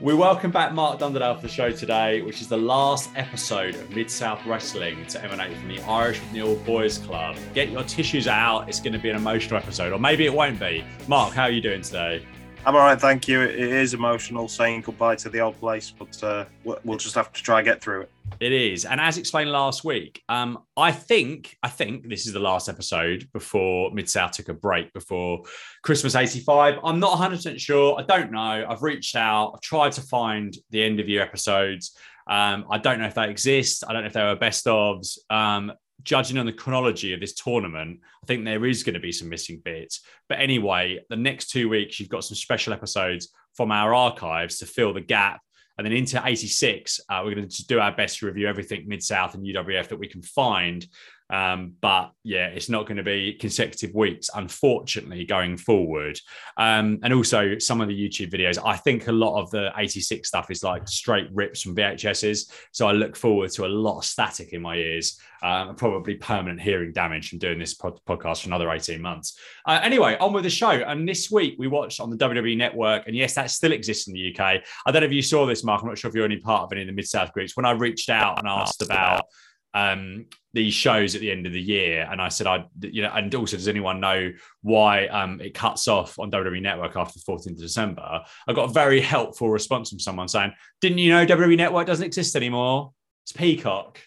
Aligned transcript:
We 0.00 0.14
welcome 0.14 0.50
back 0.50 0.72
Mark 0.72 0.98
Dunderdale 0.98 1.36
for 1.36 1.42
the 1.42 1.48
show 1.48 1.70
today, 1.70 2.22
which 2.22 2.40
is 2.40 2.48
the 2.48 2.56
last 2.56 3.10
episode 3.16 3.74
of 3.74 3.94
Mid 3.94 4.10
South 4.10 4.46
Wrestling 4.46 5.04
to 5.08 5.22
emanate 5.22 5.54
from 5.58 5.68
the 5.68 5.78
Irish 5.82 6.18
McNeil 6.20 6.64
Boys 6.64 6.96
Club. 6.96 7.36
Get 7.52 7.68
your 7.68 7.82
tissues 7.82 8.26
out. 8.26 8.66
It's 8.66 8.80
going 8.80 8.94
to 8.94 8.98
be 8.98 9.10
an 9.10 9.16
emotional 9.16 9.58
episode, 9.58 9.92
or 9.92 9.98
maybe 9.98 10.24
it 10.24 10.32
won't 10.32 10.58
be. 10.58 10.86
Mark, 11.06 11.34
how 11.34 11.42
are 11.42 11.50
you 11.50 11.60
doing 11.60 11.82
today? 11.82 12.24
I'm 12.66 12.76
all 12.76 12.82
right, 12.82 13.00
thank 13.00 13.26
you. 13.26 13.40
It 13.40 13.58
is 13.58 13.94
emotional 13.94 14.46
saying 14.46 14.82
goodbye 14.82 15.16
to 15.16 15.30
the 15.30 15.40
old 15.40 15.58
place, 15.58 15.90
but 15.98 16.22
uh, 16.22 16.44
we'll 16.62 16.98
just 16.98 17.14
have 17.14 17.32
to 17.32 17.42
try 17.42 17.60
and 17.60 17.64
get 17.64 17.80
through 17.80 18.02
it. 18.02 18.10
It 18.38 18.52
is, 18.52 18.84
and 18.84 19.00
as 19.00 19.16
explained 19.16 19.50
last 19.50 19.82
week, 19.82 20.22
um, 20.28 20.58
I 20.76 20.92
think 20.92 21.56
I 21.62 21.68
think 21.68 22.08
this 22.08 22.26
is 22.26 22.34
the 22.34 22.38
last 22.38 22.68
episode 22.68 23.26
before 23.32 23.90
Mid 23.92 24.10
South 24.10 24.32
took 24.32 24.50
a 24.50 24.54
break 24.54 24.92
before 24.92 25.42
Christmas 25.82 26.14
'85. 26.14 26.80
I'm 26.84 27.00
not 27.00 27.12
100 27.12 27.36
percent 27.36 27.60
sure. 27.60 27.98
I 27.98 28.02
don't 28.02 28.30
know. 28.30 28.66
I've 28.68 28.82
reached 28.82 29.16
out. 29.16 29.52
I've 29.54 29.62
tried 29.62 29.92
to 29.92 30.02
find 30.02 30.54
the 30.68 30.82
end 30.82 31.00
of 31.00 31.08
year 31.08 31.22
episodes. 31.22 31.96
Um, 32.28 32.66
I 32.70 32.76
don't 32.78 32.98
know 32.98 33.06
if 33.06 33.14
they 33.14 33.28
exist. 33.28 33.84
I 33.88 33.92
don't 33.94 34.02
know 34.02 34.08
if 34.08 34.12
they 34.12 34.22
were 34.22 34.36
best 34.36 34.66
ofs. 34.66 35.18
Um, 35.30 35.72
judging 36.02 36.38
on 36.38 36.46
the 36.46 36.52
chronology 36.52 37.12
of 37.12 37.20
this 37.20 37.34
tournament, 37.34 38.00
I 38.22 38.26
think 38.26 38.44
there 38.44 38.66
is 38.66 38.82
going 38.82 38.94
to 38.94 39.00
be 39.00 39.12
some 39.12 39.28
missing 39.28 39.60
bits. 39.64 40.00
But 40.28 40.40
anyway, 40.40 41.00
the 41.08 41.16
next 41.16 41.50
two 41.50 41.68
weeks, 41.68 41.98
you've 41.98 42.08
got 42.08 42.24
some 42.24 42.36
special 42.36 42.72
episodes 42.72 43.28
from 43.54 43.72
our 43.72 43.94
archives 43.94 44.58
to 44.58 44.66
fill 44.66 44.92
the 44.92 45.00
gap. 45.00 45.40
And 45.78 45.86
then 45.86 45.92
into 45.92 46.20
86, 46.22 47.00
uh, 47.08 47.22
we're 47.24 47.34
going 47.34 47.48
to 47.48 47.66
do 47.66 47.80
our 47.80 47.94
best 47.94 48.18
to 48.18 48.26
review 48.26 48.48
everything 48.48 48.86
Mid 48.86 49.02
South 49.02 49.34
and 49.34 49.44
UWF 49.44 49.88
that 49.88 49.98
we 49.98 50.08
can 50.08 50.22
find 50.22 50.86
um, 51.30 51.74
but 51.80 52.12
yeah, 52.24 52.46
it's 52.46 52.68
not 52.68 52.86
going 52.86 52.96
to 52.96 53.04
be 53.04 53.34
consecutive 53.34 53.94
weeks, 53.94 54.28
unfortunately, 54.34 55.24
going 55.24 55.56
forward. 55.56 56.18
Um, 56.56 56.98
and 57.02 57.14
also 57.14 57.58
some 57.58 57.80
of 57.80 57.88
the 57.88 57.94
YouTube 57.94 58.32
videos, 58.32 58.58
I 58.64 58.76
think 58.76 59.06
a 59.06 59.12
lot 59.12 59.40
of 59.40 59.50
the 59.50 59.70
86 59.76 60.26
stuff 60.26 60.50
is 60.50 60.64
like 60.64 60.88
straight 60.88 61.28
rips 61.32 61.62
from 61.62 61.76
VHSs. 61.76 62.50
So 62.72 62.88
I 62.88 62.92
look 62.92 63.16
forward 63.16 63.50
to 63.52 63.64
a 63.64 63.68
lot 63.68 63.98
of 63.98 64.04
static 64.04 64.52
in 64.52 64.60
my 64.60 64.74
ears, 64.74 65.20
uh, 65.42 65.72
probably 65.74 66.16
permanent 66.16 66.60
hearing 66.60 66.92
damage 66.92 67.30
from 67.30 67.38
doing 67.38 67.60
this 67.60 67.74
pod- 67.74 68.00
podcast 68.08 68.42
for 68.42 68.48
another 68.48 68.70
18 68.70 69.00
months. 69.00 69.38
Uh, 69.66 69.78
anyway, 69.82 70.16
on 70.18 70.32
with 70.32 70.42
the 70.42 70.50
show. 70.50 70.70
And 70.70 71.08
this 71.08 71.30
week 71.30 71.54
we 71.58 71.68
watched 71.68 72.00
on 72.00 72.10
the 72.10 72.16
WWE 72.16 72.56
network, 72.56 73.06
and 73.06 73.14
yes, 73.14 73.34
that 73.34 73.50
still 73.50 73.72
exists 73.72 74.08
in 74.08 74.14
the 74.14 74.34
UK. 74.34 74.62
I 74.86 74.90
don't 74.90 75.02
know 75.02 75.06
if 75.06 75.12
you 75.12 75.22
saw 75.22 75.46
this, 75.46 75.62
Mark. 75.62 75.82
I'm 75.82 75.88
not 75.88 75.98
sure 75.98 76.08
if 76.08 76.14
you're 76.14 76.24
any 76.24 76.38
part 76.38 76.64
of 76.64 76.72
any 76.72 76.80
of 76.80 76.88
the 76.88 76.92
Mid 76.92 77.06
South 77.06 77.32
groups. 77.32 77.56
When 77.56 77.66
I 77.66 77.70
reached 77.70 78.10
out 78.10 78.40
and 78.40 78.48
asked 78.48 78.82
about 78.82 79.26
um, 79.74 80.26
these 80.52 80.74
shows 80.74 81.14
at 81.14 81.20
the 81.20 81.30
end 81.30 81.46
of 81.46 81.52
the 81.52 81.60
year. 81.60 82.08
And 82.10 82.20
I 82.20 82.28
said, 82.28 82.46
I, 82.46 82.66
you 82.80 83.02
know, 83.02 83.10
and 83.14 83.32
also, 83.34 83.56
does 83.56 83.68
anyone 83.68 84.00
know 84.00 84.32
why 84.62 85.06
um, 85.06 85.40
it 85.40 85.54
cuts 85.54 85.86
off 85.88 86.18
on 86.18 86.30
WWE 86.30 86.60
Network 86.60 86.96
after 86.96 87.18
the 87.18 87.32
14th 87.32 87.52
of 87.52 87.58
December? 87.58 88.22
I 88.48 88.52
got 88.52 88.70
a 88.70 88.72
very 88.72 89.00
helpful 89.00 89.50
response 89.50 89.90
from 89.90 90.00
someone 90.00 90.28
saying, 90.28 90.52
Didn't 90.80 90.98
you 90.98 91.10
know 91.12 91.24
WWE 91.24 91.56
Network 91.56 91.86
doesn't 91.86 92.06
exist 92.06 92.36
anymore? 92.36 92.92
It's 93.24 93.32
Peacock. 93.32 94.00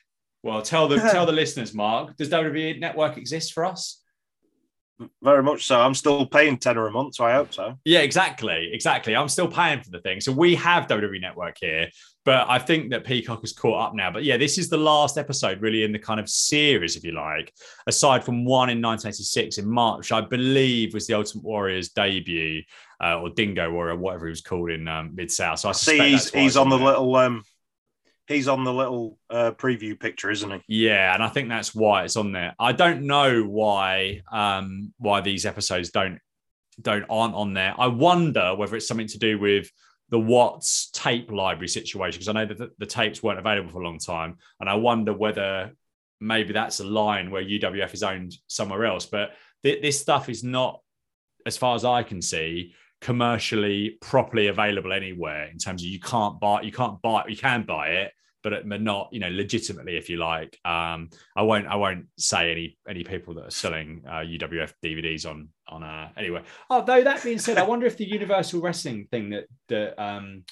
Well, 0.43 0.61
tell 0.61 0.89
the 0.89 0.97
tell 0.97 1.25
the 1.25 1.31
listeners, 1.43 1.73
Mark, 1.73 2.17
does 2.17 2.29
WWE 2.29 2.79
Network 2.79 3.17
exist 3.17 3.53
for 3.53 3.63
us? 3.63 4.01
Very 5.21 5.41
much 5.41 5.65
so. 5.65 5.79
I'm 5.79 5.95
still 5.95 6.25
paying 6.25 6.57
tenner 6.57 6.85
a 6.87 6.91
month, 6.91 7.15
so 7.15 7.25
I 7.25 7.33
hope 7.33 7.53
so. 7.53 7.77
Yeah, 7.83 7.99
exactly, 7.99 8.69
exactly. 8.73 9.15
I'm 9.15 9.27
still 9.27 9.47
paying 9.47 9.81
for 9.81 9.89
the 9.89 9.99
thing. 9.99 10.21
So 10.21 10.31
we 10.31 10.55
have 10.55 10.87
WWE 10.87 11.19
Network 11.19 11.57
here, 11.59 11.89
but 12.25 12.49
I 12.49 12.57
think 12.57 12.91
that 12.91 13.05
Peacock 13.05 13.41
has 13.41 13.51
caught 13.51 13.87
up 13.87 13.95
now. 13.95 14.09
But 14.09 14.23
yeah, 14.23 14.37
this 14.37 14.57
is 14.57 14.69
the 14.69 14.77
last 14.77 15.17
episode, 15.17 15.61
really, 15.61 15.83
in 15.83 15.91
the 15.91 15.99
kind 15.99 16.19
of 16.19 16.29
series, 16.29 16.95
if 16.95 17.03
you 17.03 17.11
like, 17.11 17.53
aside 17.85 18.23
from 18.23 18.45
one 18.45 18.69
in 18.69 18.81
1986 18.81 19.57
in 19.57 19.69
March, 19.69 20.11
I 20.11 20.21
believe 20.21 20.93
was 20.93 21.07
the 21.07 21.15
Ultimate 21.15 21.43
Warrior's 21.43 21.89
debut, 21.89 22.63
uh, 23.03 23.19
or 23.19 23.29
Dingo 23.29 23.69
Warrior, 23.71 23.97
whatever 23.97 24.27
he 24.27 24.31
was 24.31 24.41
called 24.41 24.71
in 24.71 24.87
um, 24.87 25.15
Mid 25.15 25.31
South. 25.31 25.59
So 25.59 25.69
I 25.69 25.73
see 25.73 26.11
he's, 26.11 26.29
he's 26.29 26.55
on 26.55 26.69
the 26.69 26.77
there. 26.77 26.87
little 26.87 27.15
um, 27.17 27.43
he's 28.27 28.47
on 28.47 28.63
the 28.63 28.73
little 28.73 29.17
uh, 29.29 29.51
preview 29.51 29.99
picture, 29.99 30.29
isn't 30.29 30.49
he? 30.49 30.85
Yeah, 30.85 31.13
and 31.13 31.21
I 31.21 31.27
think 31.27 31.49
that's 31.49 31.75
why 31.75 32.03
it's 32.03 32.15
on 32.15 32.31
there. 32.31 32.55
I 32.57 32.71
don't 32.71 33.03
know 33.03 33.43
why 33.43 34.21
um, 34.31 34.93
why 34.97 35.21
these 35.21 35.45
episodes 35.45 35.91
don't 35.91 36.19
don't 36.81 37.05
aren't 37.09 37.35
on 37.35 37.53
there. 37.53 37.73
I 37.77 37.87
wonder 37.87 38.55
whether 38.55 38.75
it's 38.75 38.87
something 38.87 39.07
to 39.07 39.19
do 39.19 39.37
with 39.37 39.69
the 40.13 40.19
Watts 40.19 40.91
tape 40.91 41.31
library 41.31 41.67
situation 41.67 42.19
because 42.19 42.27
I 42.27 42.33
know 42.33 42.45
that 42.45 42.59
the, 42.59 42.71
the, 42.77 42.85
tapes 42.85 43.23
weren't 43.23 43.39
available 43.39 43.71
for 43.71 43.81
a 43.81 43.83
long 43.83 43.97
time, 43.97 44.37
and 44.59 44.69
I 44.69 44.75
wonder 44.75 45.11
whether 45.11 45.71
maybe 46.21 46.53
that's 46.53 46.79
a 46.79 46.83
line 46.83 47.31
where 47.31 47.43
UWF 47.43 47.95
is 47.95 48.03
owned 48.03 48.37
somewhere 48.45 48.85
else. 48.85 49.07
But 49.07 49.31
th- 49.63 49.81
this 49.81 49.99
stuff 49.99 50.29
is 50.29 50.43
not, 50.43 50.81
as 51.47 51.57
far 51.57 51.73
as 51.73 51.83
I 51.83 52.03
can 52.03 52.21
see, 52.21 52.75
commercially 53.01 53.97
properly 54.01 54.49
available 54.49 54.93
anywhere 54.93 55.47
in 55.47 55.57
terms 55.57 55.81
of 55.81 55.87
you 55.87 55.99
can't 55.99 56.39
buy 56.39 56.61
you 56.61 56.71
can't 56.71 57.01
buy 57.01 57.25
you 57.27 57.35
can 57.35 57.63
buy 57.63 57.87
it 57.87 58.13
but 58.43 58.81
not 58.81 59.09
you 59.11 59.19
know 59.19 59.29
legitimately 59.29 59.97
if 59.97 60.09
you 60.09 60.17
like 60.17 60.59
um 60.65 61.09
i 61.35 61.41
won't 61.41 61.65
i 61.67 61.75
won't 61.75 62.05
say 62.17 62.51
any 62.51 62.77
any 62.87 63.03
people 63.03 63.33
that 63.33 63.45
are 63.45 63.51
selling 63.51 64.03
uh, 64.07 64.19
uwf 64.19 64.73
dvds 64.83 65.27
on 65.27 65.47
on 65.67 65.83
uh 65.83 66.09
anyway 66.17 66.41
although 66.69 67.03
that 67.03 67.23
being 67.23 67.39
said 67.39 67.57
i 67.57 67.63
wonder 67.63 67.85
if 67.85 67.97
the 67.97 68.05
universal 68.05 68.61
wrestling 68.61 69.07
thing 69.09 69.29
that 69.29 69.45
that 69.69 70.01
um 70.01 70.43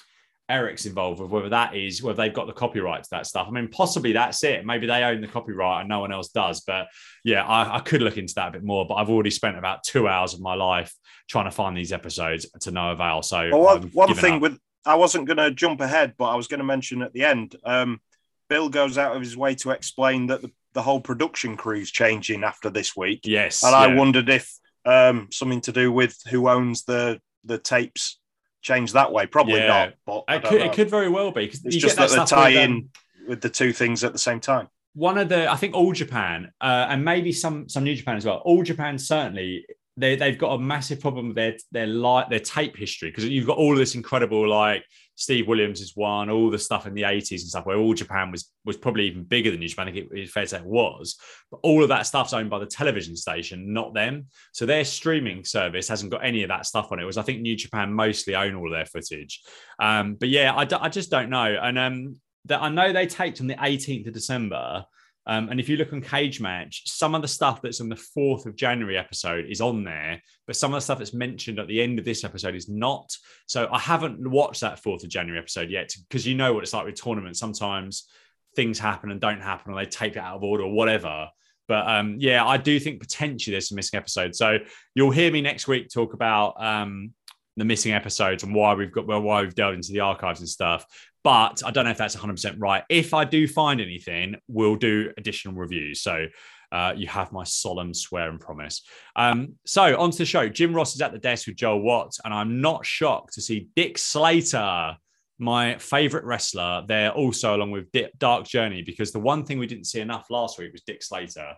Eric's 0.48 0.84
involved 0.84 1.20
with, 1.20 1.30
whether 1.30 1.48
that 1.48 1.74
is 1.74 2.02
whether 2.02 2.16
they've 2.16 2.34
got 2.34 2.46
the 2.46 2.52
copyright 2.52 3.04
to 3.04 3.10
that 3.12 3.26
stuff. 3.26 3.46
I 3.48 3.50
mean, 3.52 3.68
possibly 3.68 4.12
that's 4.12 4.44
it. 4.44 4.66
Maybe 4.66 4.86
they 4.86 5.02
own 5.02 5.22
the 5.22 5.28
copyright 5.28 5.80
and 5.80 5.88
no 5.88 6.00
one 6.00 6.12
else 6.12 6.28
does. 6.28 6.60
But 6.60 6.88
yeah, 7.24 7.44
I, 7.44 7.76
I 7.76 7.80
could 7.80 8.02
look 8.02 8.18
into 8.18 8.34
that 8.34 8.48
a 8.48 8.50
bit 8.50 8.64
more. 8.64 8.84
But 8.86 8.96
I've 8.96 9.08
already 9.08 9.30
spent 9.30 9.56
about 9.56 9.82
two 9.82 10.08
hours 10.08 10.34
of 10.34 10.40
my 10.40 10.54
life 10.54 10.92
trying 11.28 11.46
to 11.46 11.50
find 11.50 11.74
these 11.74 11.92
episodes 11.92 12.46
to 12.60 12.70
no 12.70 12.90
avail. 12.90 13.22
So 13.22 13.48
well, 13.50 13.62
one, 13.62 13.82
one 13.92 14.14
thing 14.14 14.34
up. 14.34 14.42
with 14.42 14.58
I 14.84 14.96
wasn't 14.96 15.26
going 15.26 15.36
to 15.38 15.50
jump 15.50 15.80
ahead, 15.80 16.14
but 16.18 16.26
I 16.26 16.36
was 16.36 16.48
going 16.48 16.58
to 16.58 16.64
mention 16.64 17.02
at 17.02 17.12
the 17.12 17.24
end. 17.24 17.56
Um, 17.64 18.00
Bill 18.48 18.68
goes 18.68 18.98
out 18.98 19.14
of 19.14 19.22
his 19.22 19.36
way 19.36 19.54
to 19.56 19.70
explain 19.70 20.26
that 20.26 20.42
the, 20.42 20.50
the 20.72 20.82
whole 20.82 21.00
production 21.00 21.56
crew's 21.56 21.90
changing 21.90 22.44
after 22.44 22.70
this 22.70 22.96
week. 22.96 23.20
Yes, 23.24 23.62
and 23.62 23.72
yeah. 23.72 23.78
I 23.78 23.94
wondered 23.94 24.28
if 24.28 24.52
um, 24.84 25.28
something 25.30 25.60
to 25.62 25.72
do 25.72 25.92
with 25.92 26.16
who 26.30 26.48
owns 26.48 26.84
the 26.84 27.20
the 27.44 27.58
tapes 27.58 28.18
change 28.60 28.92
that 28.92 29.12
way. 29.12 29.26
Probably 29.26 29.56
yeah. 29.56 29.66
not, 29.66 29.94
but 30.06 30.24
it 30.28 30.44
could, 30.44 30.60
it 30.60 30.72
could, 30.72 30.90
very 30.90 31.08
well 31.08 31.30
be 31.30 31.46
because 31.46 31.64
it's 31.64 31.76
just 31.76 31.96
that, 31.96 32.10
that 32.10 32.28
they 32.28 32.36
tie 32.36 32.48
with, 32.50 32.58
in 32.58 32.88
with 33.28 33.40
the 33.40 33.50
two 33.50 33.72
things 33.72 34.04
at 34.04 34.12
the 34.12 34.18
same 34.18 34.40
time. 34.40 34.68
One 34.94 35.16
of 35.16 35.28
the, 35.28 35.50
I 35.50 35.56
think, 35.56 35.74
all 35.74 35.92
Japan 35.92 36.52
uh, 36.60 36.86
and 36.88 37.04
maybe 37.04 37.32
some 37.32 37.68
some 37.68 37.84
New 37.84 37.94
Japan 37.94 38.16
as 38.16 38.24
well. 38.24 38.42
All 38.44 38.62
Japan 38.62 38.98
certainly 38.98 39.64
they 39.96 40.16
they've 40.16 40.38
got 40.38 40.54
a 40.54 40.58
massive 40.58 41.00
problem 41.00 41.28
with 41.28 41.36
their 41.36 41.56
their 41.70 41.86
light 41.86 42.30
their 42.30 42.40
tape 42.40 42.76
history 42.76 43.10
because 43.10 43.24
you've 43.24 43.46
got 43.46 43.58
all 43.58 43.74
this 43.76 43.94
incredible 43.94 44.48
like 44.48 44.84
Steve 45.14 45.46
Williams 45.46 45.80
is 45.80 45.94
one, 45.94 46.30
all 46.30 46.50
the 46.50 46.58
stuff 46.58 46.86
in 46.86 46.94
the 46.94 47.02
80s 47.02 47.30
and 47.30 47.40
stuff 47.40 47.66
where 47.66 47.76
all 47.76 47.94
Japan 47.94 48.30
was 48.30 48.50
was 48.64 48.76
probably 48.76 49.04
even 49.04 49.24
bigger 49.24 49.50
than 49.50 49.60
New 49.60 49.68
Japan. 49.68 49.88
It, 49.88 50.08
it's 50.10 50.32
fair 50.32 50.44
to 50.44 50.48
say 50.48 50.56
it 50.58 50.64
was, 50.64 51.18
but 51.50 51.60
all 51.62 51.82
of 51.82 51.90
that 51.90 52.06
stuff's 52.06 52.32
owned 52.32 52.50
by 52.50 52.58
the 52.58 52.66
television 52.66 53.14
station, 53.16 53.72
not 53.72 53.94
them. 53.94 54.26
So 54.52 54.64
their 54.64 54.84
streaming 54.84 55.44
service 55.44 55.88
hasn't 55.88 56.10
got 56.10 56.24
any 56.24 56.42
of 56.42 56.48
that 56.48 56.66
stuff 56.66 56.90
on 56.90 56.98
it. 56.98 57.04
Was 57.04 57.18
I 57.18 57.22
think 57.22 57.40
New 57.40 57.56
Japan 57.56 57.92
mostly 57.92 58.34
own 58.34 58.54
all 58.54 58.70
their 58.70 58.86
footage. 58.86 59.42
Um, 59.78 60.14
but 60.14 60.28
yeah, 60.28 60.54
I, 60.56 60.64
d- 60.64 60.76
I 60.80 60.88
just 60.88 61.10
don't 61.10 61.30
know. 61.30 61.58
And 61.62 61.78
um, 61.78 62.16
that 62.46 62.62
I 62.62 62.68
know 62.68 62.92
they 62.92 63.06
taped 63.06 63.40
on 63.40 63.46
the 63.46 63.54
18th 63.54 64.08
of 64.08 64.14
December. 64.14 64.84
Um, 65.26 65.48
and 65.50 65.60
if 65.60 65.68
you 65.68 65.76
look 65.76 65.92
on 65.92 66.02
Cagematch, 66.02 66.80
some 66.86 67.14
of 67.14 67.22
the 67.22 67.28
stuff 67.28 67.62
that's 67.62 67.80
on 67.80 67.88
the 67.88 67.94
4th 68.16 68.46
of 68.46 68.56
January 68.56 68.98
episode 68.98 69.46
is 69.48 69.60
on 69.60 69.84
there, 69.84 70.20
but 70.46 70.56
some 70.56 70.72
of 70.72 70.76
the 70.76 70.80
stuff 70.80 70.98
that's 70.98 71.14
mentioned 71.14 71.58
at 71.58 71.68
the 71.68 71.80
end 71.80 71.98
of 71.98 72.04
this 72.04 72.24
episode 72.24 72.54
is 72.56 72.68
not. 72.68 73.14
So 73.46 73.68
I 73.70 73.78
haven't 73.78 74.26
watched 74.28 74.62
that 74.62 74.82
4th 74.82 75.04
of 75.04 75.10
January 75.10 75.38
episode 75.38 75.70
yet 75.70 75.94
because 76.08 76.26
you 76.26 76.34
know 76.34 76.52
what 76.52 76.64
it's 76.64 76.72
like 76.72 76.86
with 76.86 77.00
tournaments. 77.00 77.38
Sometimes 77.38 78.08
things 78.56 78.78
happen 78.78 79.10
and 79.10 79.20
don't 79.20 79.40
happen, 79.40 79.72
or 79.72 79.76
they 79.76 79.88
take 79.88 80.16
it 80.16 80.18
out 80.18 80.36
of 80.36 80.42
order 80.42 80.64
or 80.64 80.72
whatever. 80.72 81.28
But 81.68 81.88
um, 81.88 82.16
yeah, 82.18 82.44
I 82.44 82.56
do 82.56 82.80
think 82.80 83.00
potentially 83.00 83.52
there's 83.52 83.68
some 83.68 83.76
missing 83.76 83.96
episodes. 83.96 84.38
So 84.38 84.58
you'll 84.94 85.12
hear 85.12 85.30
me 85.30 85.40
next 85.40 85.68
week 85.68 85.88
talk 85.88 86.12
about 86.14 86.62
um, 86.62 87.12
the 87.56 87.64
missing 87.64 87.92
episodes 87.92 88.42
and 88.42 88.54
why 88.54 88.74
we've 88.74 88.92
got 88.92 89.06
well, 89.06 89.22
why 89.22 89.42
we've 89.42 89.54
delved 89.54 89.76
into 89.76 89.92
the 89.92 90.00
archives 90.00 90.40
and 90.40 90.48
stuff 90.48 90.84
but 91.24 91.62
I 91.64 91.70
don't 91.70 91.84
know 91.84 91.90
if 91.90 91.98
that's 91.98 92.16
100% 92.16 92.56
right. 92.58 92.84
If 92.88 93.14
I 93.14 93.24
do 93.24 93.46
find 93.46 93.80
anything, 93.80 94.36
we'll 94.48 94.76
do 94.76 95.12
additional 95.16 95.54
reviews. 95.54 96.00
So 96.00 96.26
uh, 96.72 96.94
you 96.96 97.06
have 97.06 97.32
my 97.32 97.44
solemn 97.44 97.94
swear 97.94 98.30
and 98.30 98.40
promise. 98.40 98.82
Um, 99.14 99.54
so 99.66 99.98
on 99.98 100.10
to 100.10 100.18
the 100.18 100.24
show. 100.24 100.48
Jim 100.48 100.74
Ross 100.74 100.94
is 100.94 101.00
at 101.02 101.12
the 101.12 101.18
desk 101.18 101.46
with 101.46 101.56
Joel 101.56 101.82
Watts, 101.82 102.18
and 102.24 102.32
I'm 102.32 102.60
not 102.60 102.86
shocked 102.86 103.34
to 103.34 103.42
see 103.42 103.68
Dick 103.76 103.98
Slater, 103.98 104.96
my 105.38 105.76
favorite 105.78 106.24
wrestler, 106.24 106.82
there 106.88 107.10
also 107.10 107.54
along 107.54 107.72
with 107.72 107.88
Dark 108.18 108.46
Journey, 108.46 108.82
because 108.82 109.12
the 109.12 109.20
one 109.20 109.44
thing 109.44 109.58
we 109.58 109.66
didn't 109.66 109.84
see 109.84 110.00
enough 110.00 110.30
last 110.30 110.58
week 110.58 110.72
was 110.72 110.82
Dick 110.82 111.02
Slater. 111.02 111.54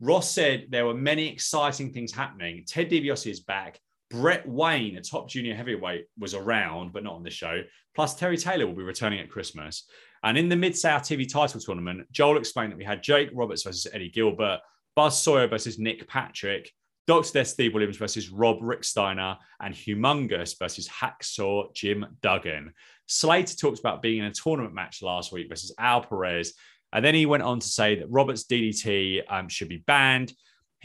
Ross 0.00 0.30
said 0.30 0.66
there 0.70 0.86
were 0.86 0.94
many 0.94 1.28
exciting 1.28 1.92
things 1.92 2.12
happening. 2.12 2.64
Ted 2.66 2.90
DiBiase 2.90 3.30
is 3.30 3.40
back. 3.40 3.78
Brett 4.10 4.48
Wayne, 4.48 4.96
a 4.96 5.00
top 5.00 5.28
junior 5.28 5.54
heavyweight, 5.54 6.06
was 6.18 6.34
around, 6.34 6.92
but 6.92 7.04
not 7.04 7.14
on 7.14 7.22
the 7.22 7.30
show. 7.30 7.62
Plus, 7.94 8.14
Terry 8.14 8.36
Taylor 8.36 8.66
will 8.66 8.74
be 8.74 8.82
returning 8.82 9.20
at 9.20 9.30
Christmas. 9.30 9.88
And 10.22 10.38
in 10.38 10.48
the 10.48 10.56
Mid 10.56 10.76
South 10.76 11.02
TV 11.02 11.28
title 11.28 11.60
tournament, 11.60 12.10
Joel 12.12 12.38
explained 12.38 12.72
that 12.72 12.78
we 12.78 12.84
had 12.84 13.02
Jake 13.02 13.30
Roberts 13.32 13.62
versus 13.62 13.86
Eddie 13.92 14.10
Gilbert, 14.10 14.60
Buzz 14.94 15.20
Sawyer 15.20 15.46
versus 15.46 15.78
Nick 15.78 16.08
Patrick, 16.08 16.72
Dr. 17.06 17.44
Steve 17.44 17.74
Williams 17.74 17.96
versus 17.96 18.30
Rob 18.30 18.58
Rick 18.60 18.82
Steiner, 18.82 19.36
and 19.60 19.74
Humongous 19.74 20.58
versus 20.58 20.88
Hacksaw 20.88 21.72
Jim 21.74 22.06
Duggan. 22.20 22.72
Slater 23.06 23.56
talks 23.56 23.78
about 23.78 24.02
being 24.02 24.18
in 24.18 24.24
a 24.24 24.32
tournament 24.32 24.74
match 24.74 25.02
last 25.02 25.32
week 25.32 25.48
versus 25.48 25.72
Al 25.78 26.02
Perez. 26.02 26.54
And 26.92 27.04
then 27.04 27.14
he 27.14 27.26
went 27.26 27.42
on 27.42 27.60
to 27.60 27.66
say 27.66 27.96
that 27.96 28.10
Robert's 28.10 28.44
DDT 28.44 29.22
um, 29.28 29.48
should 29.48 29.68
be 29.68 29.84
banned. 29.86 30.32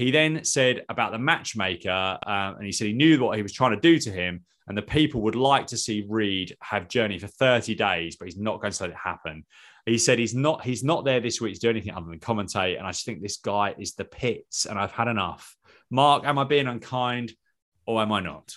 He 0.01 0.09
then 0.09 0.43
said 0.43 0.83
about 0.89 1.11
the 1.11 1.19
matchmaker, 1.19 2.17
um, 2.25 2.55
and 2.55 2.65
he 2.65 2.71
said 2.71 2.87
he 2.87 2.93
knew 2.93 3.19
what 3.19 3.37
he 3.37 3.43
was 3.43 3.53
trying 3.53 3.75
to 3.75 3.79
do 3.79 3.99
to 3.99 4.09
him, 4.09 4.43
and 4.67 4.75
the 4.75 4.81
people 4.81 5.21
would 5.21 5.35
like 5.35 5.67
to 5.67 5.77
see 5.77 6.07
Reed 6.09 6.57
have 6.59 6.87
Journey 6.87 7.19
for 7.19 7.27
30 7.27 7.75
days, 7.75 8.15
but 8.15 8.25
he's 8.27 8.35
not 8.35 8.59
going 8.61 8.73
to 8.73 8.83
let 8.83 8.89
it 8.89 8.95
happen. 8.95 9.45
He 9.85 9.99
said 9.99 10.17
he's 10.17 10.33
not 10.33 10.63
he's 10.65 10.83
not 10.83 11.05
there 11.05 11.19
this 11.19 11.39
week 11.39 11.53
to 11.53 11.59
do 11.59 11.69
anything 11.69 11.93
other 11.93 12.07
than 12.07 12.19
commentate, 12.19 12.79
and 12.79 12.87
I 12.87 12.89
just 12.89 13.05
think 13.05 13.21
this 13.21 13.37
guy 13.37 13.75
is 13.77 13.93
the 13.93 14.05
pits, 14.05 14.65
and 14.65 14.79
I've 14.79 14.91
had 14.91 15.07
enough. 15.07 15.55
Mark, 15.91 16.23
am 16.25 16.39
I 16.39 16.45
being 16.45 16.65
unkind, 16.65 17.33
or 17.85 18.01
am 18.01 18.11
I 18.11 18.21
not? 18.21 18.55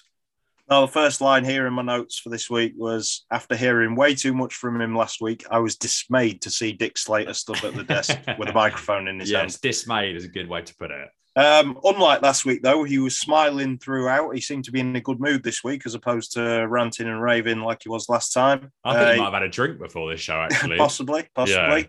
Well, 0.67 0.87
the 0.87 0.93
first 0.93 1.21
line 1.21 1.45
here 1.45 1.67
in 1.67 1.75
my 1.75 1.83
notes 1.83 2.19
for 2.19 2.31
this 2.31 2.49
week 2.49 2.73
was 2.75 3.27
after 3.31 3.55
hearing 3.55 3.97
way 3.97 4.15
too 4.15 4.33
much 4.33 4.55
from 4.55 4.81
him 4.81 4.97
last 4.97 5.21
week, 5.21 5.45
I 5.51 5.59
was 5.59 5.77
dismayed 5.77 6.41
to 6.41 6.51
see 6.51 6.73
Dick 6.73 6.97
Slater 6.97 7.35
stood 7.35 7.63
at 7.65 7.75
the 7.75 7.85
desk 7.85 8.19
with 8.39 8.49
a 8.49 8.55
microphone 8.55 9.09
in 9.09 9.21
his 9.21 9.31
yes, 9.31 9.41
hand. 9.41 9.61
dismayed 9.61 10.17
is 10.17 10.25
a 10.25 10.29
good 10.29 10.49
way 10.49 10.63
to 10.63 10.75
put 10.77 10.91
it. 10.91 11.09
Um, 11.37 11.79
unlike 11.83 12.23
last 12.23 12.45
week, 12.45 12.63
though, 12.63 12.85
he 12.85 12.99
was 12.99 13.19
smiling 13.19 13.79
throughout. 13.79 14.35
He 14.35 14.41
seemed 14.41 14.65
to 14.65 14.73
be 14.73 14.81
in 14.81 14.95
a 14.95 15.01
good 15.01 15.21
mood 15.21 15.43
this 15.43 15.65
week, 15.65 15.83
as 15.85 15.95
opposed 15.95 16.33
to 16.33 16.67
ranting 16.69 17.09
and 17.09 17.21
raving 17.21 17.61
like 17.61 17.83
he 17.83 17.89
was 17.89 18.09
last 18.09 18.33
time. 18.33 18.71
I 18.85 18.93
think 18.95 19.09
uh, 19.09 19.13
he 19.13 19.19
might 19.19 19.25
have 19.25 19.33
had 19.35 19.43
a 19.43 19.49
drink 19.49 19.79
before 19.79 20.11
this 20.11 20.21
show, 20.21 20.41
actually. 20.41 20.77
possibly, 20.79 21.29
possibly. 21.35 21.81
Yeah. 21.81 21.87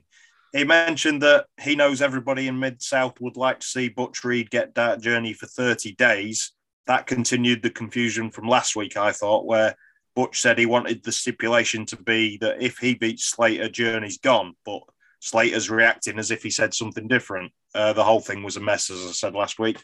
He 0.60 0.64
mentioned 0.64 1.22
that 1.22 1.46
he 1.62 1.76
knows 1.76 2.02
everybody 2.02 2.48
in 2.48 2.60
Mid 2.60 2.82
South 2.82 3.20
would 3.20 3.38
like 3.38 3.60
to 3.60 3.68
see 3.68 3.90
Butch 3.90 4.24
Reed 4.24 4.50
get 4.50 4.74
that 4.76 5.02
Journey 5.02 5.34
for 5.34 5.48
30 5.48 5.94
days. 5.96 6.54
That 6.88 7.08
continued 7.08 7.62
the 7.62 7.70
confusion 7.70 8.32
from 8.32 8.48
last 8.48 8.76
week, 8.76 8.96
I 8.96 9.12
thought, 9.12 9.46
where 9.46 9.76
Butch 10.16 10.40
said 10.40 10.58
he 10.58 10.66
wanted 10.66 11.04
the 11.04 11.12
stipulation 11.12 11.86
to 11.88 11.98
be 11.98 12.38
that 12.38 12.62
if 12.62 12.78
he 12.78 12.96
beats 12.96 13.26
Slater, 13.26 13.68
Journey's 13.68 14.18
gone. 14.18 14.54
But 14.66 14.84
Slater's 15.26 15.72
reacting 15.72 16.20
as 16.20 16.30
if 16.30 16.44
he 16.44 16.52
said 16.52 16.74
something 16.74 17.08
different. 17.08 17.52
Uh, 17.74 17.94
the 17.94 18.04
whole 18.04 18.20
thing 18.20 18.44
was 18.44 18.58
a 18.58 18.62
mess, 18.62 18.92
as 18.92 19.00
I 19.00 19.12
said 19.12 19.34
last 19.34 19.58
week. 19.58 19.80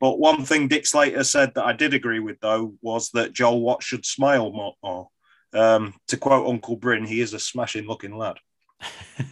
But 0.00 0.20
one 0.20 0.44
thing 0.44 0.68
Dick 0.68 0.86
Slater 0.86 1.24
said 1.24 1.52
that 1.54 1.64
I 1.64 1.72
did 1.72 1.94
agree 1.94 2.20
with, 2.20 2.38
though, 2.40 2.74
was 2.80 3.10
that 3.10 3.32
Joel 3.32 3.60
Watts 3.60 3.84
should 3.84 4.06
smile 4.06 4.52
more. 4.82 5.08
Um, 5.52 5.94
to 6.08 6.16
quote 6.16 6.46
Uncle 6.46 6.76
Bryn, 6.76 7.04
he 7.04 7.20
is 7.20 7.34
a 7.34 7.40
smashing 7.40 7.88
looking 7.88 8.16
lad. 8.16 8.36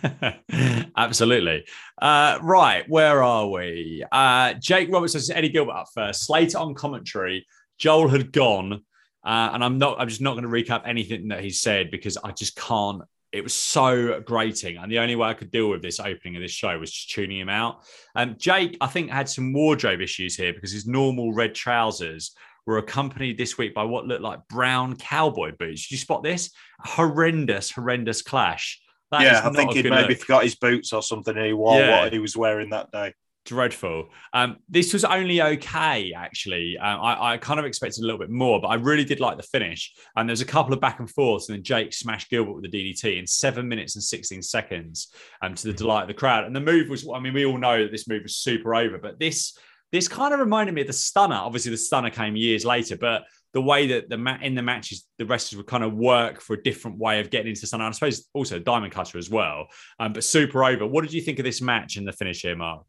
Absolutely. 0.96 1.64
Uh, 2.00 2.38
right, 2.42 2.88
where 2.88 3.22
are 3.22 3.48
we? 3.48 4.04
Uh, 4.10 4.54
Jake 4.54 4.92
Roberts 4.92 5.12
says 5.12 5.30
Eddie 5.30 5.48
Gilbert 5.48 5.76
up 5.76 5.86
first. 5.94 6.26
Slater 6.26 6.58
on 6.58 6.74
commentary. 6.74 7.46
Joel 7.78 8.08
had 8.08 8.32
gone, 8.32 8.82
uh, 9.24 9.50
and 9.52 9.62
I'm 9.62 9.78
not. 9.78 10.00
I'm 10.00 10.08
just 10.08 10.20
not 10.20 10.32
going 10.32 10.44
to 10.44 10.48
recap 10.48 10.82
anything 10.86 11.28
that 11.28 11.40
he 11.40 11.50
said 11.50 11.92
because 11.92 12.16
I 12.16 12.32
just 12.32 12.56
can't 12.56 13.02
it 13.32 13.42
was 13.42 13.54
so 13.54 14.20
grating. 14.20 14.76
And 14.76 14.92
the 14.92 14.98
only 14.98 15.16
way 15.16 15.28
I 15.28 15.34
could 15.34 15.50
deal 15.50 15.70
with 15.70 15.82
this 15.82 15.98
opening 15.98 16.36
of 16.36 16.42
this 16.42 16.52
show 16.52 16.78
was 16.78 16.92
just 16.92 17.10
tuning 17.10 17.38
him 17.38 17.48
out. 17.48 17.82
Um, 18.14 18.36
Jake, 18.38 18.76
I 18.80 18.86
think, 18.86 19.10
had 19.10 19.28
some 19.28 19.52
wardrobe 19.52 20.00
issues 20.00 20.36
here 20.36 20.52
because 20.52 20.70
his 20.70 20.86
normal 20.86 21.32
red 21.32 21.54
trousers 21.54 22.34
were 22.66 22.78
accompanied 22.78 23.38
this 23.38 23.56
week 23.58 23.74
by 23.74 23.84
what 23.84 24.06
looked 24.06 24.22
like 24.22 24.46
brown 24.48 24.96
cowboy 24.96 25.52
boots. 25.58 25.88
Did 25.88 25.92
you 25.92 25.98
spot 25.98 26.22
this? 26.22 26.50
Horrendous, 26.80 27.70
horrendous 27.70 28.22
clash. 28.22 28.80
That 29.10 29.22
yeah, 29.22 29.42
I 29.44 29.50
think 29.50 29.72
he'd 29.72 29.88
maybe 29.90 30.14
look. 30.14 30.20
forgot 30.20 30.44
his 30.44 30.54
boots 30.54 30.92
or 30.92 31.02
something 31.02 31.36
and 31.36 31.46
he 31.46 31.52
wore 31.52 31.78
yeah. 31.78 32.02
what 32.02 32.12
he 32.12 32.18
was 32.18 32.36
wearing 32.36 32.70
that 32.70 32.90
day 32.92 33.12
dreadful. 33.44 34.08
Um, 34.32 34.58
this 34.68 34.92
was 34.92 35.04
only 35.04 35.42
okay, 35.42 36.12
actually. 36.16 36.76
Um, 36.78 37.00
I, 37.00 37.32
I, 37.32 37.36
kind 37.38 37.58
of 37.58 37.66
expected 37.66 38.02
a 38.02 38.06
little 38.06 38.18
bit 38.18 38.30
more, 38.30 38.60
but 38.60 38.68
I 38.68 38.74
really 38.74 39.04
did 39.04 39.20
like 39.20 39.36
the 39.36 39.42
finish. 39.42 39.92
And 40.16 40.28
there's 40.28 40.40
a 40.40 40.46
couple 40.46 40.72
of 40.72 40.80
back 40.80 41.00
and 41.00 41.10
forths, 41.10 41.48
and 41.48 41.56
then 41.56 41.64
Jake 41.64 41.92
smashed 41.92 42.30
Gilbert 42.30 42.54
with 42.54 42.70
the 42.70 42.92
DDT 42.94 43.18
in 43.18 43.26
seven 43.26 43.68
minutes 43.68 43.96
and 43.96 44.02
16 44.02 44.42
seconds 44.42 45.12
um, 45.42 45.54
to 45.54 45.66
the 45.68 45.72
delight 45.72 46.02
of 46.02 46.08
the 46.08 46.14
crowd. 46.14 46.44
And 46.44 46.54
the 46.54 46.60
move 46.60 46.88
was, 46.88 47.06
I 47.12 47.18
mean, 47.18 47.34
we 47.34 47.44
all 47.44 47.58
know 47.58 47.82
that 47.82 47.92
this 47.92 48.08
move 48.08 48.22
was 48.22 48.36
super 48.36 48.74
over, 48.74 48.98
but 48.98 49.18
this 49.18 49.58
this 49.90 50.08
kind 50.08 50.32
of 50.32 50.40
reminded 50.40 50.74
me 50.74 50.80
of 50.80 50.86
the 50.86 50.92
stunner. 50.94 51.36
Obviously, 51.36 51.70
the 51.70 51.76
stunner 51.76 52.08
came 52.08 52.34
years 52.34 52.64
later, 52.64 52.96
but 52.96 53.24
the 53.52 53.60
way 53.60 53.86
that 53.88 54.08
the 54.08 54.16
ma- 54.16 54.38
in 54.40 54.54
the 54.54 54.62
matches, 54.62 55.06
the 55.18 55.26
wrestlers 55.26 55.58
would 55.58 55.66
kind 55.66 55.84
of 55.84 55.92
work 55.92 56.40
for 56.40 56.54
a 56.54 56.62
different 56.62 56.98
way 56.98 57.20
of 57.20 57.28
getting 57.28 57.48
into 57.48 57.60
the 57.60 57.66
stunner. 57.66 57.84
I 57.84 57.90
suppose 57.90 58.26
also 58.32 58.58
Diamond 58.58 58.92
Cutter 58.92 59.18
as 59.18 59.28
well, 59.28 59.66
um, 60.00 60.14
but 60.14 60.24
super 60.24 60.64
over. 60.64 60.86
What 60.86 61.02
did 61.02 61.12
you 61.12 61.20
think 61.20 61.38
of 61.38 61.44
this 61.44 61.60
match 61.60 61.96
and 61.96 62.08
the 62.08 62.12
finish 62.12 62.40
here, 62.40 62.56
Mark? 62.56 62.86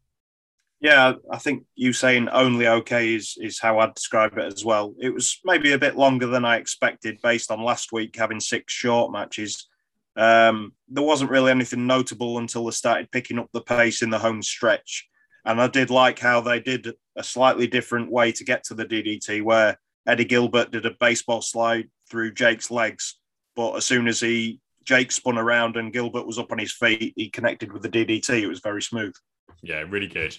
Yeah, 0.84 1.14
I 1.30 1.38
think 1.38 1.64
you 1.76 1.94
saying 1.94 2.28
only 2.28 2.68
okay 2.68 3.14
is 3.14 3.38
is 3.40 3.58
how 3.58 3.78
I'd 3.78 3.94
describe 3.94 4.36
it 4.36 4.44
as 4.44 4.66
well. 4.66 4.94
It 5.00 5.14
was 5.14 5.40
maybe 5.42 5.72
a 5.72 5.78
bit 5.78 5.96
longer 5.96 6.26
than 6.26 6.44
I 6.44 6.58
expected 6.58 7.22
based 7.22 7.50
on 7.50 7.62
last 7.62 7.90
week 7.90 8.14
having 8.14 8.38
six 8.38 8.70
short 8.74 9.10
matches. 9.10 9.66
Um, 10.14 10.74
there 10.88 11.02
wasn't 11.02 11.30
really 11.30 11.50
anything 11.50 11.86
notable 11.86 12.36
until 12.36 12.66
they 12.66 12.70
started 12.72 13.10
picking 13.10 13.38
up 13.38 13.48
the 13.54 13.62
pace 13.62 14.02
in 14.02 14.10
the 14.10 14.18
home 14.18 14.42
stretch. 14.42 15.08
And 15.46 15.58
I 15.58 15.68
did 15.68 15.88
like 15.88 16.18
how 16.18 16.42
they 16.42 16.60
did 16.60 16.92
a 17.16 17.24
slightly 17.24 17.66
different 17.66 18.12
way 18.12 18.30
to 18.32 18.44
get 18.44 18.62
to 18.64 18.74
the 18.74 18.84
DDT, 18.84 19.42
where 19.42 19.78
Eddie 20.06 20.26
Gilbert 20.26 20.70
did 20.70 20.84
a 20.84 20.94
baseball 21.00 21.40
slide 21.40 21.88
through 22.10 22.34
Jake's 22.34 22.70
legs. 22.70 23.18
But 23.56 23.72
as 23.76 23.86
soon 23.86 24.06
as 24.06 24.20
he 24.20 24.60
Jake 24.84 25.12
spun 25.12 25.38
around 25.38 25.78
and 25.78 25.94
Gilbert 25.94 26.26
was 26.26 26.38
up 26.38 26.52
on 26.52 26.58
his 26.58 26.74
feet, 26.74 27.14
he 27.16 27.30
connected 27.30 27.72
with 27.72 27.80
the 27.80 27.88
DDT. 27.88 28.42
It 28.42 28.48
was 28.48 28.60
very 28.60 28.82
smooth. 28.82 29.14
Yeah, 29.62 29.82
really 29.88 30.08
good. 30.08 30.36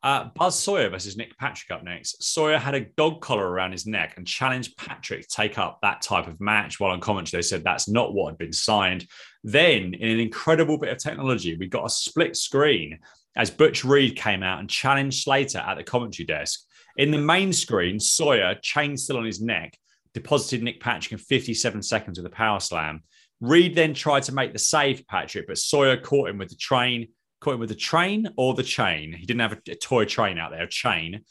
Uh, 0.00 0.28
Buzz 0.36 0.56
Sawyer 0.56 0.90
versus 0.90 1.16
Nick 1.16 1.36
Patrick 1.38 1.72
up 1.72 1.82
next. 1.82 2.22
Sawyer 2.22 2.58
had 2.58 2.74
a 2.76 2.86
dog 2.96 3.20
collar 3.20 3.48
around 3.48 3.72
his 3.72 3.84
neck 3.84 4.14
and 4.16 4.26
challenged 4.26 4.76
Patrick 4.76 5.22
to 5.22 5.28
take 5.28 5.58
up 5.58 5.80
that 5.82 6.02
type 6.02 6.28
of 6.28 6.40
match. 6.40 6.78
While 6.78 6.92
on 6.92 7.00
commentary, 7.00 7.38
they 7.38 7.46
said 7.46 7.64
that's 7.64 7.88
not 7.88 8.14
what 8.14 8.30
had 8.30 8.38
been 8.38 8.52
signed. 8.52 9.06
Then, 9.42 9.94
in 9.94 10.10
an 10.10 10.20
incredible 10.20 10.78
bit 10.78 10.90
of 10.90 10.98
technology, 10.98 11.56
we 11.56 11.66
got 11.66 11.86
a 11.86 11.90
split 11.90 12.36
screen 12.36 13.00
as 13.36 13.50
Butch 13.50 13.84
Reed 13.84 14.16
came 14.16 14.44
out 14.44 14.60
and 14.60 14.70
challenged 14.70 15.22
Slater 15.22 15.58
at 15.58 15.76
the 15.76 15.84
commentary 15.84 16.26
desk. 16.26 16.60
In 16.96 17.10
the 17.10 17.18
main 17.18 17.52
screen, 17.52 17.98
Sawyer, 17.98 18.54
chain 18.62 18.96
still 18.96 19.16
on 19.16 19.24
his 19.24 19.40
neck, 19.40 19.76
deposited 20.14 20.62
Nick 20.62 20.80
Patrick 20.80 21.12
in 21.12 21.18
57 21.18 21.82
seconds 21.82 22.18
with 22.18 22.26
a 22.26 22.30
power 22.30 22.60
slam. 22.60 23.02
Reed 23.40 23.74
then 23.74 23.94
tried 23.94 24.24
to 24.24 24.34
make 24.34 24.52
the 24.52 24.58
save 24.58 25.06
Patrick, 25.06 25.46
but 25.46 25.58
Sawyer 25.58 25.96
caught 25.96 26.28
him 26.28 26.38
with 26.38 26.48
the 26.48 26.56
train 26.56 27.08
caught 27.40 27.54
him 27.54 27.60
with 27.60 27.68
the 27.68 27.74
train 27.74 28.28
or 28.36 28.54
the 28.54 28.62
chain. 28.62 29.12
He 29.12 29.26
didn't 29.26 29.40
have 29.40 29.52
a, 29.52 29.72
a 29.72 29.74
toy 29.74 30.04
train 30.04 30.38
out 30.38 30.50
there, 30.50 30.64
a 30.64 30.68
chain. 30.68 31.22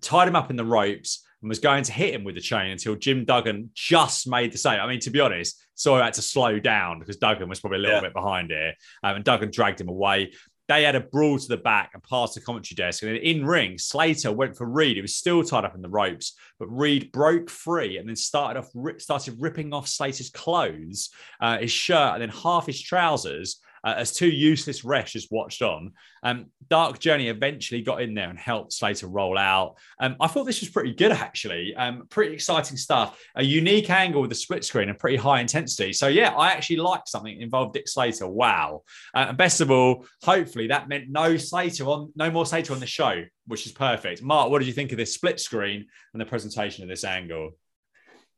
Tied 0.00 0.28
him 0.28 0.36
up 0.36 0.50
in 0.50 0.56
the 0.56 0.64
ropes 0.64 1.24
and 1.42 1.48
was 1.48 1.58
going 1.58 1.84
to 1.84 1.92
hit 1.92 2.14
him 2.14 2.24
with 2.24 2.34
the 2.34 2.40
chain 2.40 2.70
until 2.70 2.94
Jim 2.94 3.24
Duggan 3.24 3.70
just 3.74 4.28
made 4.28 4.52
the 4.52 4.58
save. 4.58 4.80
I 4.80 4.86
mean, 4.86 5.00
to 5.00 5.10
be 5.10 5.20
honest, 5.20 5.62
so 5.74 5.94
I 5.94 6.04
had 6.04 6.14
to 6.14 6.22
slow 6.22 6.58
down 6.58 6.98
because 6.98 7.16
Duggan 7.16 7.48
was 7.48 7.60
probably 7.60 7.78
a 7.78 7.82
little 7.82 7.96
yeah. 7.96 8.02
bit 8.02 8.14
behind 8.14 8.50
here. 8.50 8.74
Um, 9.02 9.16
and 9.16 9.24
Duggan 9.24 9.50
dragged 9.50 9.80
him 9.80 9.88
away. 9.88 10.32
They 10.68 10.84
had 10.84 10.94
a 10.94 11.00
brawl 11.00 11.36
to 11.36 11.48
the 11.48 11.56
back 11.56 11.90
and 11.94 12.02
past 12.04 12.34
the 12.34 12.40
commentary 12.40 12.76
desk. 12.76 13.02
And 13.02 13.10
then 13.10 13.22
in 13.22 13.44
ring, 13.44 13.76
Slater 13.76 14.30
went 14.30 14.56
for 14.56 14.66
Reed. 14.68 14.96
He 14.96 15.02
was 15.02 15.16
still 15.16 15.42
tied 15.42 15.64
up 15.64 15.74
in 15.74 15.82
the 15.82 15.88
ropes, 15.88 16.34
but 16.60 16.68
Reed 16.68 17.10
broke 17.10 17.50
free 17.50 17.98
and 17.98 18.08
then 18.08 18.14
started 18.14 18.60
off 18.60 19.00
started 19.00 19.36
ripping 19.40 19.74
off 19.74 19.88
Slater's 19.88 20.30
clothes, 20.30 21.10
uh, 21.40 21.58
his 21.58 21.72
shirt, 21.72 22.14
and 22.14 22.22
then 22.22 22.28
half 22.28 22.66
his 22.66 22.80
trousers 22.80 23.60
uh, 23.84 23.94
as 23.96 24.12
two 24.12 24.28
useless 24.28 24.82
refs 24.82 25.26
watched 25.30 25.62
on. 25.62 25.92
Um, 26.22 26.46
Dark 26.68 26.98
Journey 26.98 27.28
eventually 27.28 27.82
got 27.82 28.02
in 28.02 28.14
there 28.14 28.28
and 28.28 28.38
helped 28.38 28.72
Slater 28.72 29.06
roll 29.06 29.38
out. 29.38 29.76
Um, 29.98 30.16
I 30.20 30.26
thought 30.26 30.44
this 30.44 30.60
was 30.60 30.68
pretty 30.68 30.94
good, 30.94 31.12
actually. 31.12 31.74
Um, 31.74 32.06
pretty 32.10 32.34
exciting 32.34 32.76
stuff. 32.76 33.20
A 33.34 33.42
unique 33.42 33.90
angle 33.90 34.22
with 34.22 34.32
a 34.32 34.36
split 34.36 34.64
screen 34.64 34.88
and 34.88 34.98
pretty 34.98 35.16
high 35.16 35.40
intensity. 35.40 35.92
So, 35.92 36.08
yeah, 36.08 36.30
I 36.30 36.52
actually 36.52 36.76
liked 36.76 37.08
something 37.08 37.40
involved 37.40 37.74
Dick 37.74 37.88
Slater. 37.88 38.28
Wow. 38.28 38.82
Uh, 39.14 39.26
and 39.28 39.38
best 39.38 39.60
of 39.60 39.70
all, 39.70 40.06
hopefully 40.22 40.68
that 40.68 40.88
meant 40.88 41.08
no 41.08 41.36
Slater 41.36 41.84
on, 41.84 42.12
no 42.14 42.30
more 42.30 42.46
Slater 42.46 42.72
on 42.72 42.80
the 42.80 42.86
show, 42.86 43.24
which 43.46 43.66
is 43.66 43.72
perfect. 43.72 44.22
Mark, 44.22 44.50
what 44.50 44.58
did 44.58 44.68
you 44.68 44.74
think 44.74 44.92
of 44.92 44.98
this 44.98 45.14
split 45.14 45.40
screen 45.40 45.86
and 46.12 46.20
the 46.20 46.26
presentation 46.26 46.82
of 46.82 46.88
this 46.88 47.04
angle? 47.04 47.52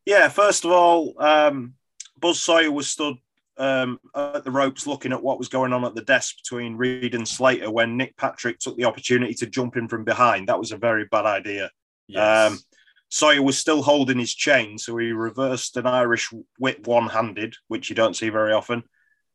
Yeah, 0.04 0.28
first 0.28 0.64
of 0.64 0.72
all, 0.72 1.14
um, 1.22 1.74
Buzz 2.20 2.40
Sawyer 2.40 2.70
was 2.70 2.88
stood 2.88 3.16
um, 3.58 3.98
at 4.14 4.44
the 4.44 4.50
ropes 4.50 4.86
looking 4.86 5.12
at 5.12 5.22
what 5.22 5.38
was 5.38 5.48
going 5.48 5.72
on 5.72 5.84
at 5.84 5.94
the 5.94 6.02
desk 6.02 6.36
between 6.42 6.76
Reed 6.76 7.14
and 7.14 7.26
Slater 7.26 7.70
when 7.70 7.96
Nick 7.96 8.16
Patrick 8.16 8.58
took 8.58 8.76
the 8.76 8.84
opportunity 8.84 9.34
to 9.34 9.46
jump 9.46 9.76
in 9.76 9.88
from 9.88 10.04
behind. 10.04 10.48
That 10.48 10.58
was 10.58 10.72
a 10.72 10.76
very 10.76 11.04
bad 11.06 11.26
idea. 11.26 11.70
Yes. 12.08 12.52
Um, 12.52 12.58
Sawyer 13.08 13.42
was 13.42 13.58
still 13.58 13.82
holding 13.82 14.18
his 14.18 14.34
chain, 14.34 14.78
so 14.78 14.96
he 14.96 15.12
reversed 15.12 15.76
an 15.76 15.86
Irish 15.86 16.32
whip 16.58 16.86
one 16.86 17.08
handed, 17.08 17.54
which 17.68 17.90
you 17.90 17.94
don't 17.94 18.16
see 18.16 18.30
very 18.30 18.54
often. 18.54 18.82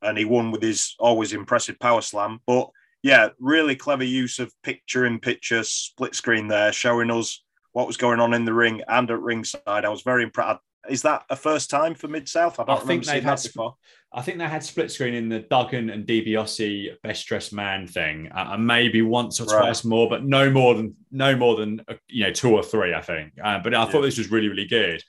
And 0.02 0.18
he 0.18 0.26
won 0.26 0.52
with 0.52 0.64
his 0.64 0.96
always 1.00 1.34
impressive 1.34 1.80
power 1.80 2.02
slam. 2.02 2.40
But 2.48 2.70
yeah, 3.04 3.30
really 3.40 3.76
clever 3.76 4.04
use 4.04 4.40
of 4.40 4.52
picture 4.64 5.06
in 5.06 5.20
picture 5.20 5.64
split 5.64 6.16
screen 6.16 6.48
there, 6.48 6.72
showing 6.72 7.12
us 7.12 7.44
what 7.72 7.86
was 7.86 7.98
going 7.98 8.20
on 8.20 8.34
in 8.34 8.46
the 8.46 8.54
ring 8.54 8.82
and 8.88 9.12
at 9.12 9.22
ringside. 9.22 9.86
I 9.86 9.90
was 9.90 10.02
very 10.02 10.24
impressed 10.24 10.60
is 10.90 11.02
that 11.04 11.24
a 11.30 11.36
first 11.36 11.70
time 11.70 11.96
for 11.96 12.08
Mid 12.08 12.28
South? 12.28 12.60
I 12.60 12.64
don't 12.64 12.78
I 12.78 12.86
think 12.86 13.06
they've 13.06 13.24
had 13.24 13.42
before. 13.42 13.76
I 14.14 14.22
think 14.22 14.38
they 14.38 14.48
had 14.48 14.64
split 14.64 14.90
screen 14.90 15.14
in 15.14 15.28
the 15.30 15.40
Duggan 15.40 15.90
and 15.90 16.08
DiBiase 16.08 17.02
best 17.04 17.28
dressed 17.28 17.54
man 17.54 17.88
thing, 17.88 18.30
uh, 18.34 18.52
and 18.52 18.66
maybe 18.66 19.02
once 19.02 19.40
or 19.40 19.46
Right. 19.46 19.60
twice 19.60 19.84
more, 19.84 20.10
but 20.10 20.24
no 20.24 20.50
more 20.50 20.76
than 20.76 20.96
no 21.12 21.36
more 21.36 21.56
than 21.56 21.82
uh, 21.88 21.96
you 22.08 22.24
know 22.24 22.32
two 22.32 22.52
or 22.52 22.64
three. 22.64 22.94
I 22.94 23.02
think, 23.02 23.34
uh, 23.44 23.60
but 23.60 23.74
I 23.74 23.86
thought 23.86 24.02
this 24.02 24.18
was 24.18 24.32
really 24.32 24.48
really 24.48 24.66
good. 24.66 25.04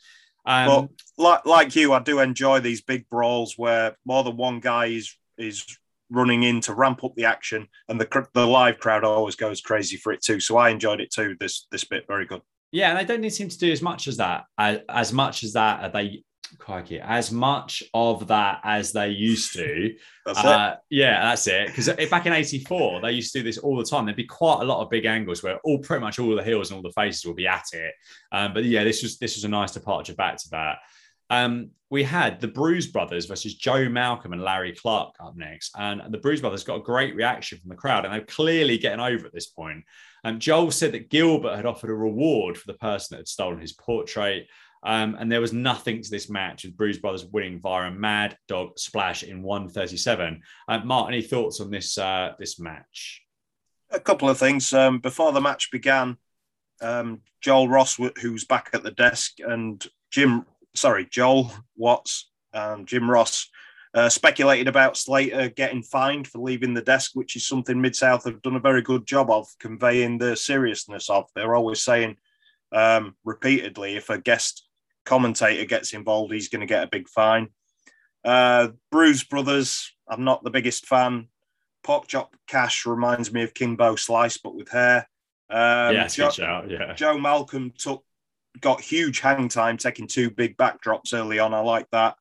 Um, 0.44 0.66
Well, 0.66 0.90
like 1.16 1.46
like 1.46 1.76
you, 1.76 1.92
I 1.92 2.00
do 2.00 2.20
enjoy 2.20 2.60
these 2.60 2.82
big 2.82 3.08
brawls 3.08 3.54
where 3.56 3.96
more 4.04 4.24
than 4.24 4.36
one 4.36 4.60
guy 4.60 4.86
is 4.86 5.16
is 5.36 5.64
running 6.10 6.42
in 6.42 6.60
to 6.62 6.74
ramp 6.74 7.04
up 7.04 7.14
the 7.14 7.26
action, 7.26 7.68
and 7.88 8.00
the 8.00 8.28
the 8.34 8.46
live 8.46 8.78
crowd 8.78 9.04
always 9.04 9.36
goes 9.36 9.60
crazy 9.60 9.96
for 9.96 10.12
it 10.12 10.22
too. 10.22 10.40
So 10.40 10.56
I 10.56 10.70
enjoyed 10.70 11.00
it 11.00 11.12
too. 11.12 11.36
This 11.38 11.66
this 11.70 11.84
bit 11.84 12.04
very 12.08 12.26
good. 12.26 12.42
Yeah, 12.70 12.90
and 12.90 12.98
they 12.98 13.04
don't 13.04 13.28
seem 13.30 13.48
to 13.48 13.58
do 13.58 13.72
as 13.72 13.82
much 13.82 14.08
as 14.08 14.18
that. 14.18 14.44
As, 14.58 14.80
as 14.88 15.12
much 15.12 15.42
as 15.42 15.54
that, 15.54 15.92
they 15.92 16.22
crikey, 16.58 17.00
as 17.00 17.30
much 17.30 17.82
of 17.92 18.28
that 18.28 18.60
as 18.64 18.92
they 18.92 19.10
used 19.10 19.52
to. 19.54 19.94
That's 20.26 20.38
it. 20.40 20.46
Uh, 20.46 20.76
yeah, 20.90 21.22
that's 21.22 21.46
it. 21.46 21.68
Because 21.68 21.88
back 22.10 22.26
in 22.26 22.34
'84, 22.34 23.00
they 23.00 23.12
used 23.12 23.32
to 23.32 23.38
do 23.38 23.42
this 23.42 23.56
all 23.56 23.78
the 23.78 23.84
time. 23.84 24.04
There'd 24.04 24.16
be 24.16 24.24
quite 24.24 24.60
a 24.60 24.64
lot 24.64 24.82
of 24.82 24.90
big 24.90 25.06
angles 25.06 25.42
where 25.42 25.58
all 25.64 25.78
pretty 25.78 26.02
much 26.02 26.18
all 26.18 26.36
the 26.36 26.44
heels 26.44 26.70
and 26.70 26.76
all 26.76 26.82
the 26.82 26.92
faces 26.92 27.24
will 27.24 27.34
be 27.34 27.46
at 27.46 27.64
it. 27.72 27.94
Um, 28.30 28.52
but 28.52 28.64
yeah, 28.64 28.84
this 28.84 29.02
was 29.02 29.16
this 29.16 29.36
was 29.36 29.44
a 29.44 29.48
nice 29.48 29.72
departure 29.72 30.14
back 30.14 30.36
to 30.36 30.50
that. 30.50 30.78
Um, 31.30 31.70
we 31.90 32.02
had 32.02 32.40
the 32.40 32.48
Bruise 32.48 32.86
Brothers 32.86 33.26
versus 33.26 33.54
Joe 33.54 33.88
Malcolm 33.88 34.32
and 34.32 34.42
Larry 34.42 34.72
Clark 34.72 35.14
up 35.20 35.36
next, 35.36 35.72
and 35.78 36.02
the 36.12 36.18
Bruise 36.18 36.40
Brothers 36.40 36.64
got 36.64 36.76
a 36.76 36.82
great 36.82 37.14
reaction 37.14 37.58
from 37.58 37.70
the 37.70 37.76
crowd, 37.76 38.04
and 38.04 38.12
they're 38.12 38.20
clearly 38.22 38.78
getting 38.78 39.00
over 39.00 39.26
at 39.26 39.32
this 39.32 39.46
point. 39.46 39.84
Um, 40.24 40.38
Joel 40.38 40.70
said 40.70 40.92
that 40.92 41.10
Gilbert 41.10 41.56
had 41.56 41.66
offered 41.66 41.90
a 41.90 41.94
reward 41.94 42.58
for 42.58 42.66
the 42.66 42.78
person 42.78 43.14
that 43.14 43.20
had 43.20 43.28
stolen 43.28 43.60
his 43.60 43.72
portrait. 43.72 44.48
Um, 44.84 45.16
and 45.18 45.32
there 45.32 45.40
was 45.40 45.52
nothing 45.52 46.02
to 46.02 46.10
this 46.10 46.30
match 46.30 46.64
with 46.64 46.76
Bruise 46.76 46.98
Brothers 46.98 47.24
winning 47.24 47.58
via 47.58 47.88
a 47.88 47.90
mad 47.90 48.36
dog 48.46 48.78
splash 48.78 49.24
in 49.24 49.42
137. 49.42 50.40
Uh, 50.68 50.78
Mark, 50.84 51.08
any 51.08 51.20
thoughts 51.22 51.60
on 51.60 51.70
this 51.70 51.98
uh, 51.98 52.34
this 52.38 52.60
match? 52.60 53.22
a 53.90 54.00
couple 54.00 54.28
of 54.28 54.38
things. 54.38 54.72
Um, 54.72 54.98
before 54.98 55.32
the 55.32 55.40
match 55.40 55.70
began, 55.70 56.16
um, 56.80 57.22
Joel 57.40 57.68
Ross, 57.68 57.96
wh- 57.96 58.16
who's 58.20 58.44
back 58.44 58.70
at 58.72 58.82
the 58.82 58.90
desk, 58.90 59.38
and 59.40 59.84
Jim, 60.10 60.44
sorry, 60.74 61.06
Joel 61.10 61.52
Watts, 61.76 62.30
um, 62.52 62.86
Jim 62.86 63.10
Ross, 63.10 63.48
uh, 63.94 64.08
speculated 64.08 64.68
about 64.68 64.96
Slater 64.96 65.48
getting 65.48 65.82
fined 65.82 66.28
for 66.28 66.38
leaving 66.38 66.74
the 66.74 66.82
desk, 66.82 67.12
which 67.14 67.36
is 67.36 67.46
something 67.46 67.80
Mid 67.80 67.96
South 67.96 68.24
have 68.24 68.42
done 68.42 68.56
a 68.56 68.60
very 68.60 68.82
good 68.82 69.06
job 69.06 69.30
of 69.30 69.48
conveying 69.58 70.18
the 70.18 70.36
seriousness 70.36 71.08
of. 71.08 71.24
They're 71.34 71.54
always 71.54 71.82
saying 71.82 72.16
um, 72.72 73.16
repeatedly 73.24 73.96
if 73.96 74.10
a 74.10 74.18
guest 74.18 74.66
commentator 75.04 75.64
gets 75.64 75.94
involved, 75.94 76.32
he's 76.32 76.48
going 76.48 76.60
to 76.60 76.66
get 76.66 76.84
a 76.84 76.88
big 76.88 77.08
fine. 77.08 77.48
Uh, 78.24 78.68
Bruise 78.90 79.24
Brothers, 79.24 79.90
I'm 80.06 80.24
not 80.24 80.44
the 80.44 80.50
biggest 80.50 80.86
fan. 80.86 81.28
Pork 81.82 82.08
Chop 82.08 82.36
Cash 82.46 82.84
reminds 82.84 83.32
me 83.32 83.42
of 83.42 83.54
Kimbo 83.54 83.96
Slice, 83.96 84.36
but 84.36 84.54
with 84.54 84.68
hair. 84.68 85.08
Um, 85.48 85.94
yeah, 85.94 86.04
it's 86.04 86.18
a 86.18 86.30
Jo- 86.30 86.62
good. 86.62 86.70
Yeah. 86.70 86.94
Joe 86.94 87.18
Malcolm 87.18 87.72
took 87.76 88.04
got 88.60 88.80
huge 88.80 89.20
hang 89.20 89.48
time, 89.48 89.76
taking 89.76 90.06
two 90.06 90.30
big 90.30 90.56
backdrops 90.56 91.12
early 91.14 91.38
on. 91.38 91.54
I 91.54 91.60
like 91.60 91.88
that. 91.92 92.16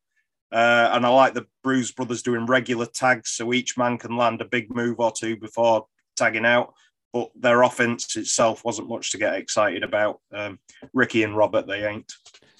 Uh, 0.51 0.89
and 0.93 1.05
I 1.05 1.09
like 1.09 1.33
the 1.33 1.45
Bruise 1.63 1.91
brothers 1.91 2.21
doing 2.21 2.45
regular 2.45 2.85
tags, 2.85 3.31
so 3.31 3.53
each 3.53 3.77
man 3.77 3.97
can 3.97 4.15
land 4.15 4.41
a 4.41 4.45
big 4.45 4.73
move 4.73 4.99
or 4.99 5.11
two 5.11 5.35
before 5.37 5.87
tagging 6.15 6.45
out. 6.45 6.73
But 7.11 7.31
their 7.35 7.63
offense 7.63 8.15
itself 8.15 8.63
wasn't 8.63 8.89
much 8.89 9.11
to 9.11 9.17
get 9.17 9.35
excited 9.35 9.83
about. 9.83 10.19
Um, 10.33 10.59
Ricky 10.93 11.23
and 11.23 11.35
Robert, 11.35 11.67
they 11.67 11.85
ain't. 11.85 12.11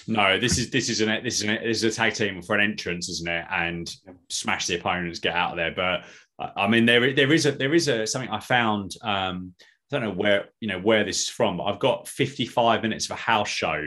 No, 0.07 0.39
this 0.39 0.57
is 0.57 0.69
this 0.69 0.89
is 0.89 1.01
an 1.01 1.23
this 1.23 1.41
is 1.41 1.43
an 1.43 1.59
this 1.63 1.83
is 1.83 1.83
a 1.83 1.91
tag 1.91 2.13
team 2.13 2.41
for 2.41 2.55
an 2.55 2.61
entrance, 2.61 3.09
isn't 3.09 3.27
it? 3.27 3.45
And 3.51 3.93
smash 4.29 4.65
the 4.65 4.79
opponents, 4.79 5.19
get 5.19 5.35
out 5.35 5.51
of 5.51 5.57
there. 5.57 5.73
But 5.75 6.05
I 6.55 6.67
mean, 6.67 6.85
there 6.85 7.13
there 7.13 7.31
is 7.33 7.45
a 7.45 7.51
there 7.51 7.73
is 7.73 7.87
a 7.87 8.07
something 8.07 8.29
I 8.29 8.39
found. 8.39 8.95
Um, 9.01 9.53
I 9.91 9.99
don't 9.99 10.09
know 10.09 10.15
where 10.15 10.49
you 10.59 10.67
know 10.67 10.79
where 10.79 11.03
this 11.03 11.23
is 11.23 11.29
from, 11.29 11.57
but 11.57 11.63
I've 11.63 11.79
got 11.79 12.07
55 12.07 12.81
minutes 12.81 13.05
of 13.05 13.11
a 13.11 13.15
house 13.15 13.49
show 13.49 13.81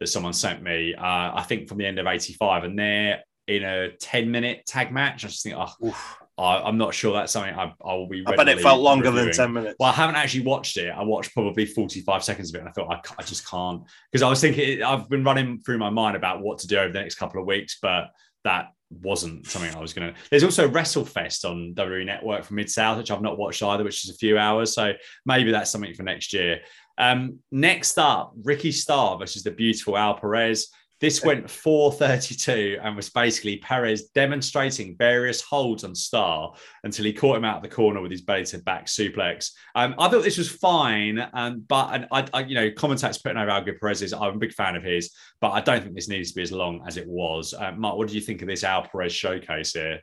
that 0.00 0.06
someone 0.08 0.32
sent 0.32 0.62
me. 0.62 0.94
Uh, 0.94 1.32
I 1.34 1.44
think 1.46 1.68
from 1.68 1.78
the 1.78 1.86
end 1.86 1.98
of 1.98 2.06
85, 2.06 2.64
and 2.64 2.78
they're 2.78 3.22
in 3.46 3.62
a 3.62 3.90
10 3.96 4.30
minute 4.30 4.64
tag 4.66 4.92
match. 4.92 5.24
I 5.24 5.28
just 5.28 5.42
think, 5.42 5.56
oh, 5.56 5.86
Oof. 5.86 6.16
I, 6.36 6.62
I'm 6.62 6.78
not 6.78 6.94
sure 6.94 7.12
that's 7.12 7.32
something 7.32 7.54
I, 7.54 7.72
I 7.84 7.94
will 7.94 8.08
be. 8.08 8.24
I 8.26 8.34
bet 8.34 8.48
it 8.48 8.60
felt 8.60 8.80
longer 8.80 9.10
than 9.10 9.30
10 9.30 9.52
minutes. 9.52 9.76
Well, 9.78 9.90
I 9.90 9.92
haven't 9.92 10.16
actually 10.16 10.44
watched 10.44 10.76
it. 10.76 10.90
I 10.90 11.02
watched 11.02 11.32
probably 11.32 11.66
45 11.66 12.24
seconds 12.24 12.48
of 12.50 12.56
it 12.56 12.58
and 12.60 12.68
I 12.68 12.72
thought, 12.72 12.90
I, 12.90 13.00
I 13.18 13.22
just 13.22 13.48
can't. 13.48 13.82
Because 14.10 14.22
I 14.22 14.28
was 14.28 14.40
thinking, 14.40 14.82
I've 14.82 15.08
been 15.08 15.24
running 15.24 15.60
through 15.60 15.78
my 15.78 15.90
mind 15.90 16.16
about 16.16 16.42
what 16.42 16.58
to 16.60 16.66
do 16.66 16.78
over 16.78 16.92
the 16.92 17.00
next 17.00 17.16
couple 17.16 17.40
of 17.40 17.46
weeks, 17.46 17.78
but 17.80 18.10
that 18.42 18.68
wasn't 19.02 19.46
something 19.46 19.74
I 19.74 19.80
was 19.80 19.92
going 19.92 20.12
to. 20.12 20.20
There's 20.30 20.44
also 20.44 20.68
WrestleFest 20.68 21.48
on 21.48 21.74
WWE 21.74 22.06
Network 22.06 22.44
from 22.44 22.56
Mid 22.56 22.70
South, 22.70 22.98
which 22.98 23.10
I've 23.10 23.22
not 23.22 23.38
watched 23.38 23.62
either, 23.62 23.84
which 23.84 24.04
is 24.04 24.10
a 24.10 24.18
few 24.18 24.38
hours. 24.38 24.74
So 24.74 24.92
maybe 25.26 25.50
that's 25.50 25.70
something 25.70 25.94
for 25.94 26.02
next 26.02 26.32
year. 26.32 26.60
Um, 26.98 27.40
next 27.50 27.98
up, 27.98 28.32
Ricky 28.42 28.72
Starr 28.72 29.18
versus 29.18 29.42
the 29.42 29.50
beautiful 29.50 29.96
Al 29.96 30.14
Perez. 30.14 30.68
This 31.00 31.24
went 31.24 31.50
432 31.50 32.78
and 32.82 32.96
was 32.96 33.10
basically 33.10 33.58
Perez 33.58 34.10
demonstrating 34.14 34.96
various 34.96 35.40
holds 35.40 35.84
on 35.84 35.94
Starr 35.94 36.54
until 36.84 37.04
he 37.04 37.12
caught 37.12 37.36
him 37.36 37.44
out 37.44 37.56
of 37.56 37.62
the 37.62 37.68
corner 37.68 38.00
with 38.00 38.10
his 38.10 38.22
belly 38.22 38.44
to 38.46 38.58
back 38.58 38.86
suplex. 38.86 39.50
Um, 39.74 39.94
I 39.98 40.08
thought 40.08 40.22
this 40.22 40.38
was 40.38 40.50
fine, 40.50 41.26
um, 41.34 41.64
but 41.68 41.94
and 41.94 42.06
I, 42.12 42.26
I, 42.32 42.40
you 42.44 42.54
know, 42.54 42.70
commentators 42.70 43.18
putting 43.18 43.38
over 43.38 43.50
how 43.50 43.60
good 43.60 43.80
Perez 43.80 44.02
is. 44.02 44.12
I'm 44.12 44.34
a 44.34 44.38
big 44.38 44.52
fan 44.52 44.76
of 44.76 44.84
his, 44.84 45.10
but 45.40 45.50
I 45.50 45.60
don't 45.60 45.82
think 45.82 45.94
this 45.94 46.08
needs 46.08 46.30
to 46.30 46.36
be 46.36 46.42
as 46.42 46.52
long 46.52 46.82
as 46.86 46.96
it 46.96 47.06
was. 47.06 47.54
Uh, 47.54 47.72
Mark, 47.72 47.96
what 47.96 48.08
do 48.08 48.14
you 48.14 48.20
think 48.20 48.40
of 48.42 48.48
this 48.48 48.64
Al 48.64 48.84
Perez 48.84 49.12
showcase 49.12 49.72
here? 49.72 50.00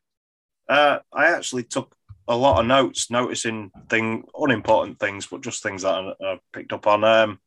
Uh, 0.68 1.00
I 1.12 1.28
actually 1.28 1.64
took 1.64 1.96
a 2.28 2.36
lot 2.36 2.60
of 2.60 2.66
notes, 2.66 3.10
noticing 3.10 3.72
thing 3.90 4.24
unimportant 4.38 5.00
things, 5.00 5.26
but 5.26 5.42
just 5.42 5.64
things 5.64 5.82
that 5.82 5.94
I, 5.94 6.14
I 6.24 6.40
picked 6.54 6.74
up 6.74 6.86
on. 6.86 7.04
Um, 7.04 7.40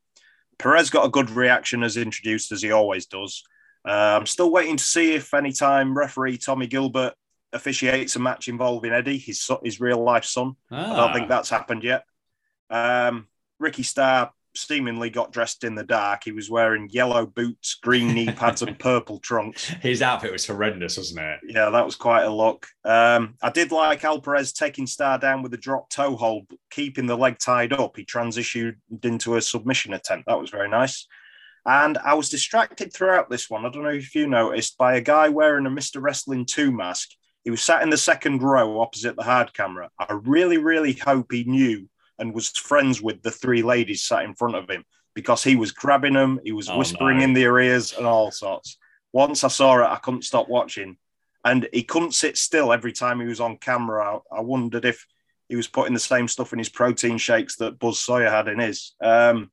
Perez 0.59 0.91
got 0.91 1.07
a 1.07 1.11
good 1.11 1.31
reaction 1.31 1.83
as 1.83 1.97
introduced 1.97 2.53
as 2.53 2.63
he 2.63 2.71
always 2.73 3.07
does. 3.07 3.43
Uh, 3.87 4.17
I'm 4.19 4.27
still 4.27 4.51
waiting 4.51 4.77
to 4.77 4.85
see 4.85 5.15
if 5.15 5.35
anytime 5.35 5.97
referee 5.97 6.39
Tommy 6.39 6.67
Gilbert 6.67 7.15
officiates 7.53 8.17
a 8.17 8.19
match 8.19 8.49
involving 8.49 8.93
Eddie, 8.93 9.19
his 9.19 9.49
his 9.63 9.81
real 9.81 10.03
life 10.03 10.25
son. 10.25 10.55
I 10.71 10.77
don't 10.87 10.91
Ah. 10.99 11.13
think 11.13 11.29
that's 11.29 11.51
happened 11.51 11.85
yet. 11.85 12.05
Um, 12.71 13.29
Ricky 13.59 13.83
Starr 13.83 14.33
seemingly 14.57 15.11
got 15.11 15.33
dressed 15.33 15.65
in 15.65 15.75
the 15.75 15.85
dark. 15.85 16.23
He 16.25 16.33
was 16.33 16.51
wearing 16.51 16.89
yellow 16.91 17.27
boots, 17.27 17.75
green 17.75 18.15
knee 18.15 18.31
pads, 18.31 18.63
and 18.63 18.79
purple 18.79 19.19
trunks. 19.21 19.69
his 19.81 20.03
outfit 20.03 20.33
was 20.33 20.47
horrendous, 20.47 20.97
wasn't 20.97 21.21
it? 21.21 21.41
Yeah, 21.49 21.71
that 21.71 21.85
was 21.85 21.97
quite 21.97 22.25
a 22.25 22.31
look. 22.31 22.67
Um, 22.85 23.35
I 23.43 23.51
did 23.51 23.73
like 23.73 24.05
Al 24.05 24.21
Perez 24.21 24.53
taking 24.53 24.87
Starr 24.87 25.19
down 25.19 25.43
with 25.43 25.55
a 25.55 25.59
drop 25.59 25.89
toe 25.91 26.17
hold, 26.17 26.47
keeping 26.71 27.07
the 27.07 27.17
leg 27.17 27.39
tied 27.39 27.73
up. 27.73 27.97
He 27.97 28.05
transitioned 28.05 28.77
into 29.03 29.37
a 29.37 29.43
submission 29.43 29.93
attempt. 29.95 30.27
That 30.27 30.41
was 30.41 30.51
very 30.51 30.69
nice. 30.69 31.07
And 31.67 31.97
I 31.99 32.15
was 32.15 32.29
distracted 32.29 32.93
throughout 32.93 33.31
this 33.31 33.49
one. 33.49 33.65
I 33.65 33.71
don't 33.71 33.85
know 33.85 33.89
if 33.89 34.15
you 34.15 34.27
noticed 34.27 34.77
by 34.77 34.97
a 34.97 35.01
guy 35.01 35.31
wearing 35.31 35.67
a 35.67 35.71
Mr. 35.71 36.03
Wrestling 36.03 36.45
2 36.45 36.71
mask. 36.71 37.11
He 37.43 37.51
was 37.51 37.63
sat 37.63 37.83
in 37.83 37.91
the 37.91 37.97
second 37.97 38.43
row 38.43 38.81
opposite 38.81 39.17
the 39.17 39.23
hard 39.23 39.53
camera. 39.55 39.91
I 39.99 40.13
really, 40.25 40.59
really 40.59 40.93
hope 40.93 41.33
he 41.33 41.45
knew 41.45 41.89
and 42.19 42.35
was 42.35 42.49
friends 42.51 43.03
with 43.03 43.23
the 43.23 43.31
three 43.31 43.63
ladies 43.63 44.05
sat 44.05 44.25
in 44.25 44.35
front 44.35 44.55
of 44.57 44.69
him 44.69 44.85
because 45.15 45.43
he 45.45 45.57
was 45.57 45.73
grabbing 45.73 46.15
them, 46.15 46.41
he 46.45 46.53
was 46.53 46.69
Oh, 46.69 46.79
whispering 46.79 47.19
no. 47.19 47.25
in 47.25 47.33
their 47.33 47.59
ears 47.61 47.93
and 47.93 48.07
all 48.07 48.31
sorts. 48.31 48.79
Once 49.13 49.45
I 49.45 49.49
saw 49.49 49.79
it, 49.79 49.87
I 49.87 49.97
couldn't 49.97 50.25
stop 50.25 50.49
watching 50.49 50.97
and 51.45 51.69
he 51.73 51.83
couldn't 51.83 52.15
sit 52.15 52.37
still 52.39 52.73
every 52.73 52.93
time 52.93 53.21
he 53.21 53.27
was 53.27 53.41
on 53.41 53.59
camera. 53.59 54.17
I, 54.33 54.39
I 54.39 54.41
wondered 54.41 54.85
if 54.85 55.07
he 55.49 55.57
was 55.57 55.69
putting 55.69 55.93
the 55.95 56.01
same 56.01 56.27
stuff 56.27 56.53
in 56.53 56.59
his 56.59 56.71
protein 56.71 57.19
shakes 57.19 57.57
that 57.57 57.79
Buzz 57.79 57.99
Sawyer 58.01 58.31
had 58.31 58.49
in 58.49 58.59
his. 58.59 58.95
Um, 59.01 59.51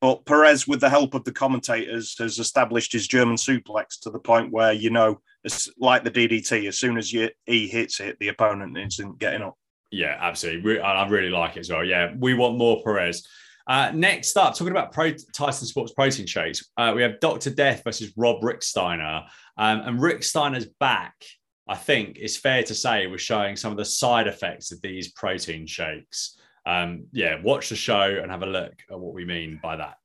but 0.00 0.24
Perez, 0.24 0.66
with 0.66 0.80
the 0.80 0.88
help 0.88 1.12
of 1.12 1.24
the 1.24 1.32
commentators, 1.32 2.16
has 2.18 2.38
established 2.38 2.90
his 2.92 3.06
German 3.06 3.36
suplex 3.36 4.00
to 4.00 4.10
the 4.10 4.18
point 4.18 4.50
where 4.50 4.72
you 4.72 4.88
know, 4.88 5.20
it's 5.44 5.68
like 5.78 6.04
the 6.04 6.10
DDT. 6.10 6.66
As 6.66 6.78
soon 6.78 6.96
as 6.96 7.12
you, 7.12 7.28
he 7.44 7.68
hits 7.68 8.00
it, 8.00 8.18
the 8.18 8.28
opponent 8.28 8.78
isn't 8.78 9.18
getting 9.18 9.42
up. 9.42 9.58
Yeah, 9.90 10.16
absolutely. 10.20 10.62
Re- 10.62 10.80
I 10.80 11.06
really 11.08 11.30
like 11.30 11.56
it 11.56 11.60
as 11.60 11.70
well. 11.70 11.84
Yeah, 11.84 12.12
we 12.18 12.34
want 12.34 12.58
more 12.58 12.82
Perez. 12.82 13.26
Uh, 13.66 13.90
next 13.94 14.36
up, 14.36 14.54
talking 14.54 14.70
about 14.70 14.92
Pro- 14.92 15.14
Tyson 15.32 15.66
Sports 15.66 15.92
protein 15.92 16.26
shakes, 16.26 16.68
uh, 16.76 16.92
we 16.94 17.02
have 17.02 17.20
Dr. 17.20 17.50
Death 17.50 17.82
versus 17.84 18.12
Rob 18.16 18.42
Rick 18.42 18.62
Steiner. 18.62 19.22
Um, 19.56 19.80
and 19.80 20.00
Rick 20.00 20.22
Steiner's 20.22 20.66
back, 20.80 21.14
I 21.68 21.76
think, 21.76 22.18
it's 22.18 22.36
fair 22.36 22.62
to 22.64 22.74
say, 22.74 23.06
was 23.06 23.20
showing 23.20 23.56
some 23.56 23.70
of 23.70 23.78
the 23.78 23.84
side 23.84 24.26
effects 24.26 24.72
of 24.72 24.80
these 24.80 25.12
protein 25.12 25.66
shakes. 25.66 26.38
Um, 26.66 27.06
yeah, 27.12 27.40
watch 27.42 27.68
the 27.68 27.76
show 27.76 28.18
and 28.22 28.30
have 28.30 28.42
a 28.42 28.46
look 28.46 28.74
at 28.90 28.98
what 28.98 29.14
we 29.14 29.24
mean 29.24 29.60
by 29.62 29.76
that. 29.76 29.98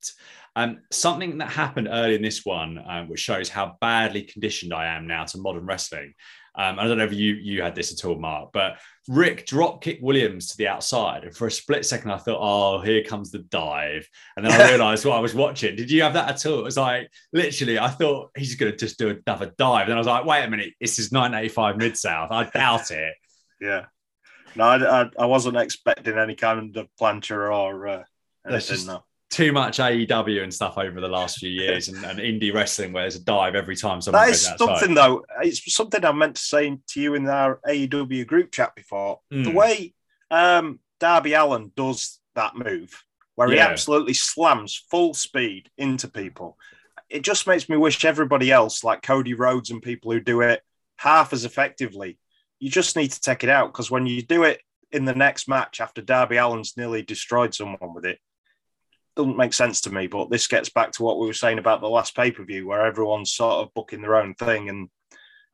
Um, 0.55 0.81
something 0.91 1.37
that 1.39 1.49
happened 1.49 1.89
early 1.91 2.15
in 2.15 2.21
this 2.21 2.45
one, 2.45 2.79
um, 2.87 3.09
which 3.09 3.19
shows 3.19 3.49
how 3.49 3.77
badly 3.81 4.21
conditioned 4.23 4.73
I 4.73 4.95
am 4.95 5.05
now 5.05 5.25
to 5.25 5.37
modern 5.37 5.65
wrestling. 5.65 6.13
Um, 6.57 6.79
I 6.79 6.87
don't 6.87 6.97
know 6.97 7.03
if 7.03 7.13
you 7.13 7.33
you 7.33 7.61
had 7.61 7.75
this 7.75 7.91
at 7.91 8.05
all, 8.07 8.17
Mark, 8.17 8.51
but 8.53 8.77
Rick 9.07 9.45
drop 9.45 9.81
kicked 9.81 10.01
Williams 10.01 10.47
to 10.47 10.57
the 10.57 10.67
outside, 10.67 11.25
and 11.25 11.35
for 11.35 11.47
a 11.47 11.51
split 11.51 11.85
second, 11.85 12.11
I 12.11 12.17
thought, 12.17 12.39
"Oh, 12.39 12.81
here 12.81 13.03
comes 13.03 13.31
the 13.31 13.39
dive," 13.39 14.07
and 14.37 14.45
then 14.45 14.53
I 14.53 14.69
realised 14.71 15.05
what 15.05 15.17
I 15.17 15.19
was 15.19 15.35
watching. 15.35 15.75
Did 15.75 15.91
you 15.91 16.03
have 16.03 16.13
that 16.13 16.29
at 16.29 16.45
all? 16.45 16.59
It 16.59 16.63
was 16.63 16.77
like 16.77 17.11
literally, 17.33 17.77
I 17.77 17.89
thought 17.89 18.31
he's 18.37 18.55
going 18.55 18.71
to 18.71 18.77
just 18.77 18.97
do 18.97 19.09
another 19.27 19.53
dive, 19.57 19.87
and 19.87 19.93
I 19.93 19.97
was 19.97 20.07
like, 20.07 20.25
"Wait 20.25 20.43
a 20.43 20.49
minute, 20.49 20.73
this 20.79 20.97
is 20.97 21.11
985 21.11 21.77
mid 21.77 21.97
south." 21.97 22.31
I 22.31 22.49
doubt 22.49 22.91
it. 22.91 23.13
Yeah, 23.59 23.85
no, 24.55 24.63
I, 24.63 25.01
I, 25.01 25.09
I, 25.19 25.25
wasn't 25.25 25.57
expecting 25.57 26.17
any 26.17 26.35
kind 26.35 26.75
of 26.77 26.87
plancher 26.99 27.53
or 27.53 27.87
uh, 27.87 28.03
anything. 28.45 28.75
Just, 28.75 28.87
no 28.87 29.03
too 29.35 29.51
much 29.51 29.79
AEW 29.79 30.43
and 30.43 30.53
stuff 30.53 30.77
over 30.77 31.01
the 31.01 31.07
last 31.07 31.39
few 31.39 31.49
years 31.49 31.89
and, 31.89 32.03
and 32.05 32.19
indie 32.19 32.53
wrestling 32.53 32.93
where 32.93 33.03
there's 33.03 33.17
a 33.17 33.23
dive 33.23 33.53
every 33.55 33.75
time 33.75 33.99
someone 33.99 34.23
That 34.23 34.31
is 34.31 34.49
something 34.57 34.93
though. 34.93 35.25
It's 35.41 35.73
something 35.73 36.05
I 36.05 36.11
meant 36.13 36.35
to 36.35 36.41
say 36.41 36.77
to 36.89 37.01
you 37.01 37.15
in 37.15 37.27
our 37.27 37.59
AEW 37.67 38.25
group 38.25 38.51
chat 38.51 38.75
before. 38.75 39.19
Mm. 39.33 39.43
The 39.43 39.49
hmm. 39.49 39.57
way 39.57 39.93
um, 40.31 40.79
Darby 40.99 41.33
Allin 41.33 41.71
does 41.75 42.19
that 42.35 42.55
move, 42.55 43.03
where 43.35 43.49
yeah. 43.49 43.55
he 43.55 43.59
absolutely 43.71 44.13
slams 44.13 44.85
full 44.89 45.13
speed 45.13 45.69
into 45.77 46.07
people, 46.07 46.57
it 47.09 47.21
just 47.21 47.45
makes 47.45 47.67
me 47.67 47.75
wish 47.75 48.05
everybody 48.05 48.51
else, 48.51 48.83
like 48.83 49.01
Cody 49.01 49.33
Rhodes 49.33 49.69
and 49.69 49.81
people 49.81 50.11
who 50.11 50.21
do 50.21 50.41
it 50.41 50.61
half 50.97 51.33
as 51.33 51.45
effectively, 51.45 52.17
you 52.59 52.69
just 52.69 52.95
need 52.95 53.11
to 53.11 53.21
take 53.21 53.43
it 53.43 53.49
out 53.49 53.71
because 53.71 53.91
when 53.91 54.05
you 54.05 54.21
do 54.21 54.43
it 54.43 54.61
in 54.91 55.05
the 55.05 55.13
next 55.13 55.47
match 55.47 55.81
after 55.81 56.01
Darby 56.01 56.37
Allin's 56.37 56.77
nearly 56.77 57.01
destroyed 57.01 57.53
someone 57.53 57.93
with 57.93 58.05
it, 58.05 58.19
doesn't 59.15 59.37
make 59.37 59.53
sense 59.53 59.81
to 59.81 59.93
me. 59.93 60.07
But 60.07 60.29
this 60.29 60.47
gets 60.47 60.69
back 60.69 60.91
to 60.93 61.03
what 61.03 61.19
we 61.19 61.27
were 61.27 61.33
saying 61.33 61.59
about 61.59 61.81
the 61.81 61.89
last 61.89 62.15
pay 62.15 62.31
per 62.31 62.43
view, 62.43 62.67
where 62.67 62.85
everyone's 62.85 63.31
sort 63.31 63.65
of 63.65 63.73
booking 63.73 64.01
their 64.01 64.15
own 64.15 64.33
thing, 64.35 64.69
and 64.69 64.89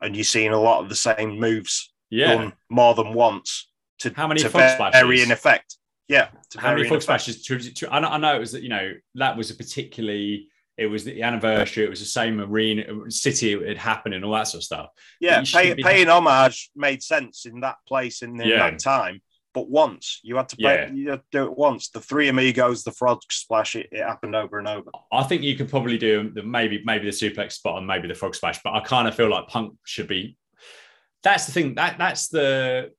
and 0.02 0.16
you're 0.16 0.24
seeing 0.24 0.52
a 0.52 0.60
lot 0.60 0.82
of 0.82 0.90
the 0.90 0.96
same 0.96 1.40
moves 1.40 1.94
yeah. 2.10 2.36
done 2.36 2.54
more 2.70 2.96
than 2.96 3.14
once. 3.14 3.70
To 4.00 4.12
how 4.16 4.28
many 4.28 4.42
to 4.42 4.50
vary 4.50 5.22
in 5.22 5.32
effect? 5.32 5.78
Yeah, 6.08 6.30
how 6.58 6.76
many 6.76 6.88
frog 6.88 7.02
splashes? 7.02 7.44
To, 7.44 7.60
to, 7.60 7.94
I, 7.94 8.00
know, 8.00 8.08
I 8.10 8.18
know 8.18 8.36
it 8.36 8.40
was 8.40 8.52
that 8.54 8.64
you 8.64 8.70
know 8.70 8.94
that 9.16 9.38
was 9.38 9.52
a 9.52 9.56
particularly 9.56 10.48
it 10.78 10.88
was 10.88 11.04
the 11.04 11.22
anniversary. 11.22 11.84
It 11.84 11.90
was 11.90 12.00
the 12.00 12.06
same 12.06 12.42
arena, 12.42 12.84
city 13.10 13.54
it 13.54 13.78
happened, 13.78 14.16
and 14.16 14.26
all 14.26 14.34
that 14.34 14.48
sort 14.48 14.62
of 14.62 14.66
stuff. 14.66 14.88
Yeah, 15.20 15.44
pay, 15.44 15.76
paying 15.76 16.10
homage 16.10 16.72
made 16.76 17.04
sense 17.04 17.46
in 17.46 17.60
that 17.60 17.76
place 17.88 18.24
in, 18.24 18.42
in 18.42 18.48
yeah. 18.48 18.72
that 18.72 18.80
time 18.80 19.22
but 19.54 19.70
once 19.70 20.20
you 20.24 20.38
had 20.38 20.50
to 20.50 20.58
play, 20.58 20.76
yeah. 20.76 20.94
you 20.94 21.10
had 21.10 21.20
to 21.20 21.26
do 21.32 21.44
it 21.46 21.58
once. 21.58 21.90
The 21.90 22.00
three 22.00 22.30
amigos, 22.30 22.84
the 22.84 22.92
frog 22.92 23.20
splash, 23.30 23.76
it, 23.76 23.90
it, 23.92 24.04
happened 24.04 24.36
over 24.36 24.60
and 24.60 24.68
over. 24.68 24.90
I 25.12 25.24
think 25.24 25.42
you 25.42 25.56
could 25.56 25.70
probably 25.70 25.98
do 25.98 26.32
the 26.34 26.44
maybe 26.44 26.82
maybe 26.86 27.06
the 27.06 27.12
suplex 27.12 27.54
spot 27.54 27.78
and 27.78 27.88
maybe 27.88 28.08
the 28.08 28.16
frog 28.16 28.36
splash, 28.36 28.60
but 28.64 28.74
I 28.74 28.80
kind 28.82 29.08
of 29.08 29.16
feel 29.16 29.30
like 29.30 29.48
Punk 29.48 29.76
should 29.86 30.08
be. 30.08 30.38
That's 31.24 31.46
the 31.46 31.52
thing. 31.52 31.76
That 31.76 31.98
that's 31.98 32.30
the. 32.30 32.92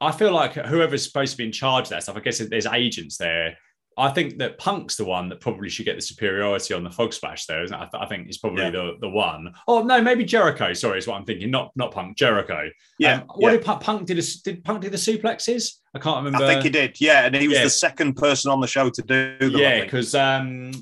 I 0.00 0.12
feel 0.12 0.32
like 0.32 0.54
whoever's 0.54 1.04
supposed 1.04 1.32
to 1.32 1.38
be 1.38 1.44
in 1.44 1.52
charge 1.52 1.84
of 1.84 1.90
that 1.90 2.02
stuff. 2.02 2.16
I 2.16 2.20
guess 2.20 2.38
there's 2.38 2.66
agents 2.66 3.16
there 3.16 3.56
I 3.98 4.10
think 4.10 4.38
that 4.38 4.58
Punk's 4.58 4.96
the 4.96 5.04
one 5.04 5.28
that 5.30 5.40
probably 5.40 5.70
should 5.70 5.86
get 5.86 5.96
the 5.96 6.02
superiority 6.02 6.74
on 6.74 6.84
the 6.84 6.90
Frog 6.90 7.14
Splash, 7.14 7.46
there, 7.46 7.62
isn't 7.62 7.74
it? 7.74 7.78
I, 7.78 7.86
th- 7.86 8.02
I 8.02 8.06
think 8.06 8.26
he's 8.26 8.36
probably 8.36 8.64
yeah. 8.64 8.70
the, 8.70 8.96
the 9.00 9.08
one. 9.08 9.54
Oh 9.66 9.82
no, 9.82 10.02
maybe 10.02 10.24
Jericho. 10.24 10.74
Sorry, 10.74 10.98
is 10.98 11.06
what 11.06 11.16
I'm 11.16 11.24
thinking. 11.24 11.50
Not 11.50 11.72
not 11.76 11.92
Punk, 11.92 12.16
Jericho. 12.16 12.68
Yeah. 12.98 13.20
Um, 13.20 13.28
what 13.36 13.52
yeah. 13.52 13.56
did 13.56 13.80
Punk 13.80 14.06
did? 14.06 14.18
A, 14.18 14.22
did 14.44 14.64
Punk 14.64 14.82
do 14.82 14.90
the 14.90 14.98
suplexes? 14.98 15.76
I 15.94 15.98
can't 15.98 16.24
remember. 16.24 16.44
I 16.44 16.52
think 16.52 16.64
he 16.64 16.70
did. 16.70 17.00
Yeah, 17.00 17.24
and 17.24 17.34
he 17.34 17.48
was 17.48 17.58
yeah. 17.58 17.64
the 17.64 17.70
second 17.70 18.14
person 18.14 18.50
on 18.50 18.60
the 18.60 18.66
show 18.66 18.90
to 18.90 19.02
do 19.02 19.38
them. 19.38 19.52
Yeah, 19.52 19.84
because 19.84 20.14
um, 20.14 20.72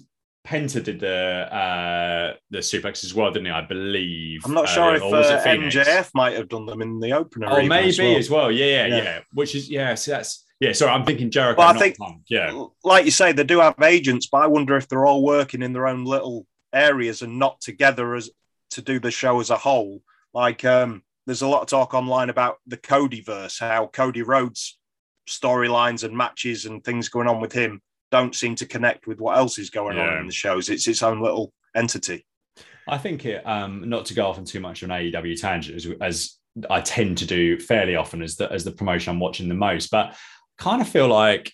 Penta 0.44 0.82
did 0.82 1.00
the 1.00 1.48
uh, 1.54 2.34
the 2.50 2.58
suplex 2.58 3.04
as 3.04 3.14
well, 3.14 3.30
didn't 3.30 3.46
he? 3.46 3.52
I 3.52 3.62
believe. 3.62 4.42
I'm 4.44 4.52
not 4.52 4.68
sure 4.68 4.90
uh, 4.90 4.94
if 4.96 5.02
uh, 5.02 5.44
MJF 5.44 6.10
might 6.14 6.36
have 6.36 6.48
done 6.48 6.66
them 6.66 6.82
in 6.82 7.00
the 7.00 7.12
opener. 7.12 7.46
Oh, 7.48 7.62
maybe 7.62 7.88
as 7.88 7.98
well. 7.98 8.16
as 8.16 8.30
well. 8.30 8.50
Yeah, 8.50 8.86
yeah, 8.86 8.96
yeah, 8.96 9.20
Which 9.32 9.54
is 9.54 9.70
yeah. 9.70 9.94
So 9.94 10.10
that's 10.10 10.43
yeah, 10.60 10.72
sorry, 10.72 10.92
I'm 10.92 11.04
thinking 11.04 11.30
Jericho. 11.30 11.58
Well, 11.58 11.74
I 11.74 11.78
think, 11.78 11.98
Punk. 11.98 12.22
yeah, 12.28 12.64
like 12.84 13.04
you 13.04 13.10
say, 13.10 13.32
they 13.32 13.44
do 13.44 13.60
have 13.60 13.80
agents, 13.82 14.28
but 14.28 14.38
I 14.38 14.46
wonder 14.46 14.76
if 14.76 14.88
they're 14.88 15.06
all 15.06 15.24
working 15.24 15.62
in 15.62 15.72
their 15.72 15.86
own 15.86 16.04
little 16.04 16.46
areas 16.72 17.22
and 17.22 17.38
not 17.38 17.60
together 17.60 18.14
as 18.14 18.30
to 18.70 18.82
do 18.82 18.98
the 18.98 19.10
show 19.10 19.40
as 19.40 19.50
a 19.50 19.56
whole. 19.56 20.02
Like, 20.32 20.64
um, 20.64 21.02
there's 21.26 21.42
a 21.42 21.48
lot 21.48 21.62
of 21.62 21.68
talk 21.68 21.94
online 21.94 22.30
about 22.30 22.58
the 22.66 22.76
Cody 22.76 23.20
verse, 23.20 23.58
how 23.58 23.86
Cody 23.86 24.22
Rhodes 24.22 24.78
storylines 25.28 26.04
and 26.04 26.16
matches 26.16 26.66
and 26.66 26.84
things 26.84 27.08
going 27.08 27.28
on 27.28 27.40
with 27.40 27.52
him 27.52 27.80
don't 28.10 28.34
seem 28.34 28.54
to 28.54 28.66
connect 28.66 29.06
with 29.06 29.20
what 29.20 29.36
else 29.36 29.58
is 29.58 29.70
going 29.70 29.96
yeah. 29.96 30.08
on 30.08 30.18
in 30.18 30.26
the 30.26 30.32
shows. 30.32 30.68
It's 30.68 30.86
its 30.86 31.02
own 31.02 31.20
little 31.20 31.52
entity. 31.74 32.26
I 32.86 32.98
think 32.98 33.24
it, 33.24 33.46
um, 33.46 33.88
not 33.88 34.06
to 34.06 34.14
go 34.14 34.26
off 34.26 34.38
on 34.38 34.44
too 34.44 34.60
much 34.60 34.82
of 34.82 34.90
an 34.90 34.96
AEW 34.96 35.40
tangent, 35.40 35.76
as, 35.76 35.86
as 36.00 36.38
I 36.70 36.80
tend 36.80 37.18
to 37.18 37.26
do 37.26 37.58
fairly 37.58 37.96
often 37.96 38.22
as 38.22 38.36
the 38.36 38.50
as 38.52 38.62
the 38.62 38.70
promotion 38.70 39.10
I'm 39.10 39.20
watching 39.20 39.48
the 39.48 39.54
most, 39.54 39.90
but 39.90 40.14
kind 40.58 40.80
of 40.80 40.88
feel 40.88 41.08
like 41.08 41.52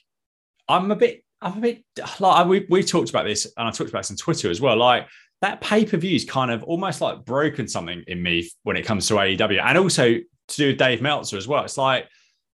I'm 0.69 0.91
a 0.91 0.97
bit, 0.97 1.25
I'm 1.41 1.59
a 1.59 1.61
bit 1.61 1.85
like 2.19 2.47
we 2.47 2.67
we 2.69 2.83
talked 2.83 3.11
about 3.11 3.25
this, 3.25 3.47
and 3.57 3.69
I 3.69 3.71
talked 3.71 3.91
about 3.91 4.01
this 4.01 4.11
on 4.11 4.17
Twitter 4.17 4.51
as 4.51 4.61
well. 4.61 4.77
Like 4.77 5.09
that 5.43 5.61
pay 5.61 5.85
per 5.85 5.97
view 5.97 6.15
is 6.15 6.25
kind 6.25 6.51
of 6.51 6.63
almost 6.65 7.01
like 7.01 7.25
broken 7.25 7.67
something 7.67 8.05
in 8.07 8.23
me 8.23 8.49
when 8.63 8.77
it 8.77 8.85
comes 8.85 9.09
to 9.09 9.15
AEW, 9.15 9.63
and 9.63 9.79
also 9.79 10.15
to 10.15 10.57
do 10.57 10.69
with 10.69 10.79
Dave 10.79 11.01
Meltzer 11.01 11.37
as 11.37 11.49
well. 11.49 11.65
It's 11.65 11.79
like 11.79 12.07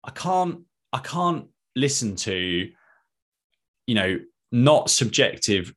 I 0.04 0.10
can't, 0.10 0.60
I 0.92 0.98
can't 0.98 1.46
listen 1.74 2.16
to, 2.16 2.70
you 3.86 3.94
know, 3.94 4.20
not 4.52 4.90
subjective 4.90 5.74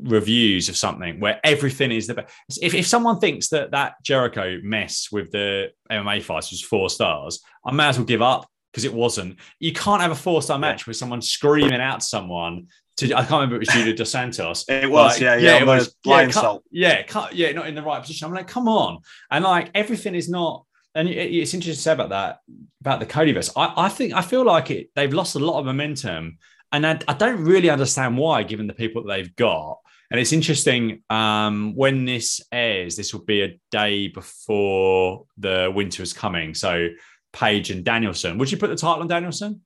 reviews 0.00 0.68
of 0.68 0.76
something 0.76 1.18
where 1.18 1.40
everything 1.42 1.90
is 1.90 2.06
the 2.06 2.14
best. 2.14 2.32
If, 2.62 2.74
if 2.74 2.86
someone 2.86 3.18
thinks 3.18 3.48
that 3.48 3.72
that 3.72 3.94
Jericho 4.04 4.58
mess 4.62 5.08
with 5.10 5.32
the 5.32 5.70
MMA 5.90 6.22
fights 6.22 6.50
was 6.50 6.62
four 6.62 6.88
stars, 6.88 7.40
I 7.66 7.72
may 7.72 7.88
as 7.88 7.98
well 7.98 8.06
give 8.06 8.22
up 8.22 8.48
because 8.78 8.84
it 8.84 8.94
wasn't. 8.94 9.36
You 9.58 9.72
can't 9.72 10.00
have 10.00 10.12
a 10.12 10.14
four 10.14 10.40
star 10.40 10.56
match 10.56 10.86
with 10.86 10.96
someone 10.96 11.20
screaming 11.20 11.80
out 11.80 12.00
someone. 12.02 12.68
To, 12.98 13.06
I 13.12 13.20
can't 13.20 13.30
remember 13.32 13.56
it 13.56 13.60
was 13.60 13.68
Junior 13.68 13.92
Dos 13.92 14.10
Santos. 14.10 14.64
It 14.68 14.88
was, 14.88 15.14
like, 15.14 15.20
yeah, 15.20 15.36
yeah, 15.36 15.56
yeah, 15.56 15.60
it 15.62 15.66
was 15.66 15.96
yeah, 16.04 16.26
cut, 16.28 16.62
yeah, 16.70 17.02
cut, 17.02 17.34
yeah, 17.34 17.50
not 17.52 17.66
in 17.66 17.74
the 17.74 17.82
right 17.82 18.00
position. 18.00 18.26
I'm 18.26 18.34
like, 18.34 18.46
come 18.46 18.68
on, 18.68 19.00
and 19.32 19.42
like 19.42 19.70
everything 19.74 20.14
is 20.14 20.28
not. 20.28 20.64
And 20.94 21.08
it's 21.08 21.54
interesting 21.54 21.74
to 21.74 21.80
say 21.80 21.92
about 21.92 22.10
that 22.10 22.38
about 22.80 23.00
the 23.00 23.06
Codyverse. 23.06 23.50
I, 23.56 23.86
I 23.86 23.88
think 23.88 24.14
I 24.14 24.22
feel 24.22 24.44
like 24.44 24.70
it. 24.70 24.90
They've 24.94 25.12
lost 25.12 25.34
a 25.34 25.40
lot 25.40 25.58
of 25.58 25.66
momentum, 25.66 26.38
and 26.70 26.86
I, 26.86 27.00
I 27.08 27.14
don't 27.14 27.44
really 27.44 27.70
understand 27.70 28.16
why, 28.16 28.44
given 28.44 28.68
the 28.68 28.74
people 28.74 29.02
that 29.02 29.08
they've 29.08 29.34
got. 29.34 29.78
And 30.10 30.18
it's 30.20 30.32
interesting 30.32 31.02
um, 31.10 31.74
when 31.74 32.04
this 32.04 32.40
airs. 32.52 32.96
This 32.96 33.12
will 33.12 33.24
be 33.24 33.42
a 33.42 33.60
day 33.70 34.08
before 34.08 35.26
the 35.36 35.70
winter 35.74 36.02
is 36.02 36.12
coming, 36.12 36.54
so 36.54 36.88
Page 37.32 37.70
and 37.70 37.84
Danielson. 37.84 38.38
Would 38.38 38.50
you 38.50 38.58
put 38.58 38.70
the 38.70 38.76
title 38.76 39.02
on 39.02 39.08
Danielson? 39.08 39.62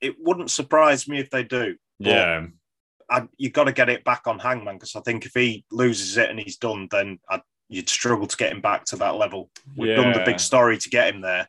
It 0.00 0.16
wouldn't 0.18 0.50
surprise 0.50 1.08
me 1.08 1.18
if 1.18 1.30
they 1.30 1.44
do. 1.44 1.76
Yeah. 1.98 2.46
I, 3.10 3.28
you've 3.36 3.52
got 3.52 3.64
to 3.64 3.72
get 3.72 3.88
it 3.88 4.04
back 4.04 4.26
on 4.26 4.38
Hangman 4.38 4.76
because 4.76 4.96
I 4.96 5.00
think 5.00 5.26
if 5.26 5.32
he 5.34 5.64
loses 5.70 6.16
it 6.16 6.30
and 6.30 6.40
he's 6.40 6.56
done, 6.56 6.88
then 6.90 7.18
I'd, 7.28 7.42
you'd 7.68 7.88
struggle 7.88 8.26
to 8.26 8.36
get 8.36 8.52
him 8.52 8.60
back 8.60 8.84
to 8.86 8.96
that 8.96 9.16
level. 9.16 9.50
We've 9.76 9.90
yeah. 9.90 9.96
done 9.96 10.12
the 10.12 10.24
big 10.24 10.40
story 10.40 10.78
to 10.78 10.90
get 10.90 11.14
him 11.14 11.20
there. 11.20 11.48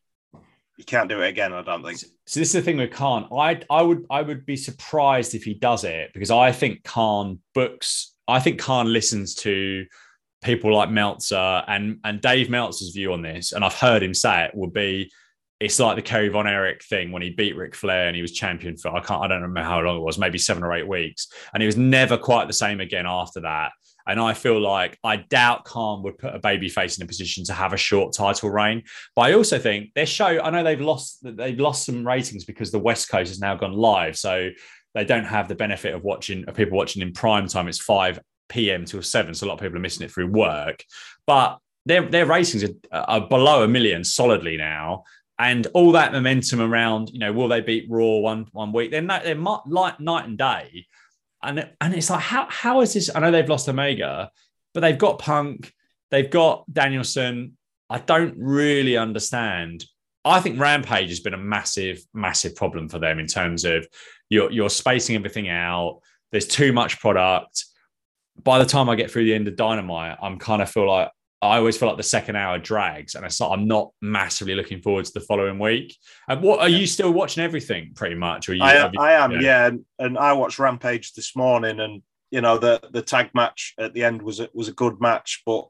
You 0.78 0.84
can't 0.86 1.10
do 1.10 1.22
it 1.22 1.28
again, 1.28 1.54
I 1.54 1.62
don't 1.62 1.84
think. 1.84 2.00
So 2.00 2.39
this 2.39 2.50
is 2.50 2.54
the 2.54 2.62
thing 2.62 2.78
with 2.78 2.92
Khan. 2.92 3.28
I 3.32 3.62
I 3.70 3.84
would 3.84 4.06
I 4.10 4.22
would 4.24 4.46
be 4.46 4.56
surprised 4.56 5.36
if 5.36 5.44
he 5.44 5.54
does 5.54 5.84
it 5.84 6.12
because 6.13 6.32
I 6.32 6.52
think 6.52 6.84
Khan 6.84 7.39
books. 7.54 8.16
I 8.28 8.39
think 8.39 8.60
Khan 8.60 8.92
listens 8.92 9.36
to 9.36 9.86
people 10.43 10.73
like 10.73 10.89
Meltzer 10.89 11.63
and 11.67 11.99
and 12.03 12.21
Dave 12.21 12.49
Meltzer's 12.49 12.91
view 12.91 13.13
on 13.13 13.21
this, 13.21 13.51
and 13.51 13.63
I've 13.63 13.73
heard 13.73 14.03
him 14.03 14.13
say 14.13 14.45
it, 14.45 14.51
would 14.53 14.73
be 14.73 15.12
it's 15.60 15.79
like 15.79 15.95
the 15.95 16.01
Kerry 16.01 16.27
Von 16.27 16.45
Erich 16.45 16.84
thing 16.84 17.12
when 17.12 17.21
he 17.21 17.29
beat 17.29 17.56
Ric 17.56 17.73
Flair 17.73 18.08
and 18.08 18.15
he 18.15 18.21
was 18.21 18.34
champion 18.34 18.75
for 18.75 18.89
I 18.89 18.99
can't 18.99 19.23
I 19.23 19.27
don't 19.27 19.41
remember 19.41 19.67
how 19.67 19.79
long 19.79 19.97
it 19.97 20.03
was, 20.03 20.17
maybe 20.17 20.38
seven 20.38 20.63
or 20.63 20.73
eight 20.73 20.88
weeks, 20.88 21.27
and 21.53 21.62
he 21.62 21.67
was 21.67 21.77
never 21.77 22.17
quite 22.17 22.47
the 22.47 22.53
same 22.53 22.79
again 22.79 23.06
after 23.08 23.41
that. 23.41 23.71
And 24.06 24.19
I 24.19 24.34
feel 24.34 24.60
like 24.60 24.97
I 25.03 25.17
doubt 25.17 25.63
Khan 25.63 26.03
would 26.03 26.17
put 26.17 26.36
a 26.36 26.39
baby 26.39 26.67
face 26.67 26.97
in 26.97 27.03
a 27.03 27.08
position 27.08 27.45
to 27.45 27.53
have 27.53 27.71
a 27.71 27.77
short 27.77 28.13
title 28.13 28.49
reign. 28.49 28.84
But 29.15 29.21
I 29.21 29.34
also 29.34 29.58
think 29.58 29.93
their 29.93 30.06
show, 30.06 30.41
I 30.41 30.49
know 30.49 30.63
they've 30.63 30.82
lost 30.82 31.19
they've 31.23 31.60
lost 31.60 31.86
some 31.86 32.06
ratings 32.06 32.43
because 32.43 32.71
the 32.71 32.79
West 32.79 33.08
Coast 33.10 33.29
has 33.29 33.39
now 33.39 33.56
gone 33.56 33.71
live. 33.71 34.17
So 34.17 34.49
they 34.93 35.06
don't 35.06 35.23
have 35.23 35.47
the 35.47 35.56
benefit 35.56 35.93
of 35.93 36.03
watching 36.03 36.45
of 36.47 36.56
people 36.56 36.77
watching 36.77 37.01
in 37.01 37.13
prime 37.13 37.47
time. 37.47 37.67
It's 37.67 37.79
five 37.79 38.19
p.m. 38.49 38.86
till 38.86 39.01
seven, 39.01 39.34
so 39.34 39.45
a 39.45 39.47
lot 39.47 39.56
of 39.56 39.60
people 39.60 39.77
are 39.77 39.82
missing 39.82 40.06
it 40.06 40.12
through 40.12 40.27
work. 40.27 40.84
But 41.25 41.60
their 41.86 42.10
their 42.10 42.25
ratings 42.25 42.63
are, 42.63 42.73
are 42.91 43.27
below 43.27 43.63
a 43.63 43.67
million 43.67 44.03
solidly 44.03 44.58
now, 44.58 45.03
and 45.38 45.67
all 45.73 45.91
that 45.93 46.12
momentum 46.12 46.62
around, 46.62 47.10
you 47.10 47.19
know, 47.19 47.34
will 47.34 47.47
they 47.47 47.62
beat 47.62 47.88
Raw 47.89 48.17
one 48.17 48.47
one 48.51 48.71
week? 48.71 48.91
They're 48.91 49.01
not, 49.01 49.23
they're 49.23 49.36
like 49.36 49.99
night 49.99 50.27
and 50.27 50.38
day, 50.38 50.86
and 51.41 51.69
and 51.82 51.93
it's 51.93 52.10
like 52.10 52.21
how 52.21 52.47
how 52.49 52.82
is 52.82 52.93
this? 52.93 53.10
I 53.13 53.19
know 53.19 53.32
they've 53.32 53.49
lost 53.49 53.69
Omega, 53.69 54.32
but 54.73 54.82
they've 54.82 54.97
got 54.97 55.19
Punk, 55.19 55.73
they've 56.12 56.29
got 56.29 56.65
Danielson. 56.71 57.58
I 57.89 57.99
don't 57.99 58.36
really 58.38 58.97
understand. 58.97 59.86
I 60.25 60.39
think 60.39 60.58
Rampage 60.58 61.10
has 61.10 61.19
been 61.19 61.34
a 61.34 61.38
massive, 61.38 62.01
massive 62.13 62.56
problem 62.56 62.88
for 62.88 62.97
them 62.97 63.19
in 63.19 63.27
terms 63.27 63.65
of 63.65 63.86
you're, 64.29 64.49
you're 64.51 64.69
spacing 64.69 65.17
everything 65.17 65.49
out 65.49 65.99
There's 66.34 66.47
too 66.47 66.73
much 66.73 66.99
product. 66.99 67.65
By 68.41 68.60
the 68.60 68.65
time 68.65 68.89
I 68.89 68.96
get 68.96 69.12
through 69.12 69.26
the 69.26 69.34
end 69.34 69.48
of 69.48 69.56
Dynamite, 69.56 70.17
I'm 70.22 70.39
kind 70.39 70.62
of 70.62 70.69
feel 70.69 70.89
like 70.89 71.12
I 71.41 71.58
always 71.58 71.78
feel 71.78 71.89
like 71.89 71.98
the 71.98 72.04
second 72.04 72.38
hour 72.38 72.58
drags, 72.58 73.15
and 73.15 73.26
it's 73.26 73.39
like 73.39 73.52
I'm 73.52 73.67
not 73.67 73.91
massively 74.02 74.56
looking 74.56 74.82
forward 74.82 75.06
to 75.06 75.12
the 75.13 75.19
following 75.19 75.60
week. 75.60 75.96
And 76.30 76.41
what 76.41 76.60
are 76.60 76.69
you 76.69 76.88
still 76.88 77.12
watching 77.12 77.43
everything 77.43 77.91
pretty 77.96 78.15
much? 78.15 78.48
Or 78.48 78.54
you, 78.54 78.63
I, 78.63 78.89
you, 78.89 79.00
I 79.00 79.13
am, 79.13 79.32
yeah. 79.32 79.39
yeah. 79.41 79.65
And, 79.67 79.86
and 80.00 80.17
I 80.17 80.34
watched 80.34 80.58
Rampage 80.58 81.13
this 81.13 81.36
morning, 81.36 81.80
and 81.82 82.02
you 82.32 82.41
know 82.41 82.58
the 82.58 82.80
the 82.91 83.02
tag 83.02 83.32
match 83.34 83.74
at 83.78 83.93
the 83.93 84.04
end 84.04 84.22
was 84.22 84.41
was 84.54 84.69
a 84.69 84.74
good 84.74 85.02
match, 85.02 85.43
but 85.46 85.67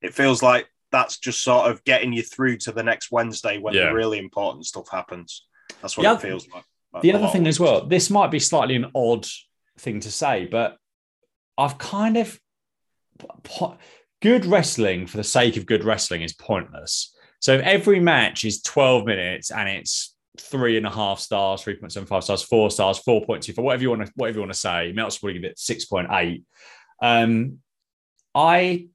it 0.00 0.14
feels 0.14 0.42
like 0.42 0.68
that's 0.92 1.18
just 1.18 1.42
sort 1.42 1.70
of 1.70 1.82
getting 1.84 2.12
you 2.12 2.22
through 2.22 2.56
to 2.58 2.72
the 2.72 2.82
next 2.82 3.10
Wednesday 3.10 3.58
when 3.58 3.74
yeah. 3.74 3.88
the 3.88 3.94
really 3.94 4.18
important 4.18 4.66
stuff 4.66 4.88
happens. 4.90 5.46
That's 5.82 5.96
what 5.96 6.04
the 6.04 6.12
it 6.12 6.30
feels 6.30 6.46
like. 6.48 6.64
like 6.92 7.02
the 7.02 7.12
other 7.12 7.28
thing 7.28 7.46
as 7.46 7.60
well, 7.60 7.86
this 7.86 8.08
might 8.08 8.30
be 8.30 8.38
slightly 8.38 8.76
an 8.76 8.90
odd 8.94 9.26
thing 9.78 10.00
to 10.00 10.10
say, 10.10 10.46
but 10.46 10.76
I've 11.58 11.76
kind 11.76 12.16
of 12.16 12.40
good 14.22 14.46
wrestling 14.46 15.06
for 15.06 15.16
the 15.16 15.24
sake 15.24 15.56
of 15.56 15.66
good 15.66 15.84
wrestling 15.84 16.22
is 16.22 16.32
pointless. 16.32 17.14
So 17.40 17.54
if 17.54 17.62
every 17.62 18.00
match 18.00 18.44
is 18.44 18.62
12 18.62 19.04
minutes 19.04 19.50
and 19.50 19.68
it's 19.68 20.14
three 20.38 20.76
and 20.76 20.86
a 20.86 20.90
half 20.90 21.18
stars, 21.18 21.62
3.75 21.62 22.22
stars, 22.22 22.42
four 22.42 22.70
stars, 22.70 23.00
4.2 23.06 23.54
for 23.54 23.62
whatever 23.62 23.82
you 23.82 23.90
want 23.90 24.06
to 24.06 24.12
whatever 24.16 24.36
you 24.36 24.42
want 24.42 24.52
to 24.52 24.58
say, 24.58 24.92
Melt's 24.92 25.18
probably 25.18 25.34
give 25.34 25.50
it 25.50 25.56
6.8. 25.56 26.42
Um, 27.02 27.58
I 28.34 28.88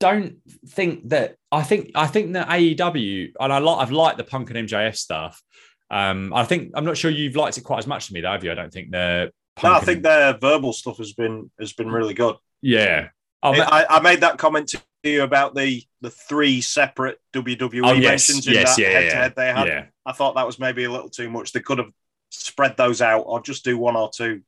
don't 0.00 0.36
think 0.66 1.08
that 1.10 1.36
I 1.50 1.62
think 1.62 1.92
I 1.94 2.06
think 2.06 2.32
that 2.32 2.48
AEW 2.48 3.32
and 3.38 3.52
I 3.52 3.58
like 3.58 3.78
I've 3.78 3.92
liked 3.92 4.18
the 4.18 4.24
punk 4.24 4.50
and 4.50 4.68
MJF 4.68 4.96
stuff. 4.96 5.42
Um, 5.90 6.32
I 6.34 6.44
think 6.44 6.72
I'm 6.74 6.84
not 6.84 6.96
sure 6.96 7.10
you've 7.10 7.36
liked 7.36 7.58
it 7.58 7.64
quite 7.64 7.78
as 7.78 7.86
much 7.86 8.08
to 8.08 8.14
me 8.14 8.20
though, 8.20 8.32
have 8.32 8.44
you? 8.44 8.50
I 8.50 8.54
don't 8.54 8.72
think 8.72 8.90
the 8.90 9.30
no, 9.62 9.72
I 9.72 9.80
think 9.80 10.02
their 10.02 10.36
verbal 10.38 10.72
stuff 10.72 10.98
has 10.98 11.12
been 11.12 11.50
has 11.58 11.72
been 11.72 11.90
really 11.90 12.14
good. 12.14 12.36
Yeah, 12.62 13.08
I, 13.42 13.86
I, 13.88 14.00
made 14.00 14.20
that 14.20 14.38
comment 14.38 14.68
to 14.68 14.82
you 15.02 15.22
about 15.22 15.54
the 15.54 15.82
the 16.00 16.10
three 16.10 16.60
separate 16.60 17.18
WWE 17.32 17.80
oh, 17.84 17.92
yes, 17.92 18.28
mentions 18.28 18.46
in 18.46 18.54
yes, 18.54 18.76
that 18.76 18.82
yeah, 18.82 18.88
head 18.88 19.10
to 19.10 19.16
head 19.16 19.34
they 19.36 19.46
had. 19.52 19.66
Yeah. 19.66 19.84
I 20.06 20.12
thought 20.12 20.36
that 20.36 20.46
was 20.46 20.58
maybe 20.58 20.84
a 20.84 20.90
little 20.90 21.10
too 21.10 21.30
much. 21.30 21.52
They 21.52 21.60
could 21.60 21.78
have 21.78 21.90
spread 22.30 22.76
those 22.76 23.02
out 23.02 23.22
or 23.22 23.40
just 23.42 23.64
do 23.64 23.76
one 23.76 23.96
or 23.96 24.10
two. 24.14 24.42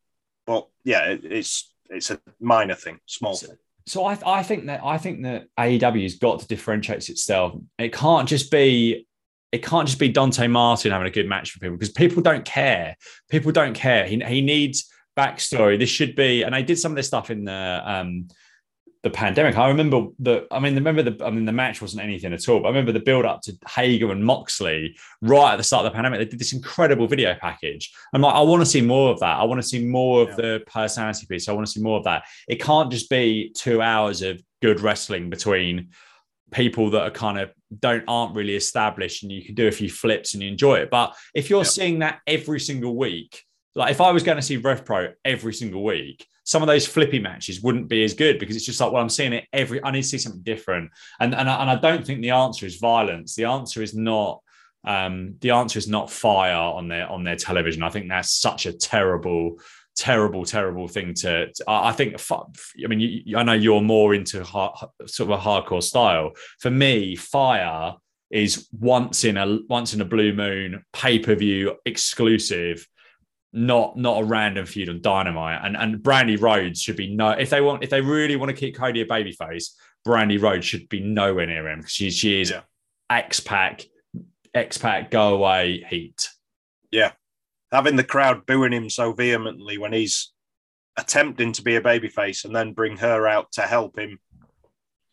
But 0.47 0.69
yeah, 0.85 1.11
it, 1.11 1.25
it's 1.25 1.73
it's 1.91 2.11
a 2.11 2.21
minor 2.41 2.75
thing, 2.75 3.01
small 3.07 3.35
so, 3.35 3.49
So 3.87 4.05
I, 4.05 4.19
I 4.25 4.43
think 4.43 4.67
that 4.67 4.81
I 4.85 4.99
think 4.99 5.23
that 5.23 5.49
AEW 5.59 6.03
has 6.03 6.17
got 6.17 6.41
to 6.41 6.47
differentiate 6.47 7.09
itself. 7.09 7.55
It 7.79 7.93
can't 7.93 8.29
just 8.29 8.51
be 8.51 9.07
it 9.53 9.65
can't 9.65 9.87
just 9.87 10.01
be 10.01 10.09
Dante 10.09 10.49
Martin 10.49 10.91
having 10.91 11.07
a 11.07 11.13
good 11.13 11.29
match 11.29 11.53
for 11.53 11.61
people 11.61 11.77
because 11.77 11.93
people 11.93 12.23
don't 12.23 12.45
care. 12.45 12.97
People 13.29 13.53
don't 13.53 13.75
care. 13.75 14.07
He, 14.07 14.19
he 14.19 14.41
needs 14.41 14.91
backstory. 15.17 15.79
This 15.79 15.91
should 15.91 16.15
be, 16.15 16.43
and 16.43 16.55
I 16.55 16.63
did 16.63 16.79
some 16.79 16.93
of 16.93 16.97
this 16.97 17.07
stuff 17.07 17.31
in 17.31 17.45
the 17.45 17.83
um, 17.85 18.29
the 19.05 19.11
pandemic. 19.11 19.57
I 19.59 19.69
remember 19.69 20.07
the, 20.19 20.47
I 20.51 20.59
mean, 20.59 20.75
remember 20.75 21.03
the, 21.03 21.23
I 21.25 21.31
mean, 21.31 21.45
the 21.45 21.53
match 21.53 21.83
wasn't 21.83 22.03
anything 22.03 22.33
at 22.33 22.49
all. 22.49 22.61
But 22.61 22.69
I 22.69 22.71
remember 22.71 22.91
the 22.91 23.01
build 23.01 23.27
up 23.27 23.43
to 23.43 23.53
Hager 23.69 24.11
and 24.11 24.25
Moxley 24.25 24.97
right 25.21 25.53
at 25.53 25.57
the 25.57 25.63
start 25.63 25.85
of 25.85 25.93
the 25.93 25.95
pandemic. 25.95 26.21
They 26.21 26.25
did 26.25 26.41
this 26.41 26.55
incredible 26.55 27.07
video 27.07 27.35
package. 27.35 27.93
I'm 28.15 28.23
like, 28.23 28.35
I 28.35 28.41
want 28.41 28.63
to 28.63 28.67
see 28.67 28.81
more 28.81 29.13
of 29.13 29.21
that. 29.21 29.39
I 29.39 29.45
want 29.45 29.61
to 29.61 29.69
see 29.69 29.85
more 29.85 30.23
of 30.23 30.31
yeah. 30.31 30.37
the 30.37 30.63
personality 30.67 31.27
piece. 31.29 31.51
I 31.51 31.53
want 31.53 31.67
to 31.67 31.73
see 31.73 31.83
more 31.83 31.99
of 31.99 32.05
that. 32.05 32.25
It 32.49 32.63
can't 32.63 32.91
just 32.91 33.11
be 33.11 33.53
two 33.55 33.83
hours 33.83 34.23
of 34.23 34.41
good 34.63 34.81
wrestling 34.81 35.29
between 35.29 35.91
people 36.51 36.89
that 36.91 37.03
are 37.03 37.11
kind 37.11 37.39
of 37.39 37.53
don't 37.79 38.05
aren't 38.09 38.35
really 38.35 38.57
established 38.57 39.23
and 39.23 39.31
you 39.31 39.45
can 39.45 39.55
do 39.55 39.67
a 39.67 39.73
few 39.73 39.91
flips 39.91 40.33
and 40.33 40.43
you 40.43 40.49
enjoy 40.49 40.77
it. 40.77 40.89
But 40.89 41.15
if 41.35 41.51
you're 41.51 41.61
yeah. 41.61 41.69
seeing 41.69 41.99
that 41.99 42.21
every 42.27 42.61
single 42.61 42.97
week, 42.97 43.43
like 43.75 43.91
if 43.91 44.01
I 44.01 44.13
was 44.13 44.23
going 44.23 44.37
to 44.37 44.43
see 44.43 44.57
Rev 44.57 44.85
Pro 44.85 45.13
every 45.25 45.53
single 45.53 45.83
week, 45.83 46.27
some 46.45 46.63
of 46.63 46.69
those 46.69 46.87
flippy 46.87 47.19
matches 47.19 47.63
wouldn't 47.63 47.89
be 47.89 48.05
as 48.05 48.15
good 48.15 48.39
because 48.39 48.55
it's 48.55 48.67
just 48.67 48.81
like, 48.81 48.93
well, 48.93 49.03
I'm 49.03 49.09
seeing 49.09 49.33
it 49.33 49.47
every. 49.53 49.83
I 49.83 49.91
need 49.91 50.03
to 50.03 50.09
see 50.09 50.19
something 50.19 50.43
different, 50.43 50.91
and 51.19 51.35
and 51.35 51.49
I, 51.49 51.61
and 51.63 51.71
I 51.71 51.77
don't 51.77 52.07
think 52.07 52.21
the 52.21 52.31
answer 52.31 52.67
is 52.67 52.77
violence. 52.77 53.35
The 53.35 53.47
answer 53.47 53.83
is 53.83 53.95
not. 53.95 54.41
Um, 54.87 55.37
the 55.41 55.51
answer 55.51 55.79
is 55.79 55.89
not 55.89 56.11
fire 56.11 56.55
on 56.55 56.89
their 56.89 57.09
on 57.09 57.25
their 57.25 57.37
television. 57.37 57.83
I 57.83 57.89
think 57.89 58.09
that's 58.09 58.31
such 58.31 58.67
a 58.67 58.73
terrible, 58.73 59.59
terrible, 59.97 60.45
terrible 60.45 60.87
thing 60.87 61.15
to. 61.15 61.51
to 61.51 61.65
I 61.67 61.93
think. 61.93 62.17
I 62.31 62.87
mean, 62.87 63.01
you, 63.01 63.39
I 63.39 63.43
know 63.43 63.55
you're 63.55 63.81
more 63.81 64.15
into 64.15 64.45
hard, 64.45 64.77
sort 65.07 65.31
of 65.31 65.39
a 65.39 65.43
hardcore 65.43 65.83
style. 65.83 66.33
For 66.61 66.71
me, 66.71 67.17
fire 67.17 67.95
is 68.31 68.69
once 68.79 69.25
in 69.25 69.39
a 69.39 69.61
once 69.69 69.95
in 69.95 70.01
a 70.03 70.05
blue 70.05 70.35
moon 70.35 70.85
pay 70.93 71.19
per 71.19 71.35
view 71.35 71.77
exclusive 71.87 72.87
not 73.55 73.97
not 73.97 74.21
a 74.21 74.25
random 74.25 74.67
feud 74.67 74.89
on 74.89 75.01
Dynamite. 75.01 75.61
And 75.63 75.77
and 75.77 75.99
Brandi 75.99 76.41
Rhodes 76.41 76.83
should 76.83 76.97
be 76.97 77.15
no 77.15 77.31
if 77.31 77.51
they 77.51 77.61
want 77.61 77.85
if 77.85 77.91
they 77.91 78.01
really 78.01 78.37
want 78.37 78.51
to 78.51 78.57
keep 78.57 78.77
Cody 78.77 79.01
a 79.01 79.07
babyface, 79.07 79.71
Brandi 80.07 80.41
Rhodes 80.41 80.67
should 80.67 80.89
be 80.89 81.01
nowhere 81.01 81.47
near 81.47 81.69
him 81.69 81.79
because 81.79 81.93
she 81.93 82.11
she 82.11 82.41
is 82.41 82.51
yeah. 82.51 82.63
X 83.09 83.41
Pac, 83.41 83.85
X 84.53 84.77
Pac, 84.77 85.11
go 85.11 85.35
away 85.35 85.87
heat. 85.89 86.29
Yeah, 86.91 87.13
having 87.71 87.97
the 87.97 88.05
crowd 88.05 88.45
booing 88.45 88.73
him 88.73 88.91
so 88.91 89.13
vehemently 89.13 89.79
when 89.79 89.93
he's 89.93 90.33
attempting 90.97 91.53
to 91.53 91.63
be 91.63 91.77
a 91.77 91.81
babyface 91.81 92.45
and 92.45 92.55
then 92.55 92.73
bring 92.73 92.97
her 92.97 93.27
out 93.27 93.53
to 93.53 93.63
help 93.63 93.99
him 93.99 94.19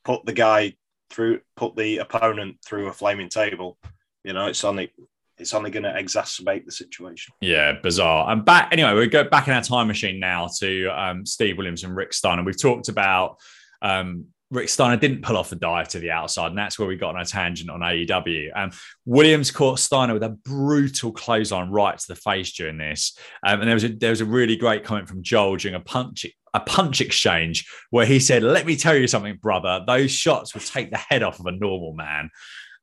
put 0.04 0.26
the 0.26 0.34
guy 0.34 0.76
through, 1.10 1.42
put 1.56 1.76
the 1.76 1.98
opponent 1.98 2.58
through 2.66 2.88
a 2.88 2.94
flaming 2.94 3.30
table. 3.30 3.78
You 4.24 4.34
know, 4.34 4.48
it's 4.48 4.64
only 4.64 4.92
it's 5.42 5.54
only 5.54 5.72
going 5.72 5.84
to 5.84 5.92
exacerbate 5.92 6.66
the 6.66 6.72
situation. 6.72 7.34
Yeah, 7.42 7.74
bizarre. 7.82 8.32
And 8.32 8.46
back 8.46 8.70
anyway, 8.72 8.94
we 8.94 9.08
go 9.08 9.24
back 9.24 9.48
in 9.48 9.54
our 9.54 9.62
time 9.62 9.88
machine 9.88 10.20
now 10.20 10.48
to 10.60 10.88
um, 10.88 11.26
Steve 11.26 11.58
Williams 11.58 11.84
and 11.84 11.96
Rick 11.96 12.14
Steiner. 12.14 12.44
We've 12.44 12.60
talked 12.60 12.88
about 12.88 13.38
um, 13.82 14.28
Rick 14.52 14.70
Steiner 14.70 14.98
didn't 14.98 15.24
pull 15.24 15.38
off 15.38 15.50
the 15.50 15.56
dive 15.56 15.88
to 15.90 16.00
the 16.00 16.12
outside, 16.12 16.48
and 16.48 16.58
that's 16.58 16.78
where 16.78 16.88
we 16.88 16.98
got 16.98 17.16
on 17.16 17.22
a 17.22 17.26
tangent 17.26 17.70
on 17.70 17.80
AEW. 17.80 18.50
Um, 18.56 18.72
Williams 19.06 19.50
caught 19.50 19.80
Steiner 19.80 20.14
with 20.14 20.24
a 20.24 20.30
brutal 20.30 21.12
clothesline 21.12 21.72
right 21.72 21.98
to 21.98 22.08
the 22.08 22.16
face 22.16 22.52
during 22.54 22.78
this, 22.78 23.18
um, 23.46 23.62
and 23.62 23.68
there 23.68 23.76
was 23.76 23.86
a 23.86 23.90
there 23.90 24.10
was 24.12 24.22
a 24.22 24.26
really 24.26 24.58
great 24.58 24.84
comment 24.84 25.08
from 25.08 25.24
Joel 25.24 25.56
during 25.56 25.76
a 25.76 25.80
punch 25.80 26.26
a 26.54 26.60
punch 26.60 27.00
exchange 27.00 27.66
where 27.92 28.06
he 28.06 28.20
said, 28.20 28.44
"Let 28.44 28.66
me 28.66 28.76
tell 28.76 28.96
you 28.96 29.08
something, 29.08 29.38
brother. 29.38 29.84
Those 29.88 30.12
shots 30.12 30.54
would 30.54 30.66
take 30.66 30.92
the 30.92 30.98
head 30.98 31.24
off 31.24 31.40
of 31.40 31.46
a 31.46 31.54
normal 31.54 31.94
man." 31.94 32.30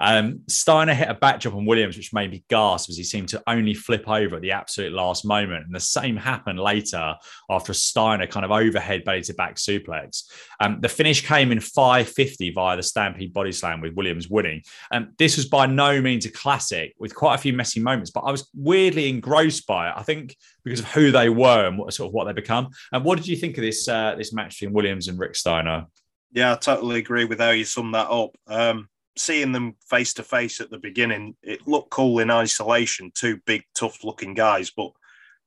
Um, 0.00 0.40
Steiner 0.48 0.94
hit 0.94 1.08
a 1.08 1.14
back 1.14 1.40
jump 1.40 1.56
on 1.56 1.66
Williams, 1.66 1.96
which 1.96 2.12
made 2.12 2.30
me 2.30 2.44
gasp 2.48 2.88
as 2.88 2.96
he 2.96 3.04
seemed 3.04 3.28
to 3.30 3.42
only 3.46 3.74
flip 3.74 4.08
over 4.08 4.36
at 4.36 4.42
the 4.42 4.52
absolute 4.52 4.92
last 4.92 5.24
moment. 5.24 5.66
And 5.66 5.74
the 5.74 5.80
same 5.80 6.16
happened 6.16 6.58
later 6.58 7.14
after 7.50 7.72
a 7.72 7.74
Steiner 7.74 8.26
kind 8.26 8.44
of 8.44 8.50
overhead 8.50 9.04
belly 9.04 9.22
to 9.22 9.34
back 9.34 9.56
suplex. 9.56 10.24
Um, 10.60 10.80
the 10.80 10.88
finish 10.88 11.26
came 11.26 11.52
in 11.52 11.60
550 11.60 12.50
via 12.50 12.76
the 12.76 12.82
Stampede 12.82 13.32
body 13.32 13.52
slam 13.52 13.80
with 13.80 13.94
Williams 13.94 14.28
winning. 14.28 14.62
Um, 14.90 15.12
this 15.18 15.36
was 15.36 15.46
by 15.46 15.66
no 15.66 16.00
means 16.00 16.26
a 16.26 16.30
classic 16.30 16.94
with 16.98 17.14
quite 17.14 17.34
a 17.34 17.38
few 17.38 17.52
messy 17.52 17.80
moments, 17.80 18.10
but 18.10 18.20
I 18.20 18.30
was 18.30 18.48
weirdly 18.54 19.08
engrossed 19.08 19.66
by 19.66 19.88
it. 19.88 19.94
I 19.96 20.02
think 20.02 20.36
because 20.64 20.80
of 20.80 20.92
who 20.92 21.10
they 21.10 21.28
were 21.28 21.66
and 21.66 21.78
what 21.78 21.92
sort 21.94 22.08
of 22.08 22.14
what 22.14 22.24
they 22.24 22.32
become. 22.32 22.68
And 22.92 23.04
what 23.04 23.16
did 23.16 23.26
you 23.26 23.36
think 23.36 23.56
of 23.56 23.62
this 23.62 23.88
uh, 23.88 24.14
this 24.16 24.32
match 24.32 24.58
between 24.58 24.74
Williams 24.74 25.08
and 25.08 25.18
Rick 25.18 25.36
Steiner? 25.36 25.86
Yeah, 26.32 26.52
I 26.52 26.56
totally 26.56 26.98
agree 26.98 27.24
with 27.24 27.40
how 27.40 27.50
you 27.50 27.64
summed 27.64 27.94
that 27.94 28.10
up. 28.10 28.36
Um, 28.46 28.88
seeing 29.18 29.52
them 29.52 29.76
face 29.88 30.14
to 30.14 30.22
face 30.22 30.60
at 30.60 30.70
the 30.70 30.78
beginning, 30.78 31.36
it 31.42 31.66
looked 31.66 31.90
cool 31.90 32.18
in 32.18 32.30
isolation, 32.30 33.12
two 33.14 33.38
big, 33.46 33.62
tough 33.74 34.04
looking 34.04 34.34
guys. 34.34 34.70
But 34.70 34.92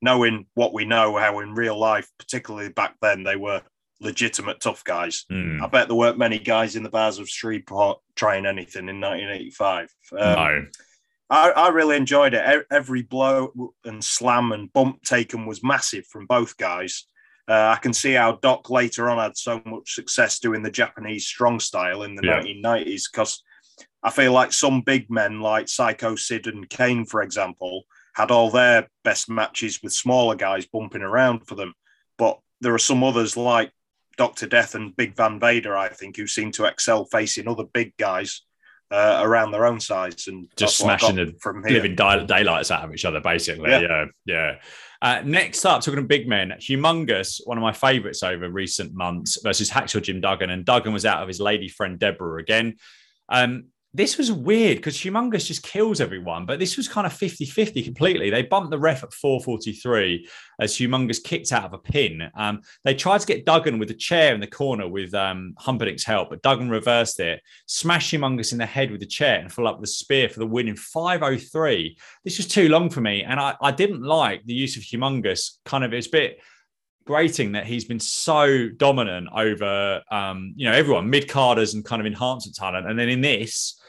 knowing 0.02 0.48
what 0.54 0.74
we 0.74 0.86
know, 0.86 1.18
how 1.18 1.40
in 1.40 1.54
real 1.54 1.80
life, 1.80 2.10
particularly 2.18 2.70
back 2.70 2.96
then, 3.02 3.24
they 3.24 3.36
were 3.36 3.62
legitimate 4.00 4.60
tough 4.60 4.84
guys. 4.84 5.26
Mm. 5.32 5.62
I 5.62 5.68
bet 5.68 5.88
there 5.88 5.96
weren't 5.96 6.18
many 6.18 6.40
guys 6.40 6.76
in 6.76 6.84
the 6.84 6.90
bars 6.90 7.20
of 7.20 7.30
Shreveport 7.30 8.00
trying 8.16 8.46
anything 8.46 8.90
in 8.90 9.00
1985. 9.00 9.96
Um, 10.14 10.20
no. 10.20 10.66
I, 11.30 11.52
I, 11.52 11.70
really 11.70 11.96
enjoyed 11.96 12.34
it. 12.34 12.66
Every 12.70 13.04
blow 13.04 13.74
and 13.86 14.04
slam 14.04 14.52
and 14.52 14.74
bump 14.74 15.02
taken 15.04 15.46
was 15.46 15.64
massive 15.64 16.06
from 16.08 16.26
both 16.26 16.58
guys. 16.58 17.06
Uh, 17.48 17.74
I 17.76 17.80
can 17.82 17.94
see 17.94 18.14
how 18.14 18.34
Doc 18.34 18.70
later 18.70 19.10
on 19.10 19.18
had 19.18 19.38
so 19.38 19.62
much 19.66 19.96
success 19.96 20.40
doing 20.40 20.62
the 20.62 20.72
Japanese 20.72 21.26
strong 21.26 21.60
style 21.60 22.04
in 22.04 22.16
the 22.16 22.26
yeah. 22.26 22.42
1990s 22.42 23.04
because 23.12 23.44
I 24.04 24.10
feel 24.10 24.32
like 24.32 24.54
some 24.54 24.82
big 24.82 25.10
men 25.10 25.42
like 25.42 25.68
Psycho 25.68 26.16
Sid 26.16 26.48
and 26.48 26.70
Kane, 26.70 27.06
for 27.06 27.22
example, 27.22 27.84
had 28.14 28.32
all 28.32 28.50
their 28.50 28.88
best 29.04 29.30
matches 29.30 29.82
with 29.82 29.94
smaller 29.94 30.36
guys 30.36 30.66
bumping 30.66 31.02
around 31.02 31.48
for 31.48 31.56
them. 31.56 31.74
But 32.18 32.40
there 32.60 32.74
are 32.74 32.80
some 32.80 33.04
others 33.04 33.38
like 33.38 33.72
Dr. 34.18 34.48
Death 34.48 34.76
and 34.76 34.96
Big 34.96 35.16
Van 35.16 35.40
Vader, 35.40 35.78
I 35.78 35.90
think, 35.90 36.18
who 36.18 36.28
seem 36.28 36.52
to 36.54 36.66
excel 36.66 37.06
facing 37.06 37.48
other 37.48 37.64
big 37.64 37.96
guys 37.98 38.42
uh, 38.92 39.22
around 39.24 39.52
their 39.52 39.66
own 39.66 39.80
size 39.80 40.28
and 40.28 40.48
just 40.58 40.78
smashing 40.78 41.16
the 41.16 41.34
from 41.40 41.64
here. 41.64 41.82
living 41.82 41.96
daylights 41.96 42.72
out 42.72 42.84
of 42.84 42.94
each 42.94 43.06
other, 43.06 43.22
basically. 43.22 43.70
Yeah, 43.70 43.82
yeah. 43.82 44.06
yeah. 44.26 44.56
Uh, 45.02 45.22
next 45.26 45.66
up, 45.66 45.82
talking 45.82 46.02
to 46.02 46.06
big 46.06 46.28
men, 46.28 46.54
humongous, 46.60 47.42
one 47.46 47.58
of 47.58 47.62
my 47.64 47.72
favourites 47.72 48.22
over 48.22 48.48
recent 48.50 48.94
months 48.94 49.42
versus 49.42 49.72
Hacksaw 49.72 50.04
Jim 50.04 50.22
Duggan, 50.22 50.52
and 50.52 50.64
Duggan 50.64 50.94
was 50.94 51.06
out 51.06 51.24
of 51.24 51.28
his 51.28 51.40
lady 51.40 51.70
friend 51.70 51.98
Deborah 51.98 52.40
again. 52.40 52.76
Um, 53.28 53.66
this 53.94 54.18
was 54.18 54.32
weird 54.32 54.78
because 54.78 54.96
Humongous 54.98 55.48
just 55.48 55.64
kills 55.64 56.00
everyone, 56.00 56.46
but 56.46 56.60
this 56.60 56.78
was 56.78 56.88
kind 56.88 57.06
of 57.06 57.12
50 57.12 57.46
50 57.46 57.84
completely. 57.84 58.30
They 58.30 58.44
bumped 58.44 58.72
the 58.72 58.80
ref 58.80 59.04
at 59.04 59.14
443 59.14 60.30
as 60.62 60.78
Humongous 60.78 61.22
kicked 61.22 61.52
out 61.52 61.66
of 61.66 61.74
a 61.74 61.78
pin. 61.78 62.30
Um, 62.36 62.62
they 62.86 62.96
tried 62.96 63.20
to 63.20 63.28
get 63.28 63.46
Duggan 63.46 63.80
with 63.80 63.92
a 63.92 63.96
chair 63.96 64.34
in 64.34 64.40
the 64.40 64.48
corner 64.48 64.88
with 64.88 65.14
um, 65.14 65.56
Humperdink's 65.60 66.06
help, 66.06 66.30
but 66.30 66.42
Duggan 66.42 66.70
reversed 66.70 67.20
it, 67.20 67.42
smashed 67.66 68.14
Humongous 68.14 68.54
in 68.54 68.60
the 68.60 68.66
head 68.66 68.92
with 68.92 69.02
the 69.02 69.06
chair, 69.06 69.40
and 69.40 69.52
followed 69.52 69.72
up 69.72 69.84
a 69.84 69.88
spear 69.88 70.30
for 70.30 70.40
the 70.40 70.48
win 70.48 70.70
in 70.70 70.78
503. 70.78 71.98
This 72.24 72.38
was 72.38 72.48
too 72.48 72.70
long 72.70 72.90
for 72.90 73.02
me, 73.02 73.24
and 73.24 73.42
I, 73.42 73.56
I 73.62 73.72
didn't 73.72 74.04
like 74.04 74.46
the 74.46 74.54
use 74.54 74.78
of 74.78 74.84
Humongous. 74.84 75.58
Kind 75.66 75.84
of, 75.84 75.94
it's 75.94 76.08
a 76.08 76.12
bit 76.12 76.40
grating 77.06 77.52
that 77.54 77.66
he's 77.66 77.84
been 77.84 78.00
so 78.00 78.70
dominant 78.70 79.28
over 79.36 80.02
um, 80.12 80.54
you 80.56 80.70
know 80.70 80.72
everyone 80.72 81.10
mid 81.10 81.28
carders 81.28 81.74
and 81.74 81.84
kind 81.84 82.00
of 82.00 82.06
enhancement 82.06 82.56
talent, 82.56 82.88
and 82.88 82.98
then 82.98 83.10
in 83.10 83.20
this 83.20 83.81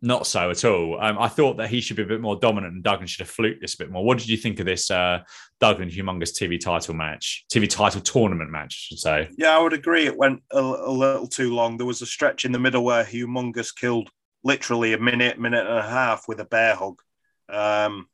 not 0.00 0.26
so 0.26 0.50
at 0.50 0.64
all. 0.64 1.00
Um, 1.00 1.18
I 1.18 1.28
thought 1.28 1.56
that 1.56 1.70
he 1.70 1.80
should 1.80 1.96
be 1.96 2.02
a 2.02 2.06
bit 2.06 2.20
more 2.20 2.36
dominant 2.36 2.74
and 2.74 2.82
Duggan 2.82 3.06
should 3.06 3.26
have 3.26 3.30
fluked 3.30 3.60
this 3.60 3.74
a 3.74 3.78
bit 3.78 3.90
more. 3.90 4.04
What 4.04 4.18
did 4.18 4.28
you 4.28 4.36
think 4.36 4.60
of 4.60 4.66
this 4.66 4.90
uh, 4.90 5.20
Duggan 5.60 5.90
humongous 5.90 6.32
TV 6.32 6.60
title 6.60 6.94
match, 6.94 7.44
TV 7.52 7.68
title 7.68 8.00
tournament 8.00 8.50
match, 8.50 8.72
I 8.72 8.94
should 8.94 8.98
say? 8.98 9.28
Yeah, 9.36 9.56
I 9.56 9.60
would 9.60 9.72
agree. 9.72 10.06
It 10.06 10.16
went 10.16 10.42
a, 10.52 10.60
a 10.60 10.90
little 10.90 11.26
too 11.26 11.54
long. 11.54 11.76
There 11.76 11.86
was 11.86 12.02
a 12.02 12.06
stretch 12.06 12.44
in 12.44 12.52
the 12.52 12.58
middle 12.58 12.84
where 12.84 13.04
humongous 13.04 13.74
killed 13.74 14.10
literally 14.44 14.92
a 14.92 14.98
minute, 14.98 15.38
minute 15.38 15.66
and 15.66 15.78
a 15.78 15.88
half 15.88 16.28
with 16.28 16.40
a 16.40 16.44
bear 16.44 16.74
hug. 16.74 17.00
Um, 17.48 18.08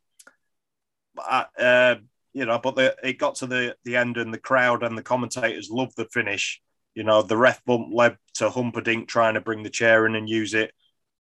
uh, 1.18 1.96
you 2.32 2.46
know, 2.46 2.58
but 2.58 2.76
the, 2.76 2.96
it 3.02 3.18
got 3.18 3.36
to 3.36 3.46
the, 3.46 3.76
the 3.84 3.96
end 3.96 4.16
and 4.16 4.32
the 4.32 4.38
crowd 4.38 4.82
and 4.82 4.98
the 4.98 5.02
commentators 5.02 5.70
loved 5.70 5.96
the 5.96 6.06
finish. 6.06 6.60
You 6.94 7.04
know, 7.04 7.22
the 7.22 7.36
ref 7.36 7.64
bump 7.64 7.88
led 7.92 8.16
to 8.34 8.48
Humperdink 8.48 9.06
trying 9.08 9.34
to 9.34 9.40
bring 9.40 9.62
the 9.62 9.70
chair 9.70 10.06
in 10.06 10.14
and 10.14 10.28
use 10.28 10.54
it 10.54 10.72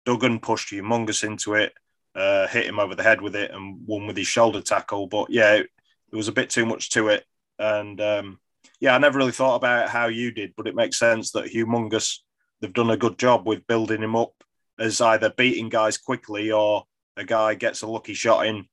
Duggan 0.05 0.39
pushed 0.39 0.71
humongous 0.71 1.23
into 1.23 1.55
it, 1.55 1.73
uh, 2.15 2.47
hit 2.47 2.65
him 2.65 2.79
over 2.79 2.95
the 2.95 3.03
head 3.03 3.21
with 3.21 3.35
it, 3.35 3.51
and 3.51 3.85
won 3.85 4.07
with 4.07 4.17
his 4.17 4.27
shoulder 4.27 4.61
tackle. 4.61 5.07
But 5.07 5.29
yeah, 5.29 5.53
it, 5.53 5.69
there 6.09 6.17
was 6.17 6.27
a 6.27 6.33
bit 6.33 6.49
too 6.49 6.65
much 6.65 6.89
to 6.91 7.07
it. 7.09 7.25
And 7.59 7.99
um, 8.01 8.39
yeah, 8.79 8.95
I 8.95 8.97
never 8.97 9.17
really 9.17 9.31
thought 9.31 9.55
about 9.55 9.89
how 9.89 10.07
you 10.07 10.31
did, 10.31 10.53
but 10.55 10.67
it 10.67 10.75
makes 10.75 10.99
sense 10.99 11.31
that 11.31 11.45
humongous, 11.45 12.19
they've 12.59 12.73
done 12.73 12.89
a 12.89 12.97
good 12.97 13.17
job 13.17 13.47
with 13.47 13.67
building 13.67 14.03
him 14.03 14.15
up 14.15 14.33
as 14.79 15.01
either 15.01 15.33
beating 15.37 15.69
guys 15.69 15.97
quickly 15.97 16.51
or 16.51 16.85
a 17.15 17.23
guy 17.23 17.53
gets 17.53 17.81
a 17.81 17.87
lucky 17.87 18.13
shot 18.13 18.45
in 18.45 18.65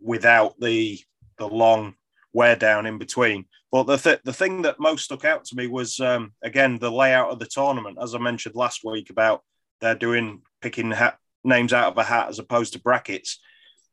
without 0.00 0.58
the 0.60 0.98
the 1.38 1.48
long 1.48 1.94
wear 2.32 2.54
down 2.54 2.86
in 2.86 2.98
between. 2.98 3.46
But 3.72 3.84
the 3.84 3.96
th- 3.96 4.20
the 4.24 4.32
thing 4.32 4.62
that 4.62 4.78
most 4.78 5.04
stuck 5.04 5.24
out 5.24 5.44
to 5.46 5.56
me 5.56 5.66
was 5.66 5.98
um, 6.00 6.32
again 6.42 6.78
the 6.78 6.92
layout 6.92 7.30
of 7.30 7.38
the 7.38 7.46
tournament, 7.46 7.98
as 8.00 8.14
I 8.14 8.18
mentioned 8.18 8.54
last 8.54 8.84
week 8.84 9.10
about 9.10 9.42
they're 9.80 9.94
doing 9.94 10.42
picking 10.60 10.90
hat, 10.90 11.18
names 11.44 11.72
out 11.72 11.92
of 11.92 11.98
a 11.98 12.04
hat 12.04 12.28
as 12.28 12.38
opposed 12.38 12.72
to 12.72 12.80
brackets. 12.80 13.40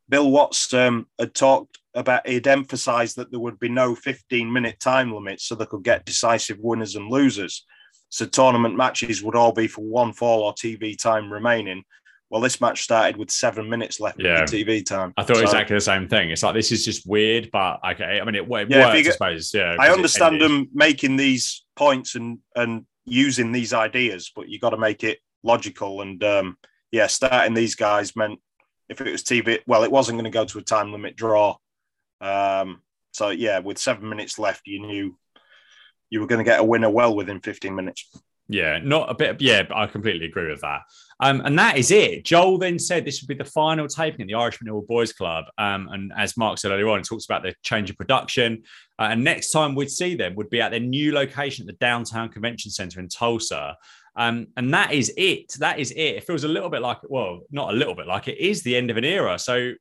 Bill 0.10 0.30
Watts 0.30 0.74
um, 0.74 1.08
had 1.20 1.34
talked 1.34 1.80
about, 1.94 2.28
he'd 2.28 2.48
emphasized 2.48 3.18
that 3.18 3.32
there 3.32 3.40
would 3.40 3.60
be 3.60 3.70
no 3.70 3.96
15 3.96 4.52
minute 4.52 4.80
time 4.80 5.14
limit 5.14 5.42
so 5.42 5.56
they 5.56 5.66
could 5.66 5.84
get 5.84 6.06
decisive 6.06 6.58
winners 6.60 6.96
and 6.96 7.10
losers. 7.10 7.66
So 8.10 8.26
tournament 8.26 8.76
matches 8.78 9.22
would 9.22 9.36
all 9.36 9.52
be 9.52 9.68
for 9.68 9.82
one 9.82 10.14
fall 10.14 10.44
or 10.44 10.54
TV 10.54 10.98
time 10.98 11.32
remaining. 11.32 11.84
Well, 12.30 12.42
this 12.42 12.60
match 12.60 12.84
started 12.84 13.18
with 13.18 13.32
seven 13.32 13.70
minutes 13.70 14.00
left 14.00 14.22
yeah. 14.22 14.44
of 14.44 14.52
the 14.52 14.64
TV 14.64 14.86
time. 14.86 15.14
I 15.18 15.24
thought 15.24 15.38
so, 15.38 15.44
exactly 15.44 15.76
the 15.76 15.82
same 15.82 16.10
thing. 16.10 16.30
It's 16.30 16.44
like 16.44 16.56
this 16.56 16.72
is 16.72 16.84
just 16.84 17.08
weird, 17.08 17.50
but 17.52 17.80
okay. 17.92 18.20
I 18.22 18.26
mean, 18.26 18.36
it, 18.36 18.44
it 18.44 18.70
yeah, 18.70 18.88
works, 18.88 19.04
get, 19.04 19.08
I 19.08 19.12
suppose. 19.12 19.54
Yeah, 19.54 19.76
I 19.80 19.90
understand 19.90 20.42
them 20.42 20.68
making 20.74 21.16
these 21.16 21.66
points 21.78 22.16
and 22.16 22.40
and 22.56 22.86
using 23.06 23.54
these 23.54 23.72
ideas, 23.72 24.32
but 24.36 24.50
you 24.50 24.60
got 24.60 24.72
to 24.72 24.78
make 24.78 25.06
it 25.06 25.20
logical. 25.44 26.02
And 26.02 26.24
um, 26.24 26.58
yeah, 26.92 27.08
starting 27.08 27.54
these 27.54 27.76
guys 27.76 28.16
meant 28.16 28.40
if 28.90 29.02
it 29.02 29.12
was 29.12 29.24
TV, 29.24 29.60
well, 29.68 29.84
it 29.84 29.92
wasn't 29.92 30.18
going 30.18 30.32
to 30.32 30.38
go 30.38 30.46
to 30.46 30.60
a 30.60 30.64
time 30.64 30.92
limit 30.92 31.16
draw. 31.16 31.56
Um, 32.22 32.82
so 33.12 33.30
yeah, 33.30 33.60
with 33.60 33.78
seven 33.78 34.08
minutes 34.10 34.40
left, 34.40 34.68
you 34.68 34.80
knew 34.80 35.18
you 36.10 36.22
were 36.22 36.28
going 36.28 36.44
to 36.44 36.50
get 36.50 36.60
a 36.60 36.64
winner 36.64 36.90
well 36.90 37.16
within 37.16 37.42
15 37.42 37.76
minutes. 37.76 38.10
Yeah, 38.50 38.80
not 38.82 39.10
a 39.10 39.14
bit. 39.14 39.42
Yeah, 39.42 39.64
I 39.76 39.88
completely 39.88 40.26
agree 40.28 40.50
with 40.50 40.62
that. 40.62 40.82
Um, 41.20 41.42
and 41.44 41.60
that 41.60 41.78
is 41.78 41.92
it. 41.92 42.24
Joel 42.24 42.58
then 42.58 42.80
said 42.80 43.04
this 43.04 43.22
would 43.22 43.28
be 43.28 43.44
the 43.44 43.50
final 43.50 43.88
taping 43.88 44.22
at 44.22 44.28
the 44.28 44.36
Irish 44.36 44.60
McNeil 44.60 44.88
Boys 44.88 45.12
Club. 45.12 45.46
Um, 45.58 45.90
and 45.92 46.14
as 46.18 46.38
Mark 46.38 46.58
said 46.58 46.72
earlier 46.72 46.88
on, 46.88 47.02
talks 47.02 47.26
about 47.26 47.44
the 47.44 47.54
change 47.64 47.90
of 47.90 47.98
production. 47.98 48.64
Uh, 48.98 49.10
and 49.12 49.24
next 49.24 49.52
time 49.52 49.76
we'd 49.76 49.92
see 49.92 50.16
them 50.16 50.36
would 50.36 50.50
be 50.50 50.62
at 50.62 50.72
their 50.72 50.80
new 50.80 51.12
location 51.12 51.64
at 51.64 51.68
the 51.68 51.86
Downtown 51.86 52.30
Convention 52.30 52.72
Center 52.72 53.02
in 53.02 53.10
Tulsa. 53.10 53.76
Um, 54.18 54.48
and 54.58 54.74
that 54.74 54.92
is 54.92 55.14
it. 55.16 55.54
That 55.60 55.80
is 55.80 55.92
it. 55.92 56.16
It 56.18 56.24
feels 56.26 56.44
a 56.44 56.48
little 56.48 56.70
bit 56.70 56.82
like, 56.82 56.98
well, 57.04 57.42
not 57.52 57.74
a 57.74 57.78
little 57.78 57.96
bit 57.96 58.08
like 58.08 58.28
it 58.28 58.40
is 58.40 58.64
the 58.64 58.76
end 58.76 58.90
of 58.90 58.98
an 58.98 59.06
era. 59.06 59.38
So, 59.38 59.74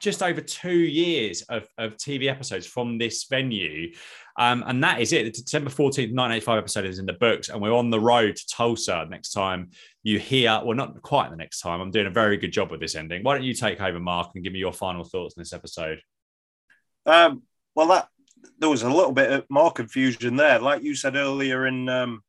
just 0.00 0.22
over 0.22 0.40
two 0.40 0.78
years 0.78 1.42
of, 1.42 1.68
of 1.78 1.96
TV 1.96 2.28
episodes 2.28 2.66
from 2.66 2.98
this 2.98 3.24
venue. 3.24 3.92
Um, 4.38 4.64
and 4.66 4.82
that 4.82 5.00
is 5.00 5.12
it. 5.12 5.24
The 5.24 5.42
December 5.42 5.70
14th, 5.70 6.14
1985 6.14 6.58
episode 6.58 6.84
is 6.86 6.98
in 6.98 7.06
the 7.06 7.12
books, 7.12 7.50
and 7.50 7.60
we're 7.60 7.74
on 7.74 7.90
the 7.90 8.00
road 8.00 8.36
to 8.36 8.46
Tulsa 8.46 9.06
next 9.10 9.32
time 9.32 9.70
you 10.02 10.18
hear, 10.18 10.60
well, 10.64 10.76
not 10.76 11.00
quite 11.02 11.30
the 11.30 11.36
next 11.36 11.60
time. 11.60 11.80
I'm 11.80 11.90
doing 11.90 12.06
a 12.06 12.10
very 12.10 12.38
good 12.38 12.52
job 12.52 12.70
with 12.70 12.80
this 12.80 12.94
ending. 12.94 13.22
Why 13.22 13.34
don't 13.34 13.44
you 13.44 13.54
take 13.54 13.80
over, 13.80 14.00
Mark, 14.00 14.30
and 14.34 14.42
give 14.42 14.52
me 14.52 14.58
your 14.58 14.72
final 14.72 15.04
thoughts 15.04 15.34
on 15.36 15.42
this 15.42 15.52
episode? 15.52 16.00
Um, 17.04 17.42
well, 17.74 17.88
that 17.88 18.08
there 18.58 18.70
was 18.70 18.82
a 18.82 18.88
little 18.88 19.12
bit 19.12 19.44
more 19.50 19.70
confusion 19.70 20.36
there. 20.36 20.58
Like 20.58 20.82
you 20.82 20.94
said 20.94 21.16
earlier 21.16 21.66
in 21.66 21.88
um, 21.90 22.22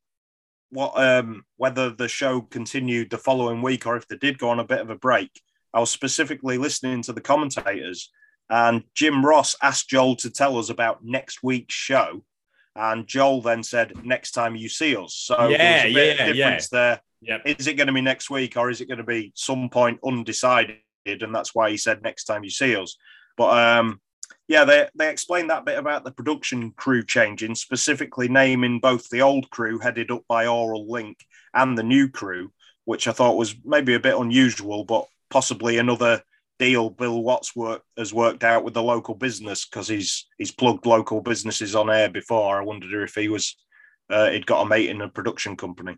what 0.72 0.98
um, 1.00 1.44
whether 1.56 1.90
the 1.90 2.08
show 2.08 2.40
continued 2.40 3.10
the 3.10 3.18
following 3.18 3.62
week 3.62 3.86
or 3.86 3.96
if 3.96 4.08
they 4.08 4.16
did 4.16 4.38
go 4.38 4.48
on 4.50 4.58
a 4.58 4.64
bit 4.64 4.80
of 4.80 4.90
a 4.90 4.96
break. 4.96 5.30
I 5.74 5.80
was 5.80 5.90
specifically 5.90 6.58
listening 6.58 7.02
to 7.02 7.12
the 7.12 7.20
commentators, 7.20 8.10
and 8.50 8.82
Jim 8.94 9.24
Ross 9.24 9.54
asked 9.62 9.88
Joel 9.88 10.16
to 10.16 10.30
tell 10.30 10.58
us 10.58 10.68
about 10.68 11.04
next 11.04 11.42
week's 11.42 11.74
show, 11.74 12.24
and 12.74 13.06
Joel 13.06 13.42
then 13.42 13.62
said, 13.62 14.04
"Next 14.04 14.32
time 14.32 14.56
you 14.56 14.68
see 14.68 14.96
us." 14.96 15.14
So 15.14 15.48
yeah, 15.48 15.84
yeah, 15.84 16.26
yeah. 16.32 16.60
there. 16.70 17.00
Yep. 17.22 17.42
Is 17.44 17.68
it 17.68 17.74
going 17.74 17.86
to 17.86 17.92
be 17.92 18.00
next 18.00 18.30
week 18.30 18.56
or 18.56 18.68
is 18.68 18.80
it 18.80 18.86
going 18.88 18.98
to 18.98 19.04
be 19.04 19.32
some 19.36 19.68
point 19.68 20.00
undecided? 20.04 20.78
And 21.06 21.34
that's 21.34 21.54
why 21.54 21.70
he 21.70 21.76
said 21.76 22.02
next 22.02 22.24
time 22.24 22.42
you 22.42 22.50
see 22.50 22.74
us. 22.74 22.96
But 23.36 23.78
um, 23.78 24.00
yeah, 24.48 24.64
they, 24.64 24.88
they 24.94 25.10
explained 25.10 25.50
that 25.50 25.64
bit 25.64 25.78
about 25.78 26.04
the 26.04 26.10
production 26.10 26.72
crew 26.72 27.04
changing, 27.04 27.54
specifically 27.54 28.28
naming 28.28 28.80
both 28.80 29.08
the 29.08 29.22
old 29.22 29.50
crew 29.50 29.78
headed 29.78 30.10
up 30.10 30.22
by 30.28 30.46
Oral 30.46 30.90
Link 30.90 31.18
and 31.54 31.76
the 31.76 31.82
new 31.82 32.08
crew, 32.08 32.52
which 32.84 33.08
I 33.08 33.12
thought 33.12 33.36
was 33.36 33.54
maybe 33.64 33.94
a 33.94 34.00
bit 34.00 34.16
unusual, 34.16 34.84
but 34.84 35.06
possibly 35.30 35.78
another 35.78 36.22
deal 36.58 36.90
Bill 36.90 37.22
Watts 37.22 37.56
work, 37.56 37.82
has 37.96 38.14
worked 38.14 38.44
out 38.44 38.64
with 38.64 38.74
the 38.74 38.82
local 38.82 39.14
business 39.14 39.66
because 39.66 39.88
he's 39.88 40.28
he's 40.38 40.52
plugged 40.52 40.86
local 40.86 41.20
businesses 41.20 41.74
on 41.74 41.90
air 41.90 42.08
before. 42.08 42.60
I 42.60 42.64
wondered 42.64 43.02
if 43.02 43.14
he 43.14 43.28
was 43.28 43.56
uh, 44.10 44.30
he'd 44.30 44.46
got 44.46 44.62
a 44.62 44.68
mate 44.68 44.90
in 44.90 45.00
a 45.00 45.08
production 45.08 45.56
company. 45.56 45.96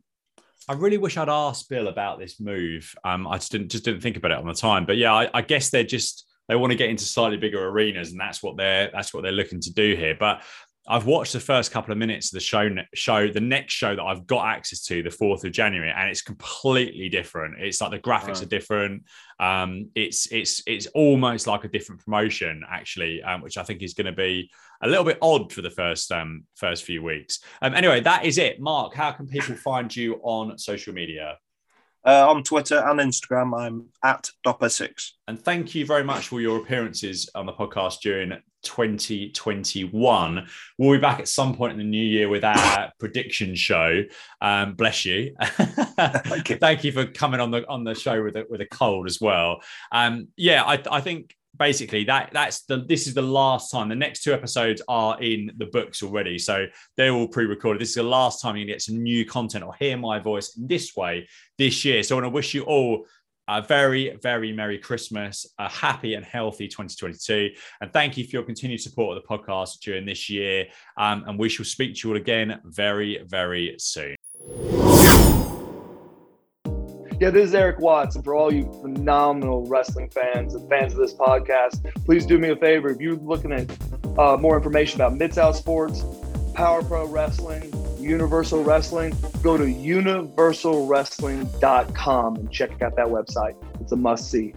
I 0.69 0.73
really 0.73 0.97
wish 0.97 1.19
I'd 1.19 1.29
asked 1.29 1.69
Bill 1.69 1.89
about 1.89 2.19
this 2.19 2.41
move. 2.41 2.95
Um, 3.05 3.27
I 3.27 3.37
just 3.37 3.53
didn't 3.53 3.71
just 3.71 3.85
didn't 3.85 4.01
think 4.01 4.17
about 4.17 4.31
it 4.31 4.39
on 4.39 4.47
the 4.47 4.55
time. 4.55 4.87
But 4.87 4.97
yeah, 4.97 5.13
I, 5.13 5.29
I 5.35 5.43
guess 5.43 5.71
they're 5.71 5.85
just 5.85 6.27
they 6.49 6.57
want 6.57 6.73
to 6.73 6.77
get 6.77 6.91
into 6.91 7.05
slightly 7.05 7.37
bigger 7.37 7.69
arenas, 7.69 8.11
and 8.11 8.21
that's 8.21 8.43
what 8.43 8.57
they're 8.57 8.91
that's 8.93 9.15
what 9.15 9.23
they're 9.23 9.33
looking 9.33 9.61
to 9.61 9.73
do 9.73 9.95
here. 9.97 10.17
But 10.19 10.43
I've 10.87 11.07
watched 11.07 11.33
the 11.33 11.41
first 11.41 11.73
couple 11.73 11.93
of 11.93 11.99
minutes 11.99 12.31
of 12.31 12.37
the 12.37 12.41
show. 12.41 12.69
Show 12.95 13.29
the 13.29 13.41
next 13.41 13.73
show 13.73 13.97
that 13.97 14.03
I've 14.03 14.27
got 14.27 14.47
access 14.47 14.83
to, 14.85 15.03
the 15.03 15.11
fourth 15.11 15.43
of 15.45 15.53
January, 15.53 15.91
and 15.91 16.11
it's 16.11 16.21
completely 16.21 17.09
different. 17.09 17.59
It's 17.59 17.81
like 17.81 17.91
the 17.91 17.99
graphics 17.99 18.43
are 18.43 18.47
different. 18.47 19.05
Um, 19.41 19.89
it's 19.95 20.31
it's 20.31 20.63
it's 20.67 20.87
almost 20.89 21.47
like 21.47 21.65
a 21.65 21.69
different 21.69 22.05
promotion 22.05 22.63
actually, 22.69 23.23
um, 23.23 23.41
which 23.41 23.57
I 23.57 23.63
think 23.63 23.83
is 23.83 23.95
going 23.95 24.07
to 24.07 24.13
be 24.13 24.51
a 24.83 24.89
little 24.89 25.05
bit 25.05 25.19
odd 25.23 25.51
for 25.51 25.63
the 25.63 25.71
first 25.71 26.13
um, 26.13 26.45
first 26.57 26.85
few 26.85 27.03
weeks. 27.03 27.41
Um, 27.63 27.75
anyway, 27.75 28.01
that 28.01 28.27
is 28.27 28.37
it. 28.37 28.61
Mark, 28.61 28.95
how 28.95 29.13
can 29.13 29.27
people 29.27 29.55
find 29.55 29.95
you 29.95 30.21
on 30.23 30.59
social 30.59 30.93
media? 30.93 31.39
Uh, 32.07 32.29
on 32.29 32.43
Twitter 32.43 32.83
and 32.87 33.01
Instagram, 33.01 33.59
I'm 33.59 33.87
at 34.03 34.29
Dopper6. 34.47 35.13
And 35.27 35.41
thank 35.41 35.75
you 35.75 35.87
very 35.87 36.05
much 36.05 36.29
for 36.29 36.41
your 36.41 36.59
appearances 36.59 37.31
on 37.35 37.47
the 37.47 37.53
podcast 37.53 38.01
during 38.01 38.33
2021. 38.63 40.47
We'll 40.79 40.93
be 40.93 40.99
back 40.99 41.21
at 41.21 41.29
some 41.29 41.55
point 41.55 41.73
in 41.73 41.79
the 41.79 41.85
new 41.85 42.05
year 42.05 42.29
with 42.29 42.45
our 42.45 42.93
prediction 42.99 43.55
show. 43.55 44.03
Um, 44.41 44.75
bless 44.75 45.05
you. 45.05 45.35
thank 45.43 46.51
you. 46.51 46.57
Thank 46.57 46.85
you 46.85 46.93
for 46.93 47.07
coming 47.07 47.41
on 47.41 47.51
the 47.51 47.67
on 47.69 47.85
the 47.85 47.95
show 47.95 48.23
with 48.23 48.37
a, 48.37 48.45
with 48.51 48.61
a 48.61 48.67
cold 48.67 49.07
as 49.07 49.21
well. 49.21 49.61
Um, 49.91 50.29
yeah, 50.37 50.63
I, 50.63 50.83
I 50.91 51.01
think 51.01 51.35
basically 51.59 52.05
that 52.05 52.31
that's 52.33 52.63
the 52.63 52.85
this 52.89 53.07
is 53.07 53.15
the 53.15 53.23
last 53.23 53.71
time. 53.71 53.89
The 53.89 53.95
next 53.95 54.23
two 54.23 54.33
episodes 54.33 54.83
are 54.89 55.21
in 55.23 55.53
the 55.57 55.67
books 55.67 56.03
already. 56.03 56.39
So 56.39 56.67
they're 56.97 57.13
all 57.13 57.29
pre-recorded. 57.29 57.81
This 57.81 57.91
is 57.91 57.97
the 57.97 58.03
last 58.03 58.41
time 58.41 58.57
you 58.57 58.67
get 58.67 58.83
some 58.83 59.03
new 59.03 59.25
content 59.25 59.65
or 59.65 59.75
hear 59.75 59.97
my 59.97 60.19
voice 60.19 60.57
in 60.57 60.67
this 60.67 60.97
way 60.97 61.29
this 61.59 61.85
year. 61.85 62.03
So 62.03 62.17
i 62.17 62.21
want 62.21 62.27
to 62.27 62.35
wish 62.35 62.55
you 62.55 62.63
all 62.63 63.07
a 63.47 63.61
very 63.61 64.17
very 64.23 64.53
merry 64.53 64.79
christmas 64.79 65.47
a 65.59 65.69
happy 65.69 66.15
and 66.15 66.25
healthy 66.25 66.67
2022 66.67 67.51
and 67.83 67.93
thank 67.93 68.17
you 68.17 68.25
for 68.25 68.31
your 68.31 68.43
continued 68.43 68.81
support 68.81 69.15
of 69.15 69.23
the 69.23 69.29
podcast 69.29 69.81
during 69.81 70.07
this 70.07 70.31
year. 70.31 70.65
Um, 70.97 71.25
and 71.27 71.39
we 71.39 71.51
shall 71.51 71.67
speak 71.67 71.95
to 71.97 72.09
you 72.09 72.15
all 72.15 72.21
again 72.21 72.61
very 72.65 73.23
very 73.27 73.75
soon 73.79 74.17
Yeah, 77.21 77.31
this 77.31 77.51
is 77.51 77.55
Eric 77.55 77.79
Watts, 77.79 78.17
and 78.17 78.25
for 78.25 78.35
all 78.35 78.53
you 78.53 78.65
phenomenal 78.83 79.65
wrestling 79.67 80.11
fans 80.11 80.55
and 80.55 80.69
fans 80.69 80.95
of 80.95 80.99
this 80.99 81.15
podcast, 81.15 81.85
please 82.05 82.27
do 82.27 82.39
me 82.39 82.51
a 82.51 82.57
favor. 82.57 82.89
If 82.89 83.01
you're 83.01 83.15
looking 83.15 83.53
at 83.53 83.71
uh, 84.19 84.37
more 84.37 84.57
information 84.57 85.01
about 85.01 85.17
Mid 85.17 85.33
South 85.33 85.55
Sports, 85.55 86.05
Power 86.55 86.83
Pro 86.83 87.07
Wrestling, 87.07 87.73
Universal 88.01 88.65
Wrestling, 88.65 89.17
go 89.43 89.57
to 89.57 89.63
universalwrestling.com 89.65 92.37
and 92.37 92.51
check 92.51 92.83
out 92.83 92.97
that 92.97 93.07
website. 93.07 93.55
It's 93.81 93.93
a 93.93 93.97
must 93.97 94.29
see. 94.31 94.53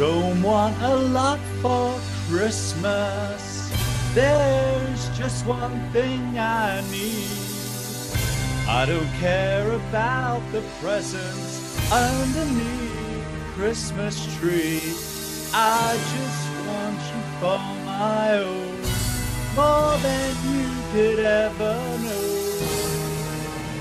Want 0.00 0.80
a 0.80 0.94
lot 0.94 1.40
for 1.60 1.92
Christmas. 2.30 3.68
There's 4.14 5.08
just 5.18 5.44
one 5.44 5.90
thing 5.90 6.38
I 6.38 6.80
need. 6.88 7.26
I 8.68 8.86
don't 8.86 9.12
care 9.18 9.68
about 9.72 10.40
the 10.52 10.62
presents 10.80 11.76
underneath 11.90 13.26
Christmas 13.56 14.24
tree. 14.36 14.94
I 15.52 15.98
just 16.14 16.46
want 16.68 17.00
you 17.10 17.22
for 17.40 17.58
my 17.84 18.38
own, 18.38 18.80
more 19.56 19.98
than 19.98 20.30
you 20.46 20.68
could 20.92 21.18
ever 21.24 21.74
know. 22.04 22.38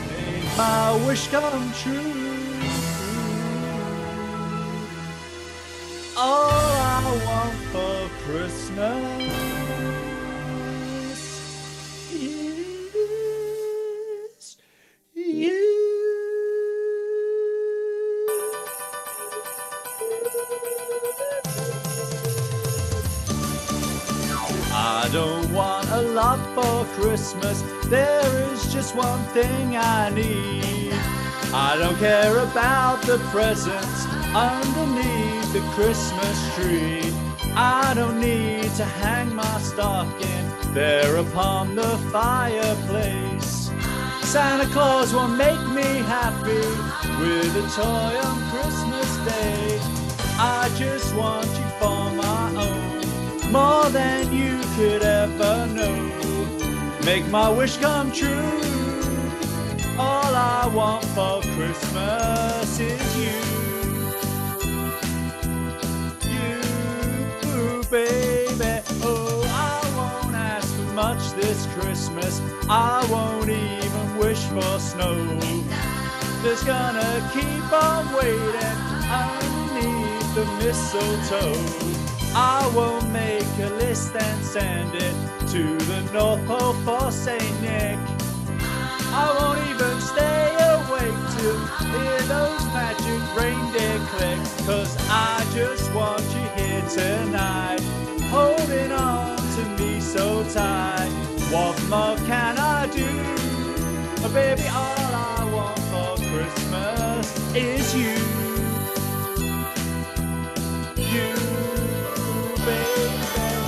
Make 0.09 0.57
my 0.57 1.05
wish 1.05 1.27
come 1.27 1.71
true. 1.73 2.16
All 6.17 6.49
I 6.49 7.21
want 7.27 7.53
for 7.71 8.09
Christmas 8.25 9.21
is 14.31 14.57
you. 15.13 15.67
I 24.73 25.09
don't 25.11 25.53
want 25.53 25.87
a 25.91 26.01
lot 26.01 26.39
for 26.55 26.85
Christmas. 26.99 27.61
There 27.85 28.51
is 28.53 28.73
just 28.73 28.95
one 28.95 29.23
thing 29.35 29.77
I 29.77 30.09
need. 30.09 30.93
I 31.53 31.77
don't 31.77 31.97
care 31.97 32.39
about 32.39 33.03
the 33.03 33.19
presents 33.31 34.05
underneath 34.33 35.46
the 35.57 35.71
Christmas 35.71 36.55
tree. 36.55 37.01
I 37.55 37.93
don't 37.95 38.19
need 38.19 38.69
to 38.75 38.85
hang 38.85 39.33
my 39.33 39.59
stocking 39.59 40.45
there 40.73 41.15
upon 41.15 41.75
the 41.75 41.97
fireplace. 42.11 43.71
Santa 44.21 44.67
Claus 44.71 45.13
will 45.13 45.33
make 45.45 45.63
me 45.79 45.89
happy 46.17 46.67
with 47.21 47.63
a 47.63 47.67
toy 47.81 48.13
on 48.29 48.37
Christmas 48.51 49.09
Day. 49.33 49.79
I 50.37 50.69
just 50.75 51.15
want 51.15 51.47
you 51.59 51.67
for 51.81 52.03
my 52.23 52.45
own, 52.67 53.51
more 53.51 53.89
than 53.89 54.31
you 54.31 54.59
could 54.75 55.01
ever 55.01 55.65
know. 55.77 55.99
Make 57.03 57.25
my 57.29 57.49
wish 57.49 57.77
come 57.77 58.11
true. 58.11 58.61
All 59.97 60.33
I 60.35 60.69
want 60.71 61.03
for 61.15 61.41
Christmas 61.55 62.79
is 62.79 63.17
you. 63.17 63.66
Baby. 67.89 68.81
Oh, 69.03 69.43
I 69.47 69.79
won't 69.95 70.35
ask 70.35 70.73
for 70.75 70.93
much 70.93 71.31
this 71.33 71.67
Christmas. 71.77 72.41
I 72.69 73.05
won't 73.11 73.49
even 73.49 74.17
wish 74.17 74.43
for 74.45 74.79
snow. 74.79 75.15
Just 76.43 76.65
gonna 76.65 77.29
keep 77.33 77.71
on 77.71 78.13
waiting 78.13 78.77
underneath 79.09 80.35
the 80.35 80.45
mistletoe. 80.59 81.97
I 82.35 82.69
will 82.75 83.01
make 83.09 83.47
a 83.59 83.69
list 83.77 84.15
and 84.15 84.45
send 84.45 84.93
it 84.95 85.15
to 85.51 85.77
the 85.85 86.01
North 86.13 86.45
Pole 86.45 86.73
for 86.85 87.11
St. 87.11 87.61
Nick. 87.61 87.97
I 89.11 89.35
won't 89.39 89.59
even 89.69 90.01
stay 90.01 90.56
awake 90.97 91.13
to 91.37 91.49
hear 91.85 92.21
those 92.23 92.65
magic 92.73 93.21
reindeer 93.35 93.99
click. 94.11 94.39
Cause 94.65 94.95
I 95.09 95.45
just 95.53 95.93
want 95.93 96.23
you 96.33 96.45
here 96.61 96.81
tonight, 96.89 97.79
holding 98.29 98.91
on 98.91 99.37
to 99.37 99.63
me 99.79 99.99
so 99.99 100.43
tight. 100.49 101.09
What 101.51 101.81
more 101.89 102.17
can 102.27 102.57
I 102.57 102.87
do? 102.87 103.07
Oh, 104.23 104.31
baby, 104.33 104.67
all 104.67 105.11
I 105.13 105.49
want 105.53 105.79
for 105.91 106.15
Christmas 106.31 107.55
is 107.55 107.95
you. 107.95 108.17
You, 110.97 111.33
baby. 112.65 113.07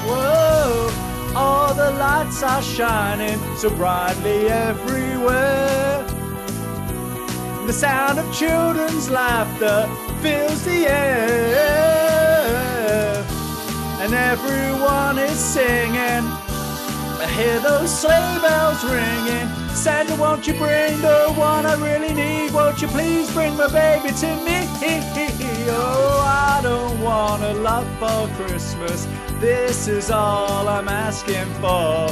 Whoa. 0.08 0.92
All 1.36 1.74
the 1.74 1.92
lights 1.92 2.44
are 2.44 2.62
shining 2.62 3.40
so 3.56 3.70
brightly 3.70 4.48
everywhere. 4.50 5.99
The 7.70 7.74
sound 7.74 8.18
of 8.18 8.26
children's 8.34 9.12
laughter 9.12 9.88
fills 10.24 10.66
the 10.66 10.88
air. 10.88 12.44
And 14.02 14.12
everyone 14.12 15.20
is 15.20 15.38
singing. 15.38 16.26
I 17.22 17.28
hear 17.38 17.60
those 17.60 17.96
sleigh 17.96 18.40
bells 18.42 18.84
ringing. 18.84 19.48
Santa, 19.76 20.16
won't 20.16 20.48
you 20.48 20.54
bring 20.56 21.00
the 21.02 21.32
one 21.36 21.68
I 21.68 21.76
really 21.76 22.12
need? 22.12 22.52
Won't 22.56 22.82
you 22.82 22.88
please 22.88 23.32
bring 23.34 23.56
my 23.56 23.68
baby 23.68 24.16
to 24.16 24.36
me? 24.44 24.66
Oh, 25.72 26.24
I 26.26 26.62
don't 26.64 27.00
want 27.00 27.44
a 27.44 27.54
lot 27.54 27.86
for 28.00 28.28
Christmas. 28.44 29.06
This 29.40 29.88
is 29.88 30.10
all 30.10 30.68
I'm 30.68 30.88
asking 30.90 31.46
for. 31.62 32.10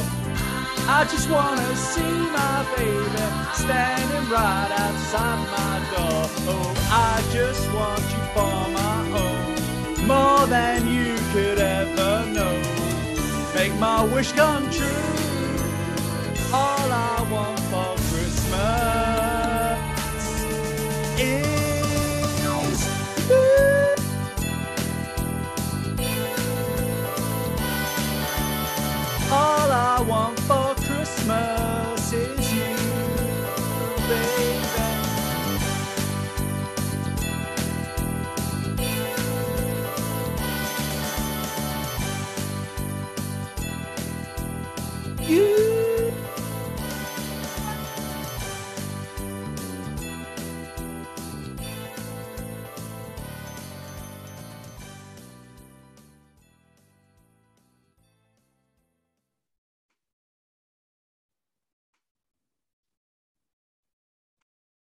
I 0.90 1.04
just 1.04 1.28
wanna 1.28 1.76
see 1.76 2.14
my 2.40 2.64
baby 2.74 3.26
standing 3.52 4.30
right 4.30 4.70
outside 4.72 5.40
my 5.56 5.74
door. 5.92 6.22
Oh, 6.48 6.74
I 6.90 7.22
just 7.30 7.70
want 7.74 8.00
you 8.14 8.22
for 8.32 8.56
my 8.80 9.00
own, 9.22 10.06
more 10.06 10.46
than 10.46 10.88
you 10.88 11.14
could 11.32 11.58
ever 11.58 12.24
know. 12.32 12.56
Make 13.54 13.74
my 13.78 14.02
wish 14.02 14.32
come 14.32 14.70
true. 14.70 14.86
All 16.54 16.90
I 16.90 17.17